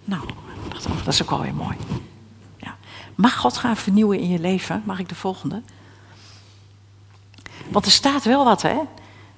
Nou, 0.03 0.21
dat 1.03 1.13
is 1.13 1.21
ook 1.21 1.31
alweer 1.31 1.53
mooi. 1.53 1.77
Ja. 2.57 2.75
Mag 3.15 3.37
God 3.37 3.57
gaan 3.57 3.77
vernieuwen 3.77 4.19
in 4.19 4.29
je 4.29 4.39
leven? 4.39 4.81
Mag 4.85 4.99
ik 4.99 5.09
de 5.09 5.15
volgende? 5.15 5.61
Want 7.69 7.85
er 7.85 7.91
staat 7.91 8.23
wel 8.23 8.43
wat, 8.43 8.61
hè? 8.61 8.77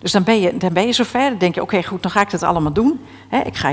Dus 0.04 0.12
dan 0.12 0.24
ben 0.24 0.40
je, 0.42 0.58
dan 0.58 0.74
ben 0.74 0.86
je 0.86 0.94
zover. 0.94 1.30
Dan 1.30 1.38
denk 1.38 1.56
je, 1.56 1.62
oké, 1.62 1.84
goed, 1.84 2.02
dan 2.02 2.12
ga 2.12 2.22
ik 2.22 2.30
dat 2.30 2.44
allemaal 2.44 2.74
doen. 2.74 3.06
ik 3.46 3.56
ga 3.56 3.72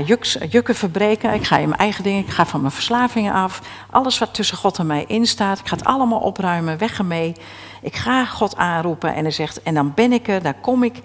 jukken 0.49 0.75
verbreken. 0.75 1.33
Ik 1.33 1.43
ga 1.43 1.57
in 1.57 1.67
mijn 1.67 1.79
eigen 1.79 2.03
dingen. 2.03 2.23
Ik 2.23 2.29
ga 2.29 2.45
van 2.45 2.61
mijn 2.61 2.73
verslavingen 2.73 3.33
af. 3.33 3.61
Alles 3.89 4.17
wat 4.17 4.33
tussen 4.33 4.57
God 4.57 4.77
en 4.77 4.85
mij 4.85 5.03
in 5.07 5.25
staat. 5.25 5.59
Ik 5.59 5.67
ga 5.67 5.75
het 5.75 5.85
allemaal 5.85 6.19
opruimen. 6.19 6.77
Weg 6.77 6.97
ermee. 6.97 7.33
Ik 7.81 7.95
ga 7.95 8.25
God 8.25 8.55
aanroepen. 8.55 9.15
En 9.15 9.23
hij 9.23 9.31
zegt, 9.31 9.61
en 9.61 9.73
dan 9.73 9.91
ben 9.95 10.11
ik 10.11 10.27
er. 10.27 10.41
Daar 10.41 10.59
kom 10.61 10.83
ik. 10.83 11.01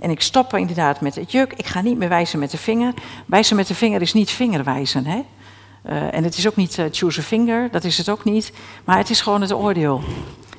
En 0.00 0.10
ik 0.10 0.20
stop 0.20 0.56
inderdaad 0.56 1.00
met 1.00 1.14
het 1.14 1.32
juk. 1.32 1.52
Ik 1.52 1.66
ga 1.66 1.80
niet 1.80 1.98
meer 1.98 2.08
wijzen 2.08 2.38
met 2.38 2.50
de 2.50 2.58
vinger. 2.58 2.94
Wijzen 3.26 3.56
met 3.56 3.66
de 3.66 3.74
vinger 3.74 4.00
is 4.00 4.12
niet 4.12 4.30
vingerwijzen, 4.30 5.06
hè. 5.06 5.24
Uh, 5.86 6.14
en 6.14 6.24
het 6.24 6.38
is 6.38 6.46
ook 6.46 6.56
niet 6.56 6.78
uh, 6.78 6.84
choose 6.90 7.20
a 7.20 7.22
finger. 7.22 7.70
Dat 7.70 7.84
is 7.84 7.98
het 7.98 8.08
ook 8.08 8.24
niet. 8.24 8.52
Maar 8.84 8.96
het 8.96 9.10
is 9.10 9.20
gewoon 9.20 9.40
het 9.40 9.52
oordeel. 9.52 10.02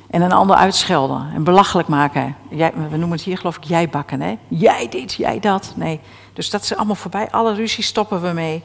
En 0.10 0.22
een 0.22 0.32
ander 0.32 0.56
uitschelden 0.56 1.32
en 1.34 1.44
belachelijk 1.44 1.88
maken. 1.88 2.36
Jij, 2.50 2.74
we 2.90 2.98
noemen 2.98 3.18
het 3.18 3.22
hier 3.22 3.38
geloof 3.38 3.58
ik 3.58 3.64
jij 3.64 3.90
bakken. 3.90 4.22
Hè? 4.22 4.38
Jij 4.48 4.90
dit, 4.90 5.14
jij 5.14 5.40
dat. 5.40 5.74
Nee. 5.76 6.00
Dus 6.34 6.50
dat 6.50 6.62
is 6.62 6.76
allemaal 6.76 6.96
voorbij. 6.96 7.32
Alle 7.32 7.54
ruzie 7.54 7.84
stoppen 7.84 8.22
we 8.22 8.32
mee. 8.34 8.64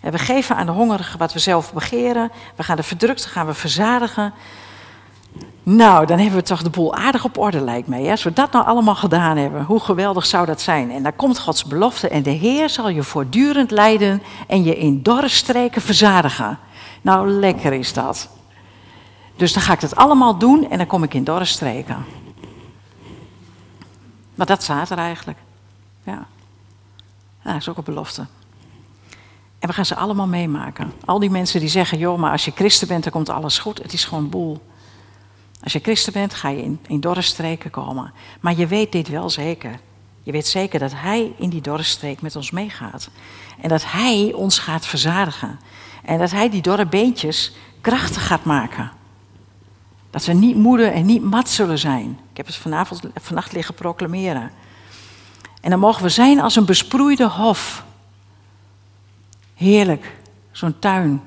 En 0.00 0.12
we 0.12 0.18
geven 0.18 0.56
aan 0.56 0.66
de 0.66 0.72
hongerigen 0.72 1.18
wat 1.18 1.32
we 1.32 1.38
zelf 1.38 1.72
begeren. 1.72 2.30
We 2.56 2.62
gaan 2.62 2.76
de 2.76 2.82
verdrukte 2.82 3.28
gaan 3.28 3.46
we 3.46 3.54
verzadigen. 3.54 4.32
Nou, 5.62 6.06
dan 6.06 6.18
hebben 6.18 6.38
we 6.38 6.44
toch 6.44 6.62
de 6.62 6.70
boel 6.70 6.94
aardig 6.94 7.24
op 7.24 7.38
orde, 7.38 7.60
lijkt 7.60 7.88
mij. 7.88 8.10
Als 8.10 8.22
we 8.22 8.32
dat 8.32 8.52
nou 8.52 8.66
allemaal 8.66 8.94
gedaan 8.94 9.36
hebben, 9.36 9.64
hoe 9.64 9.80
geweldig 9.80 10.26
zou 10.26 10.46
dat 10.46 10.60
zijn? 10.60 10.90
En 10.90 11.02
dan 11.02 11.16
komt 11.16 11.38
Gods 11.38 11.64
belofte 11.64 12.08
en 12.08 12.22
de 12.22 12.30
Heer 12.30 12.68
zal 12.68 12.88
je 12.88 13.02
voortdurend 13.02 13.70
leiden 13.70 14.22
en 14.46 14.64
je 14.64 14.76
in 14.76 15.02
dorre 15.02 15.28
streken 15.28 15.82
verzadigen. 15.82 16.58
Nou, 17.02 17.28
lekker 17.28 17.72
is 17.72 17.92
dat. 17.92 18.28
Dus 19.38 19.52
dan 19.52 19.62
ga 19.62 19.72
ik 19.72 19.80
dat 19.80 19.96
allemaal 19.96 20.38
doen 20.38 20.70
en 20.70 20.78
dan 20.78 20.86
kom 20.86 21.02
ik 21.02 21.14
in 21.14 21.24
dorre 21.24 21.44
streken. 21.44 22.04
Maar 24.34 24.46
dat 24.46 24.62
staat 24.62 24.90
er 24.90 24.98
eigenlijk. 24.98 25.38
Ja. 26.02 26.26
dat 27.42 27.56
is 27.56 27.68
ook 27.68 27.76
een 27.76 27.84
belofte. 27.84 28.26
En 29.58 29.68
we 29.68 29.74
gaan 29.74 29.84
ze 29.84 29.94
allemaal 29.94 30.26
meemaken. 30.26 30.92
Al 31.04 31.18
die 31.18 31.30
mensen 31.30 31.60
die 31.60 31.68
zeggen, 31.68 31.98
joh, 31.98 32.18
maar 32.18 32.32
als 32.32 32.44
je 32.44 32.52
christen 32.54 32.88
bent, 32.88 33.02
dan 33.02 33.12
komt 33.12 33.28
alles 33.28 33.58
goed. 33.58 33.82
Het 33.82 33.92
is 33.92 34.04
gewoon 34.04 34.28
boel. 34.28 34.60
Als 35.62 35.72
je 35.72 35.78
christen 35.78 36.12
bent, 36.12 36.34
ga 36.34 36.48
je 36.48 36.62
in, 36.62 36.80
in 36.86 37.00
dorre 37.00 37.22
streken 37.22 37.70
komen. 37.70 38.12
Maar 38.40 38.56
je 38.56 38.66
weet 38.66 38.92
dit 38.92 39.08
wel 39.08 39.30
zeker. 39.30 39.80
Je 40.22 40.32
weet 40.32 40.46
zeker 40.46 40.78
dat 40.78 40.92
Hij 40.94 41.32
in 41.36 41.48
die 41.48 41.60
dorre 41.60 41.82
streek 41.82 42.20
met 42.20 42.36
ons 42.36 42.50
meegaat. 42.50 43.10
En 43.60 43.68
dat 43.68 43.90
Hij 43.90 44.32
ons 44.34 44.58
gaat 44.58 44.86
verzadigen. 44.86 45.58
En 46.04 46.18
dat 46.18 46.30
Hij 46.30 46.50
die 46.50 46.62
dorre 46.62 46.86
beentjes 46.86 47.52
krachtig 47.80 48.26
gaat 48.26 48.44
maken. 48.44 48.97
Dat 50.18 50.26
we 50.26 50.32
niet 50.32 50.56
moede 50.56 50.86
en 50.86 51.06
niet 51.06 51.22
mat 51.22 51.48
zullen 51.48 51.78
zijn. 51.78 52.18
Ik 52.30 52.36
heb 52.36 52.46
het 52.46 52.56
vanavond, 52.56 53.00
vannacht 53.14 53.52
liggen 53.52 53.74
proclameren. 53.74 54.50
En 55.60 55.70
dan 55.70 55.78
mogen 55.78 56.02
we 56.02 56.08
zijn 56.08 56.40
als 56.40 56.56
een 56.56 56.64
besproeide 56.64 57.28
hof. 57.28 57.84
Heerlijk, 59.54 60.16
zo'n 60.52 60.78
tuin 60.78 61.22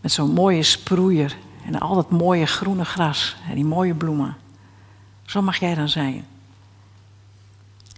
met 0.00 0.12
zo'n 0.12 0.30
mooie 0.30 0.62
sproeier 0.62 1.36
en 1.66 1.78
al 1.80 1.94
dat 1.94 2.10
mooie 2.10 2.46
groene 2.46 2.84
gras 2.84 3.36
en 3.48 3.54
die 3.54 3.64
mooie 3.64 3.94
bloemen. 3.94 4.36
Zo 5.24 5.42
mag 5.42 5.56
jij 5.56 5.74
dan 5.74 5.88
zijn. 5.88 6.26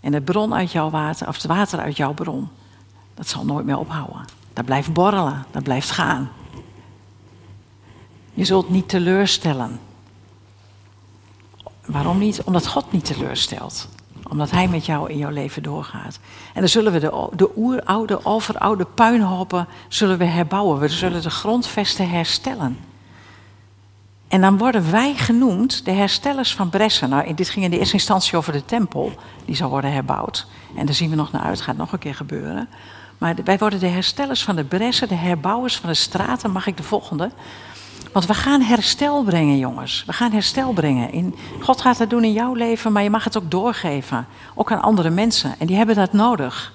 En 0.01 0.13
het 0.13 0.25
bron 0.25 0.55
uit 0.55 0.73
jouw 0.73 0.91
water, 0.91 1.29
of 1.29 1.35
het 1.35 1.47
water 1.47 1.79
uit 1.79 1.97
jouw 1.97 2.13
bron, 2.13 2.49
dat 3.15 3.29
zal 3.29 3.45
nooit 3.45 3.67
meer 3.67 3.79
ophouden. 3.79 4.25
Dat 4.53 4.65
blijft 4.65 4.93
borrelen, 4.93 5.45
dat 5.51 5.63
blijft 5.63 5.91
gaan. 5.91 6.31
Je 8.35 8.45
zult 8.45 8.71
niet 8.71 8.89
teleurstellen. 8.89 9.81
Waarom 11.87 12.19
niet? 12.19 12.43
Omdat 12.43 12.67
God 12.67 12.93
niet 12.93 13.05
teleurstelt. 13.05 13.89
Omdat 14.29 14.51
Hij 14.51 14.69
met 14.69 14.87
jou 14.87 15.11
in 15.11 15.19
jouw 15.19 15.31
leven 15.31 15.63
doorgaat. 15.63 16.19
En 16.53 16.61
dan 16.61 16.69
zullen 16.69 16.93
we 16.93 16.99
de, 16.99 17.29
de 17.37 17.51
oeroude, 17.57 18.25
overoude 18.25 18.85
puinhopen 18.85 19.67
zullen 19.89 20.19
we 20.19 20.25
herbouwen. 20.25 20.79
We 20.79 20.89
zullen 20.89 21.23
de 21.23 21.31
grondvesten 21.31 22.11
herstellen. 22.11 22.79
En 24.29 24.41
dan 24.41 24.59
worden 24.59 24.91
wij 24.91 25.15
genoemd 25.15 25.85
de 25.85 25.91
herstellers 25.91 26.55
van 26.55 26.71
Bressen. 26.71 27.09
Nou, 27.09 27.35
dit 27.35 27.49
ging 27.49 27.65
in 27.65 27.71
de 27.71 27.79
eerste 27.79 27.95
instantie 27.95 28.37
over 28.37 28.53
de 28.53 28.65
tempel. 28.65 29.13
Die 29.45 29.57
zal 29.57 29.71
worden 29.71 29.93
herbouwd. 29.93 30.47
En 30.77 30.87
daar 30.87 30.95
zien 30.95 31.11
we 31.11 31.17
nog 31.17 31.33
naar 31.33 31.43
uit. 31.43 31.61
Gaat 31.61 31.77
nog 31.77 31.93
een 31.93 31.99
keer 31.99 32.15
gebeuren. 32.15 32.69
Maar 33.19 33.35
wij 33.45 33.59
worden 33.59 33.79
de 33.79 33.87
herstellers 33.87 34.45
van 34.45 34.57
de 34.57 34.65
Bressen, 34.65 35.09
de 35.09 35.15
herbouwers 35.15 35.77
van 35.77 35.89
de 35.89 35.95
straten. 35.95 36.51
Mag 36.51 36.67
ik 36.67 36.77
de 36.77 36.83
volgende? 36.83 37.31
Want 38.13 38.27
we 38.27 38.35
gaan 38.35 38.61
herstel 38.61 39.23
brengen, 39.23 39.59
jongens. 39.59 40.05
We 40.07 40.13
gaan 40.13 40.33
herstel 40.33 40.73
brengen. 40.73 41.13
In, 41.13 41.35
God 41.61 41.81
gaat 41.81 41.99
dat 41.99 42.11
doen 42.11 42.25
in 42.25 42.33
jouw 42.33 42.55
leven, 42.55 42.93
maar 42.93 43.03
je 43.03 43.11
mag 43.11 43.25
het 43.25 43.37
ook 43.37 43.51
doorgeven. 43.51 44.27
Ook 44.55 44.73
aan 44.73 44.83
andere 44.83 45.11
mensen. 45.11 45.55
En 45.59 45.67
die 45.67 45.77
hebben 45.77 45.95
dat 45.95 46.13
nodig. 46.13 46.73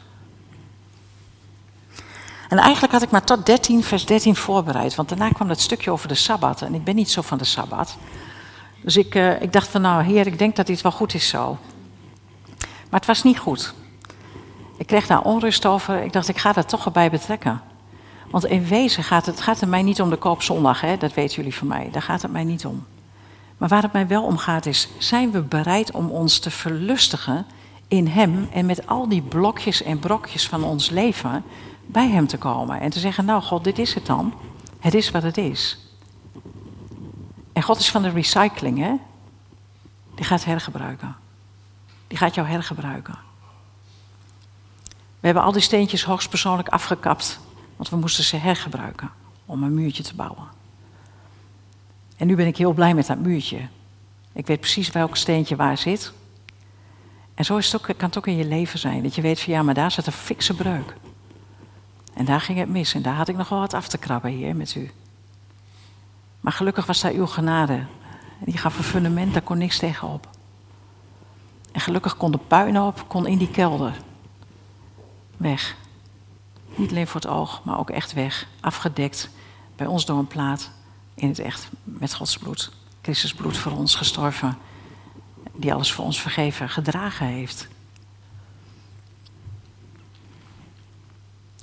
En 2.50 2.58
eigenlijk 2.58 2.94
had 2.94 3.02
ik 3.02 3.12
maar 3.12 3.24
tot 3.24 3.46
13, 3.46 3.84
vers 3.84 4.06
13 4.06 4.36
voorbereid. 4.36 4.96
Want 4.96 5.10
daarna 5.10 5.30
kwam 5.30 5.48
dat 5.48 5.60
stukje 5.60 5.92
over 5.92 6.08
de 6.08 6.16
Sabbat. 6.16 6.62
En 6.62 6.74
ik 6.74 6.84
ben 6.84 6.96
niet 6.96 7.12
zo 7.12 7.22
van 7.22 7.38
de 7.38 7.44
Sabbat. 7.44 7.98
Dus 8.82 8.98
ik, 8.98 9.16
uh, 9.16 9.42
ik 9.42 9.54
dacht 9.54 9.68
van 9.68 9.82
nou 9.82 10.04
heer, 10.04 10.28
ik 10.28 10.40
denk 10.40 10.56
dat 10.56 10.68
dit 10.68 10.82
wel 10.82 10.92
goed 10.92 11.14
is 11.14 11.28
zo. 11.28 11.58
Maar 12.90 13.00
het 13.00 13.06
was 13.06 13.24
niet 13.24 13.40
goed. 13.40 13.74
Ik 14.78 14.88
kreeg 14.88 15.08
daar 15.08 15.22
onrust 15.22 15.66
over. 15.66 16.04
Ik 16.04 16.14
dacht, 16.14 16.28
ik 16.28 16.38
ga 16.38 16.54
dat 16.54 16.70
toch 16.70 16.86
erbij 16.86 17.10
betrekken. 17.10 17.62
Want 18.32 18.46
in 18.46 18.66
wezen 18.66 19.04
gaat 19.04 19.26
het, 19.26 19.42
gaat 19.42 19.66
mij 19.66 19.82
niet 19.82 20.02
om 20.02 20.10
de 20.10 20.16
koopzondag, 20.16 20.82
hè? 20.82 20.98
dat 20.98 21.14
weten 21.14 21.36
jullie 21.36 21.56
van 21.56 21.68
mij. 21.68 21.90
Daar 21.92 22.02
gaat 22.02 22.22
het 22.22 22.32
mij 22.32 22.44
niet 22.44 22.66
om. 22.66 22.86
Maar 23.58 23.70
waar 23.70 23.82
het 23.82 23.94
mij 23.94 24.08
wel 24.08 24.24
om 24.24 24.38
gaat 24.38 24.66
is, 24.66 24.88
zijn 24.98 25.32
we 25.32 25.42
bereid 25.42 25.92
om 25.92 26.10
ons 26.10 26.40
te 26.40 26.52
verlustigen 26.52 27.46
in 27.88 28.08
Hem 28.08 28.48
en 28.52 28.66
met 28.66 28.88
al 28.88 29.08
die 29.08 29.22
blokjes 29.22 29.84
en 29.84 30.00
brokjes 30.00 30.48
van 30.48 30.64
ons 30.64 30.90
leven 30.90 31.44
bij 31.86 32.10
Hem 32.10 32.28
te 32.28 32.38
komen 32.38 32.80
en 32.80 32.90
te 32.90 33.00
zeggen, 33.00 33.26
nou 33.26 33.42
God, 33.42 33.64
dit 33.64 33.80
is 33.80 33.94
het 33.94 34.06
dan. 34.06 34.34
Het 34.80 34.94
is 34.94 35.12
wat 35.12 35.24
het 35.24 35.38
is. 35.38 35.78
En 37.54 37.62
God 37.62 37.80
is 37.80 37.92
van 37.92 38.02
de 38.02 38.10
recycling, 38.10 38.78
hè? 38.78 38.94
Die 40.16 40.26
gaat 40.26 40.46
hergebruiken. 40.46 41.16
Die 42.08 42.18
gaat 42.18 42.36
jou 42.36 42.48
hergebruiken. 42.48 43.18
We 45.20 45.28
hebben 45.28 45.44
al 45.44 45.52
die 45.52 45.62
steentjes 45.62 46.04
hoogstpersoonlijk 46.04 46.70
afgekapt, 46.70 47.40
want 47.82 47.94
we 47.94 48.00
moesten 48.00 48.24
ze 48.24 48.38
hergebruiken 48.38 49.12
om 49.46 49.64
een 49.64 49.74
muurtje 49.74 50.04
te 50.04 50.16
bouwen. 50.16 50.48
En 52.18 52.28
nu 52.28 52.36
ben 52.36 52.48
ik 52.48 52.58
heel 52.58 52.74
blij 52.74 52.94
met 52.94 53.08
dat 53.08 53.18
muurtje. 53.18 53.68
Ik 54.34 54.48
weet 54.48 54.60
precies 54.60 54.92
welk 54.92 55.16
steentje 55.16 55.56
waar 55.56 55.78
zit. 55.78 56.14
En 57.34 57.46
zo 57.46 57.58
is 57.58 57.72
het 57.72 57.82
ook, 57.82 57.98
kan 57.98 58.08
het 58.08 58.18
ook 58.18 58.28
in 58.28 58.36
je 58.36 58.46
leven 58.46 58.80
zijn. 58.80 59.04
Dat 59.04 59.16
je 59.16 59.22
weet 59.22 59.42
van 59.42 59.54
ja, 59.54 59.64
maar 59.64 59.74
daar 59.74 59.92
zit 59.92 60.06
een 60.06 60.12
fikse 60.12 60.56
breuk. 60.56 60.96
En 62.14 62.26
daar 62.26 62.42
ging 62.42 62.60
het 62.60 62.70
mis. 62.70 62.94
En 62.94 63.02
daar 63.02 63.16
had 63.16 63.28
ik 63.28 63.36
nog 63.36 63.50
wel 63.50 63.60
wat 63.60 63.74
af 63.74 63.88
te 63.88 63.98
krabben 63.98 64.32
hier 64.32 64.56
met 64.56 64.76
u. 64.76 64.92
Maar 66.40 66.54
gelukkig 66.54 66.86
was 66.86 67.02
daar 67.02 67.14
uw 67.14 67.26
genade. 67.26 67.74
En 68.40 68.46
die 68.46 68.58
gaf 68.58 68.78
een 68.78 68.84
fundament, 68.84 69.34
daar 69.34 69.42
kon 69.42 69.58
niks 69.58 69.78
tegenop. 69.78 70.30
En 71.72 71.82
gelukkig 71.82 72.18
kon 72.18 72.32
de 72.32 72.40
puin 72.48 72.80
op, 72.80 73.04
kon 73.08 73.28
in 73.28 73.38
die 73.38 73.52
kelder. 73.52 73.98
Weg. 75.38 75.80
Niet 76.76 76.92
alleen 76.92 77.08
voor 77.08 77.22
het 77.22 77.30
oog, 77.30 77.64
maar 77.64 77.80
ook 77.80 77.90
echt 77.90 78.14
weg. 78.14 78.48
Afgedekt. 78.60 79.30
Bij 79.76 79.88
ons 79.88 80.06
door 80.06 80.18
een 80.18 80.28
plaat. 80.28 80.72
In 81.14 81.28
het 81.28 81.40
echt. 81.40 81.70
Met 81.84 82.14
Gods 82.14 82.38
bloed. 82.38 82.72
Christus 83.02 83.34
bloed 83.34 83.58
voor 83.58 83.72
ons 83.72 83.96
gestorven. 83.96 84.58
Die 85.54 85.74
alles 85.74 85.94
voor 85.94 86.06
ons 86.06 86.22
vergeven, 86.22 86.70
gedragen 86.70 87.26
heeft. 87.26 87.68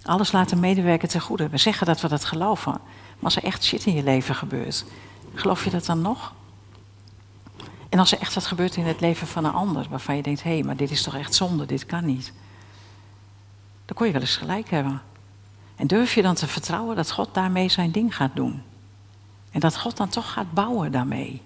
Alles 0.03 0.33
laten 0.33 0.61
medewerken 0.61 1.09
ten 1.09 1.21
goede. 1.21 1.49
We 1.49 1.59
zeggen 1.59 1.87
dat 1.87 2.01
we 2.01 2.09
dat 2.09 2.25
geloven. 2.25 2.73
Maar 2.73 3.25
als 3.25 3.37
er 3.37 3.45
echt 3.45 3.65
shit 3.65 3.85
in 3.87 3.95
je 3.95 4.03
leven 4.03 4.35
gebeurt, 4.35 4.85
geloof 5.35 5.65
je 5.65 5.71
dat 5.71 5.87
dan 5.87 6.01
nog? 6.01 6.33
En 7.89 7.99
als 7.99 8.13
er 8.13 8.21
echt 8.21 8.35
wat 8.35 8.47
gebeurt 8.47 8.77
in 8.77 8.87
het 8.87 9.01
leven 9.01 9.27
van 9.27 9.45
een 9.45 9.53
ander, 9.53 9.87
waarvan 9.91 10.17
je 10.17 10.23
denkt, 10.23 10.43
hé, 10.43 10.53
hey, 10.53 10.63
maar 10.63 10.77
dit 10.77 10.91
is 10.91 11.03
toch 11.03 11.17
echt 11.17 11.35
zonde, 11.35 11.67
dit 11.67 11.87
kan 11.87 12.05
niet. 12.05 12.33
Dan 13.89 13.97
kon 13.97 14.07
je 14.07 14.13
wel 14.13 14.21
eens 14.21 14.37
gelijk 14.37 14.71
hebben. 14.71 15.03
En 15.77 15.87
durf 15.87 16.15
je 16.15 16.23
dan 16.23 16.35
te 16.35 16.47
vertrouwen 16.47 16.97
dat 16.97 17.11
God 17.11 17.35
daarmee 17.35 17.69
zijn 17.69 17.91
ding 17.91 18.17
gaat 18.17 18.37
doen? 18.37 18.63
En 19.51 19.61
dat 19.61 19.79
God 19.79 19.97
dan 19.97 20.09
toch 20.09 20.33
gaat 20.33 20.53
bouwen 20.53 20.93
daarmee? 20.93 21.43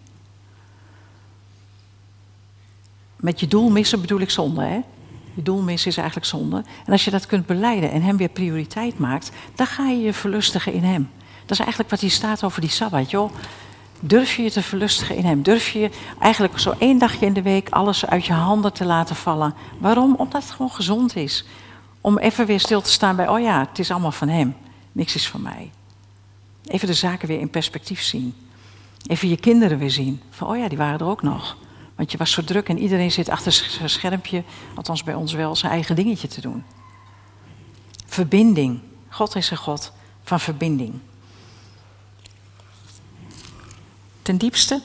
Met 3.16 3.40
je 3.40 3.49
doel 3.49 3.70
missen 3.70 4.01
bedoel 4.01 4.20
ik 4.20 4.30
zonde, 4.30 4.62
hè? 4.64 4.80
Je 5.34 5.43
doel 5.43 5.62
missen 5.62 5.90
is 5.90 5.97
eigenlijk 5.97 6.26
zonde. 6.26 6.64
En 6.86 6.93
als 6.93 7.05
je 7.05 7.11
dat 7.11 7.26
kunt 7.26 7.47
beleiden 7.47 7.90
en 7.90 8.03
hem 8.03 8.16
weer 8.16 8.28
prioriteit 8.28 8.99
maakt, 8.99 9.30
dan 9.55 9.66
ga 9.66 9.88
je 9.88 10.01
je 10.01 10.12
verlustigen 10.12 10.72
in 10.72 10.84
hem. 10.84 11.11
Dat 11.40 11.51
is 11.51 11.59
eigenlijk 11.59 11.90
wat 11.90 12.01
hier 12.01 12.11
staat 12.11 12.45
over 12.45 12.61
die 12.61 12.70
Sabbat, 12.70 13.11
joh. 13.11 13.32
Durf 14.01 14.36
je 14.36 14.43
je 14.43 14.51
te 14.51 14.62
verlustigen 14.62 15.16
in 15.16 15.24
hem? 15.24 15.43
Durf 15.43 15.68
je 15.68 15.90
eigenlijk 16.18 16.59
zo 16.59 16.74
één 16.78 16.99
dagje 16.99 17.26
in 17.26 17.32
de 17.32 17.43
week 17.43 17.68
alles 17.68 18.07
uit 18.07 18.24
je 18.24 18.32
handen 18.32 18.72
te 18.72 18.84
laten 18.84 19.16
vallen? 19.16 19.55
Waarom? 19.78 20.14
Omdat 20.14 20.43
het 20.43 20.51
gewoon 20.51 20.70
gezond 20.70 21.16
is. 21.16 21.45
Om 22.03 22.18
even 22.18 22.46
weer 22.46 22.61
stil 22.61 22.80
te 22.80 22.90
staan 22.90 23.16
bij, 23.16 23.28
oh 23.28 23.40
ja, 23.40 23.66
het 23.68 23.78
is 23.78 23.90
allemaal 23.90 24.12
van 24.12 24.28
hem. 24.28 24.57
Niks 24.92 25.14
is 25.14 25.28
van 25.28 25.42
mij. 25.42 25.70
Even 26.66 26.86
de 26.86 26.94
zaken 26.94 27.28
weer 27.28 27.40
in 27.40 27.50
perspectief 27.50 28.03
zien. 28.03 28.34
Even 29.07 29.28
je 29.28 29.36
kinderen 29.36 29.78
weer 29.78 29.90
zien. 29.90 30.20
Van, 30.30 30.48
oh 30.48 30.57
ja, 30.57 30.68
die 30.68 30.78
waren 30.78 30.98
er 30.98 31.07
ook 31.07 31.22
nog. 31.22 31.57
Want 31.94 32.12
je 32.12 32.18
was 32.18 32.30
zo 32.30 32.44
druk 32.44 32.68
en 32.68 32.78
iedereen 32.78 33.12
zit 33.12 33.28
achter 33.28 33.53
zijn 33.53 33.90
schermpje, 33.90 34.44
althans 34.74 35.03
bij 35.03 35.14
ons 35.14 35.32
wel, 35.32 35.57
zijn 35.57 35.72
eigen 35.72 35.96
dingetje 35.96 36.28
te 36.28 36.40
doen. 36.40 36.64
Verbinding. 38.07 38.80
God 39.09 39.36
is 39.36 39.50
een 39.50 39.57
God 39.57 39.92
van 40.22 40.40
verbinding. 40.40 40.94
Ten 44.22 44.36
diepste, 44.36 44.80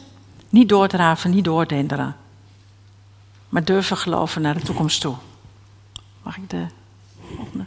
niet 0.50 0.70
doordraven, 0.70 1.32
niet 1.32 1.44
doordenderen. 1.44 2.16
Maar 3.50 3.64
durven 3.64 3.98
geloven 3.98 4.42
naar 4.42 4.54
de 4.54 4.62
toekomst 4.62 5.02
toe. 5.02 5.16
Mag 6.24 6.38
ik 6.38 6.50
de 6.50 6.68
volgende? 7.36 7.66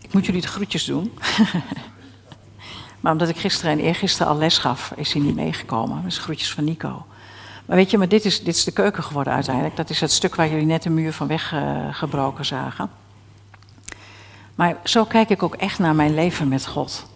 Ik 0.00 0.03
moet 0.14 0.26
jullie 0.26 0.40
de 0.40 0.48
groetjes 0.48 0.84
doen. 0.84 1.18
maar 3.00 3.12
omdat 3.12 3.28
ik 3.28 3.36
gisteren 3.36 3.72
en 3.72 3.78
eergisteren 3.78 4.32
al 4.32 4.38
les 4.38 4.58
gaf, 4.58 4.92
is 4.96 5.12
hij 5.12 5.22
niet 5.22 5.34
meegekomen. 5.34 6.02
Dus 6.04 6.18
groetjes 6.18 6.52
van 6.52 6.64
Nico. 6.64 7.06
Maar 7.66 7.76
weet 7.76 7.90
je, 7.90 7.98
maar 7.98 8.08
dit 8.08 8.24
is, 8.24 8.42
dit 8.42 8.56
is 8.56 8.64
de 8.64 8.72
keuken 8.72 9.02
geworden 9.02 9.32
uiteindelijk. 9.32 9.76
Dat 9.76 9.90
is 9.90 10.00
het 10.00 10.12
stuk 10.12 10.34
waar 10.34 10.48
jullie 10.48 10.66
net 10.66 10.82
de 10.82 10.90
muur 10.90 11.12
van 11.12 11.26
weggebroken 11.26 12.40
uh, 12.40 12.46
zagen. 12.46 12.90
Maar 14.54 14.76
zo 14.84 15.04
kijk 15.04 15.30
ik 15.30 15.42
ook 15.42 15.54
echt 15.54 15.78
naar 15.78 15.94
mijn 15.94 16.14
leven 16.14 16.48
met 16.48 16.66
God. 16.66 17.06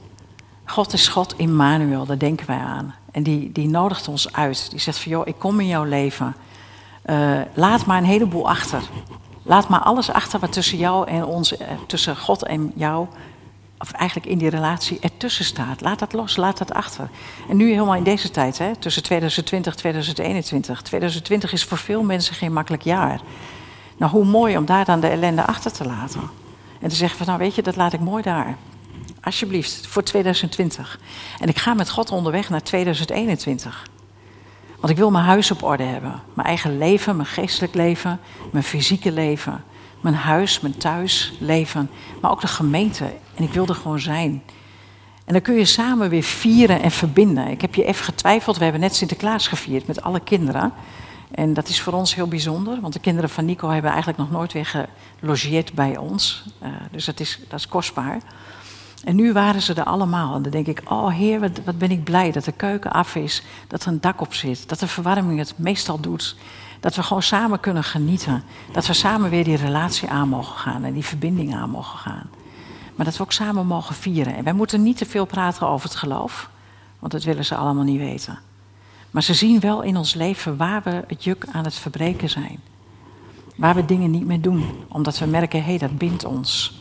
God 0.65 0.93
is 0.93 1.09
God 1.09 1.35
Immanuel, 1.37 2.07
daar 2.07 2.19
denken 2.19 2.47
wij 2.47 2.59
aan. 2.59 2.95
En 3.11 3.23
die, 3.23 3.53
die 3.53 3.69
nodigt 3.69 4.09
ons 4.09 4.33
uit. 4.33 4.71
Die 4.71 4.81
zegt 4.81 4.99
van, 4.99 5.13
joh, 5.13 5.27
ik 5.27 5.39
kom 5.39 5.61
in 5.61 5.67
jouw 5.67 5.85
leven. 5.85 6.35
Uh, 7.07 7.41
laat 7.55 7.87
maar 7.87 7.99
een 7.99 8.05
heleboel 8.05 8.49
achter. 8.49 8.83
Laat 9.49 9.69
maar 9.69 9.81
alles 9.81 10.11
achter 10.11 10.41
wat 10.41 10.53
tussen 10.53 10.79
jou 10.79 11.07
en 11.07 11.25
ons, 11.25 11.57
eh, 11.57 11.69
tussen 11.87 12.17
God 12.17 12.45
en 12.45 12.73
jou, 12.75 13.07
of 13.79 13.93
eigenlijk 13.93 14.31
in 14.31 14.39
die 14.39 14.49
relatie 14.49 14.99
ertussen 15.01 15.45
staat. 15.45 15.81
Laat 15.81 15.99
dat 15.99 16.13
los, 16.13 16.37
laat 16.37 16.59
dat 16.59 16.73
achter. 16.73 17.09
En 17.49 17.57
nu 17.57 17.71
helemaal 17.71 17.95
in 17.95 18.03
deze 18.03 18.31
tijd, 18.31 18.59
hè, 18.59 18.77
tussen 18.77 19.03
2020 19.03 19.73
en 19.73 19.79
2021. 19.79 20.83
2020 20.83 21.53
is 21.53 21.65
voor 21.65 21.79
veel 21.79 22.03
mensen 22.03 22.35
geen 22.35 22.53
makkelijk 22.53 22.83
jaar. 22.83 23.21
Nou, 23.97 24.13
hoe 24.13 24.25
mooi 24.25 24.57
om 24.57 24.67
daar 24.67 24.85
dan 24.85 25.01
de 25.01 25.09
ellende 25.09 25.47
achter 25.47 25.73
te 25.73 25.87
laten. 25.87 26.31
En 26.81 26.89
te 26.89 26.97
zeggen 26.97 27.19
van, 27.19 27.27
nou 27.27 27.39
weet 27.39 27.55
je, 27.55 27.63
dat 27.63 27.77
laat 27.77 27.93
ik 27.93 28.01
mooi 28.01 28.23
daar. 28.23 28.57
Alsjeblieft, 29.21 29.87
voor 29.87 30.03
2020. 30.03 31.01
En 31.39 31.49
ik 31.49 31.59
ga 31.59 31.75
met 31.75 31.91
God 31.91 32.11
onderweg 32.11 32.49
naar 32.49 32.63
2021. 32.63 33.87
Want 34.81 34.93
ik 34.93 34.97
wil 34.97 35.11
mijn 35.11 35.25
huis 35.25 35.51
op 35.51 35.63
orde 35.63 35.83
hebben. 35.83 36.23
Mijn 36.35 36.49
eigen 36.49 36.79
leven, 36.79 37.17
mijn 37.17 37.29
geestelijk 37.29 37.75
leven, 37.75 38.21
mijn 38.53 38.65
fysieke 38.65 39.13
leven. 39.13 39.65
Mijn 40.01 40.15
huis, 40.15 40.61
mijn 40.61 40.77
thuisleven. 40.77 41.91
Maar 42.21 42.31
ook 42.31 42.41
de 42.41 42.47
gemeente. 42.47 43.05
En 43.35 43.45
ik 43.45 43.53
wil 43.53 43.67
er 43.67 43.75
gewoon 43.75 44.01
zijn. 44.01 44.43
En 45.25 45.33
dan 45.33 45.43
kun 45.43 45.55
je 45.55 45.65
samen 45.65 46.09
weer 46.09 46.23
vieren 46.23 46.83
en 46.83 46.91
verbinden. 46.91 47.49
Ik 47.49 47.61
heb 47.61 47.75
je 47.75 47.85
even 47.85 48.05
getwijfeld. 48.05 48.57
We 48.57 48.63
hebben 48.63 48.81
net 48.81 48.95
Sinterklaas 48.95 49.49
gevierd 49.49 49.87
met 49.87 50.03
alle 50.03 50.21
kinderen. 50.21 50.73
En 51.31 51.55
dat 51.55 51.69
is 51.69 51.81
voor 51.81 51.93
ons 51.93 52.15
heel 52.15 52.29
bijzonder. 52.29 52.81
Want 52.81 52.93
de 52.93 53.01
kinderen 53.01 53.31
van 53.31 53.45
Nico 53.45 53.69
hebben 53.69 53.91
eigenlijk 53.91 54.21
nog 54.21 54.31
nooit 54.31 54.53
weer 54.53 54.89
gelogeerd 55.21 55.73
bij 55.73 55.97
ons. 55.97 56.45
Uh, 56.63 56.69
dus 56.91 57.05
dat 57.05 57.21
is, 57.21 57.41
dat 57.49 57.59
is 57.59 57.69
kostbaar. 57.69 58.21
En 59.05 59.17
nu 59.17 59.33
waren 59.33 59.63
ze 59.63 59.75
er 59.75 59.85
allemaal. 59.85 60.35
En 60.35 60.43
dan 60.43 60.53
denk 60.53 60.67
ik, 60.67 60.83
oh 60.85 61.09
heer, 61.09 61.41
wat, 61.41 61.61
wat, 61.65 61.79
ben 61.79 61.91
ik 61.91 62.05
blij 62.05 62.33
dat 62.33 62.45
de 62.45 62.53
keuken 62.53 62.93
af 62.93 63.15
is. 63.15 63.43
Dat 63.67 63.83
er 63.83 63.89
een 63.89 64.01
dak 64.01 64.21
op 64.21 64.35
zit. 64.35 64.69
Dat 64.69 64.79
de 64.79 64.87
verwarming 64.87 65.39
het 65.39 65.55
meestal 65.57 66.01
doet. 66.01 66.37
Dat 66.81 66.95
we 66.95 67.03
gewoon 67.03 67.23
samen 67.23 67.61
kunnen 67.61 67.85
genieten. 67.85 68.43
Dat 68.73 68.87
we 68.87 68.93
samen 68.93 69.31
weer 69.31 69.45
die 69.45 69.57
relatie 69.57 70.09
aan 70.09 70.29
mogen 70.29 70.57
gaan. 70.57 70.85
En 70.85 70.93
die 70.93 71.05
verbinding 71.05 71.55
aan 71.55 71.71
mogen 71.71 71.99
gaan. 71.99 72.31
Maar 72.95 73.07
dat 73.07 73.17
we 73.17 73.23
ook 73.23 73.33
samen 73.33 73.67
mogen 73.67 73.95
vieren. 73.95 74.37
En 74.37 74.45
wij 74.45 74.53
moeten 74.53 74.83
niet 74.83 74.97
te 74.97 75.07
veel 75.07 75.25
praten 75.25 75.69
over 75.69 75.89
het 75.89 75.99
geloof. 75.99 76.51
Want 76.99 77.13
dat 77.13 77.25
willen 77.25 77.45
ze 77.45 77.55
allemaal 77.55 77.85
niet 77.85 77.99
weten. 77.99 78.39
Maar 79.11 79.23
ze 79.23 79.35
zien 79.35 79.61
wel 79.61 79.83
in 79.83 79.97
ons 79.97 80.15
leven 80.15 80.57
waar 80.57 80.83
we 80.83 81.05
het 81.07 81.25
juk 81.25 81.47
aan 81.53 81.65
het 81.65 81.75
verbreken 81.75 82.31
zijn. 82.31 82.61
Waar 83.57 83.75
we 83.75 83.85
dingen 83.85 84.11
niet 84.11 84.27
meer 84.27 84.41
doen. 84.41 84.85
Omdat 84.89 85.19
we 85.19 85.27
merken, 85.27 85.59
hé, 85.59 85.69
hey, 85.69 85.79
dat 85.79 85.99
bindt 85.99 86.25
ons. 86.25 86.78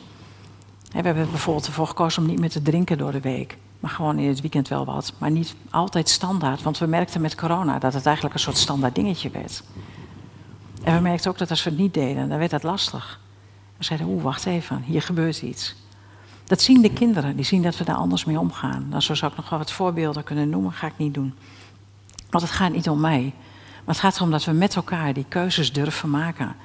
We 0.88 1.02
hebben 1.02 1.30
bijvoorbeeld 1.30 1.68
ervoor 1.68 1.88
gekozen 1.88 2.22
om 2.22 2.28
niet 2.28 2.40
meer 2.40 2.50
te 2.50 2.62
drinken 2.62 2.98
door 2.98 3.12
de 3.12 3.20
week. 3.20 3.58
Maar 3.80 3.92
gewoon 3.92 4.20
in 4.20 4.28
het 4.28 4.42
weekend 4.42 4.68
wel 4.68 4.86
wat. 4.86 5.14
Maar 5.18 5.32
niet 5.32 5.56
altijd 5.70 6.10
standaard. 6.10 6.64
Want 6.64 6.78
we 6.78 6.86
merkten 6.86 7.22
met 7.22 7.36
corona 7.36 7.80
dat 7.80 7.94
het 7.94 8.06
eigenlijk 8.06 8.36
een 8.36 8.42
soort 8.42 8.58
standaard 8.58 8.96
dingetje 8.96 9.30
werd. 9.30 9.64
En 10.84 10.96
we 10.96 11.02
merkten 11.02 11.32
ook 11.32 11.38
dat 11.38 11.50
als 11.50 11.64
we 11.64 11.70
het 11.70 11.80
niet 11.80 11.94
deden, 11.94 12.30
dan 12.30 12.38
werd 12.38 12.52
dat 12.52 12.64
lastig. 12.64 13.20
We 13.78 13.84
zeiden, 13.84 14.08
oeh, 14.08 14.24
wacht 14.24 14.46
even, 14.46 14.82
hier 14.86 15.02
gebeurt 15.02 15.42
iets. 15.42 15.76
Dat 16.44 16.62
zien 16.62 16.82
de 16.82 16.94
kinderen, 16.94 17.36
die 17.36 17.46
zien 17.46 17.62
dat 17.62 17.78
we 17.78 17.84
daar 17.84 17.96
anders 17.96 18.26
mee 18.26 18.40
omgaan. 18.40 18.88
Nou, 18.90 19.02
zo 19.02 19.14
zou 19.14 19.32
ik 19.32 19.38
nog 19.38 19.50
wel 19.50 19.60
wat 19.60 19.72
voorbeelden 19.72 20.24
kunnen 20.24 20.50
noemen, 20.50 20.72
ga 20.72 20.88
ik 20.88 20.98
niet 20.98 21.14
doen. 21.14 21.34
Want 22.30 22.44
het 22.44 22.54
gaat 22.54 22.72
niet 22.72 22.90
om 22.90 23.00
mij. 23.00 23.34
Maar 23.86 23.96
het 23.96 24.04
gaat 24.04 24.16
erom 24.16 24.32
dat 24.32 24.46
we 24.46 24.52
met 24.52 24.76
elkaar 24.76 25.14
die 25.14 25.26
keuzes 25.28 25.74
durven 25.74 26.10
maken. 26.10 26.56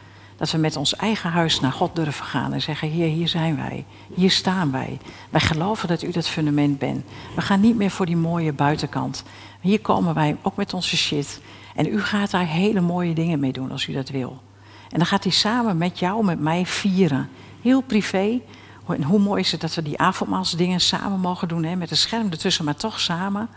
Dat 0.43 0.51
we 0.51 0.59
met 0.59 0.77
ons 0.77 0.97
eigen 0.97 1.31
huis 1.31 1.61
naar 1.61 1.73
God 1.73 1.97
durven 1.97 2.25
gaan 2.25 2.53
en 2.53 2.63
zeggen: 2.63 2.91
Heer, 2.91 3.09
hier 3.09 3.29
zijn 3.29 3.57
wij. 3.57 3.85
Hier 4.15 4.31
staan 4.31 4.73
wij. 4.73 4.99
Wij 5.31 5.41
geloven 5.41 5.89
dat 5.89 6.03
u 6.03 6.11
dat 6.11 6.29
fundament 6.29 6.79
bent. 6.79 7.05
We 7.35 7.41
gaan 7.41 7.61
niet 7.61 7.77
meer 7.77 7.91
voor 7.91 8.07
die 8.07 8.17
mooie 8.17 8.53
buitenkant. 8.53 9.25
Hier 9.61 9.81
komen 9.81 10.15
wij 10.15 10.37
ook 10.43 10.57
met 10.57 10.75
onze 10.75 10.97
shit. 10.97 11.41
En 11.75 11.87
u 11.87 12.01
gaat 12.01 12.31
daar 12.31 12.47
hele 12.47 12.81
mooie 12.81 13.15
dingen 13.15 13.41
mee 13.41 13.53
doen 13.53 13.71
als 13.71 13.87
u 13.87 13.93
dat 13.93 14.09
wil. 14.09 14.43
En 14.91 14.99
dan 14.99 15.07
gaat 15.07 15.25
hij 15.25 15.33
samen 15.33 15.77
met 15.77 15.99
jou, 15.99 16.25
met 16.25 16.41
mij 16.41 16.67
vieren. 16.67 17.29
Heel 17.61 17.81
privé. 17.81 18.41
En 18.87 19.03
hoe 19.03 19.19
mooi 19.19 19.41
is 19.41 19.53
het 19.53 19.61
dat 19.61 19.75
we 19.75 19.83
die 19.83 19.99
avondmaalsdingen 19.99 20.81
samen 20.81 21.21
mogen 21.21 21.49
doen, 21.49 21.65
hè? 21.65 21.77
met 21.77 21.91
een 21.91 21.97
scherm 21.97 22.31
ertussen, 22.31 22.65
maar 22.65 22.77
toch 22.77 23.01
samen. 23.01 23.49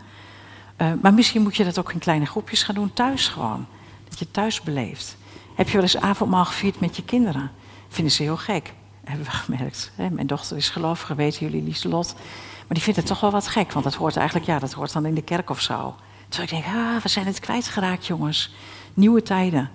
Uh, 0.78 0.92
maar 1.02 1.14
misschien 1.14 1.42
moet 1.42 1.56
je 1.56 1.64
dat 1.64 1.78
ook 1.78 1.92
in 1.92 1.98
kleine 1.98 2.26
groepjes 2.26 2.62
gaan 2.62 2.74
doen, 2.74 2.92
thuis 2.92 3.28
gewoon. 3.28 3.66
Dat 4.08 4.18
je 4.18 4.30
thuis 4.30 4.60
beleeft. 4.60 5.16
Heb 5.56 5.66
je 5.66 5.72
wel 5.72 5.82
eens 5.82 5.96
avondmaal 5.96 6.44
gevierd 6.44 6.80
met 6.80 6.96
je 6.96 7.04
kinderen? 7.04 7.50
Vinden 7.88 8.12
ze 8.12 8.22
heel 8.22 8.36
gek, 8.36 8.72
hebben 9.04 9.24
we 9.24 9.30
gemerkt. 9.30 9.92
Mijn 9.96 10.26
dochter 10.26 10.56
is 10.56 10.68
gelovig, 10.68 11.16
weten 11.16 11.40
jullie, 11.40 11.62
Lieselot. 11.62 12.14
Maar 12.58 12.64
die 12.68 12.82
vindt 12.82 12.98
het 12.98 13.08
toch 13.08 13.20
wel 13.20 13.30
wat 13.30 13.48
gek, 13.48 13.72
want 13.72 13.84
dat 13.84 13.94
hoort 13.94 14.16
eigenlijk, 14.16 14.46
ja, 14.46 14.58
dat 14.58 14.72
hoort 14.72 14.92
dan 14.92 15.06
in 15.06 15.14
de 15.14 15.22
kerk 15.22 15.50
of 15.50 15.60
zo. 15.60 15.94
Terwijl 16.28 16.52
ik 16.52 16.64
denk, 16.64 16.76
ah, 16.76 17.02
we 17.02 17.08
zijn 17.08 17.26
het 17.26 17.40
kwijtgeraakt, 17.40 18.06
jongens. 18.06 18.54
Nieuwe 18.94 19.22
tijden, 19.22 19.70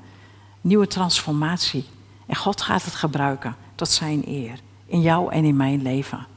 nieuwe 0.61 0.87
transformatie. 0.87 1.85
En 2.25 2.35
God 2.35 2.61
gaat 2.61 2.83
het 2.83 2.95
gebruiken 2.95 3.55
tot 3.75 3.89
zijn 3.89 4.23
eer. 4.27 4.59
In 4.85 5.01
jou 5.01 5.31
en 5.31 5.43
in 5.43 5.55
mijn 5.55 5.81
leven. 5.81 6.27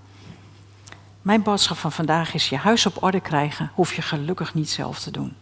Mijn 1.22 1.42
boodschap 1.42 1.76
van 1.76 1.92
vandaag 1.92 2.34
is: 2.34 2.48
je 2.48 2.56
huis 2.56 2.86
op 2.86 3.02
orde 3.02 3.20
krijgen, 3.20 3.70
hoef 3.74 3.94
je 3.94 4.02
gelukkig 4.02 4.54
niet 4.54 4.70
zelf 4.70 5.00
te 5.00 5.10
doen. 5.10 5.36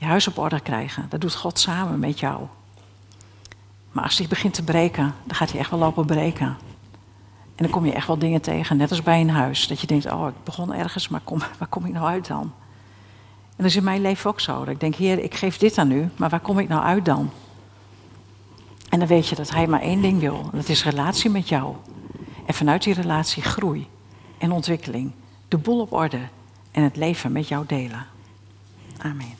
Je 0.00 0.06
huis 0.06 0.28
op 0.28 0.38
orde 0.38 0.60
krijgen, 0.60 1.06
dat 1.08 1.20
doet 1.20 1.34
God 1.34 1.58
samen 1.58 1.98
met 1.98 2.20
jou. 2.20 2.46
Maar 3.92 4.04
als 4.04 4.18
hij 4.18 4.26
begint 4.28 4.54
te 4.54 4.62
breken, 4.62 5.14
dan 5.24 5.36
gaat 5.36 5.50
hij 5.50 5.60
echt 5.60 5.70
wel 5.70 5.78
lopen 5.78 6.06
breken. 6.06 6.46
En 7.54 7.66
dan 7.66 7.70
kom 7.70 7.86
je 7.86 7.92
echt 7.92 8.06
wel 8.06 8.18
dingen 8.18 8.40
tegen, 8.40 8.76
net 8.76 8.90
als 8.90 9.02
bij 9.02 9.20
een 9.20 9.30
huis. 9.30 9.66
Dat 9.66 9.80
je 9.80 9.86
denkt, 9.86 10.12
oh, 10.12 10.28
ik 10.28 10.44
begon 10.44 10.74
ergens, 10.74 11.08
maar 11.08 11.20
kom, 11.20 11.38
waar 11.58 11.68
kom 11.68 11.84
ik 11.84 11.92
nou 11.92 12.06
uit 12.06 12.26
dan? 12.26 12.42
En 13.50 13.56
dat 13.56 13.66
is 13.66 13.76
in 13.76 13.84
mijn 13.84 14.00
leven 14.00 14.30
ook 14.30 14.40
zo. 14.40 14.58
Dat 14.58 14.68
ik 14.68 14.80
denk, 14.80 14.94
heer, 14.94 15.18
ik 15.18 15.34
geef 15.34 15.58
dit 15.58 15.78
aan 15.78 15.90
u, 15.90 16.08
maar 16.16 16.28
waar 16.28 16.40
kom 16.40 16.58
ik 16.58 16.68
nou 16.68 16.82
uit 16.82 17.04
dan? 17.04 17.30
En 18.88 18.98
dan 18.98 19.08
weet 19.08 19.28
je 19.28 19.34
dat 19.34 19.50
hij 19.50 19.66
maar 19.66 19.80
één 19.80 20.02
ding 20.02 20.20
wil. 20.20 20.48
En 20.52 20.58
dat 20.58 20.68
is 20.68 20.84
relatie 20.84 21.30
met 21.30 21.48
jou. 21.48 21.74
En 22.46 22.54
vanuit 22.54 22.82
die 22.82 22.94
relatie 22.94 23.42
groei 23.42 23.88
en 24.38 24.52
ontwikkeling. 24.52 25.12
De 25.48 25.58
boel 25.58 25.80
op 25.80 25.92
orde 25.92 26.20
en 26.70 26.82
het 26.82 26.96
leven 26.96 27.32
met 27.32 27.48
jou 27.48 27.66
delen. 27.66 28.06
Amen. 28.98 29.39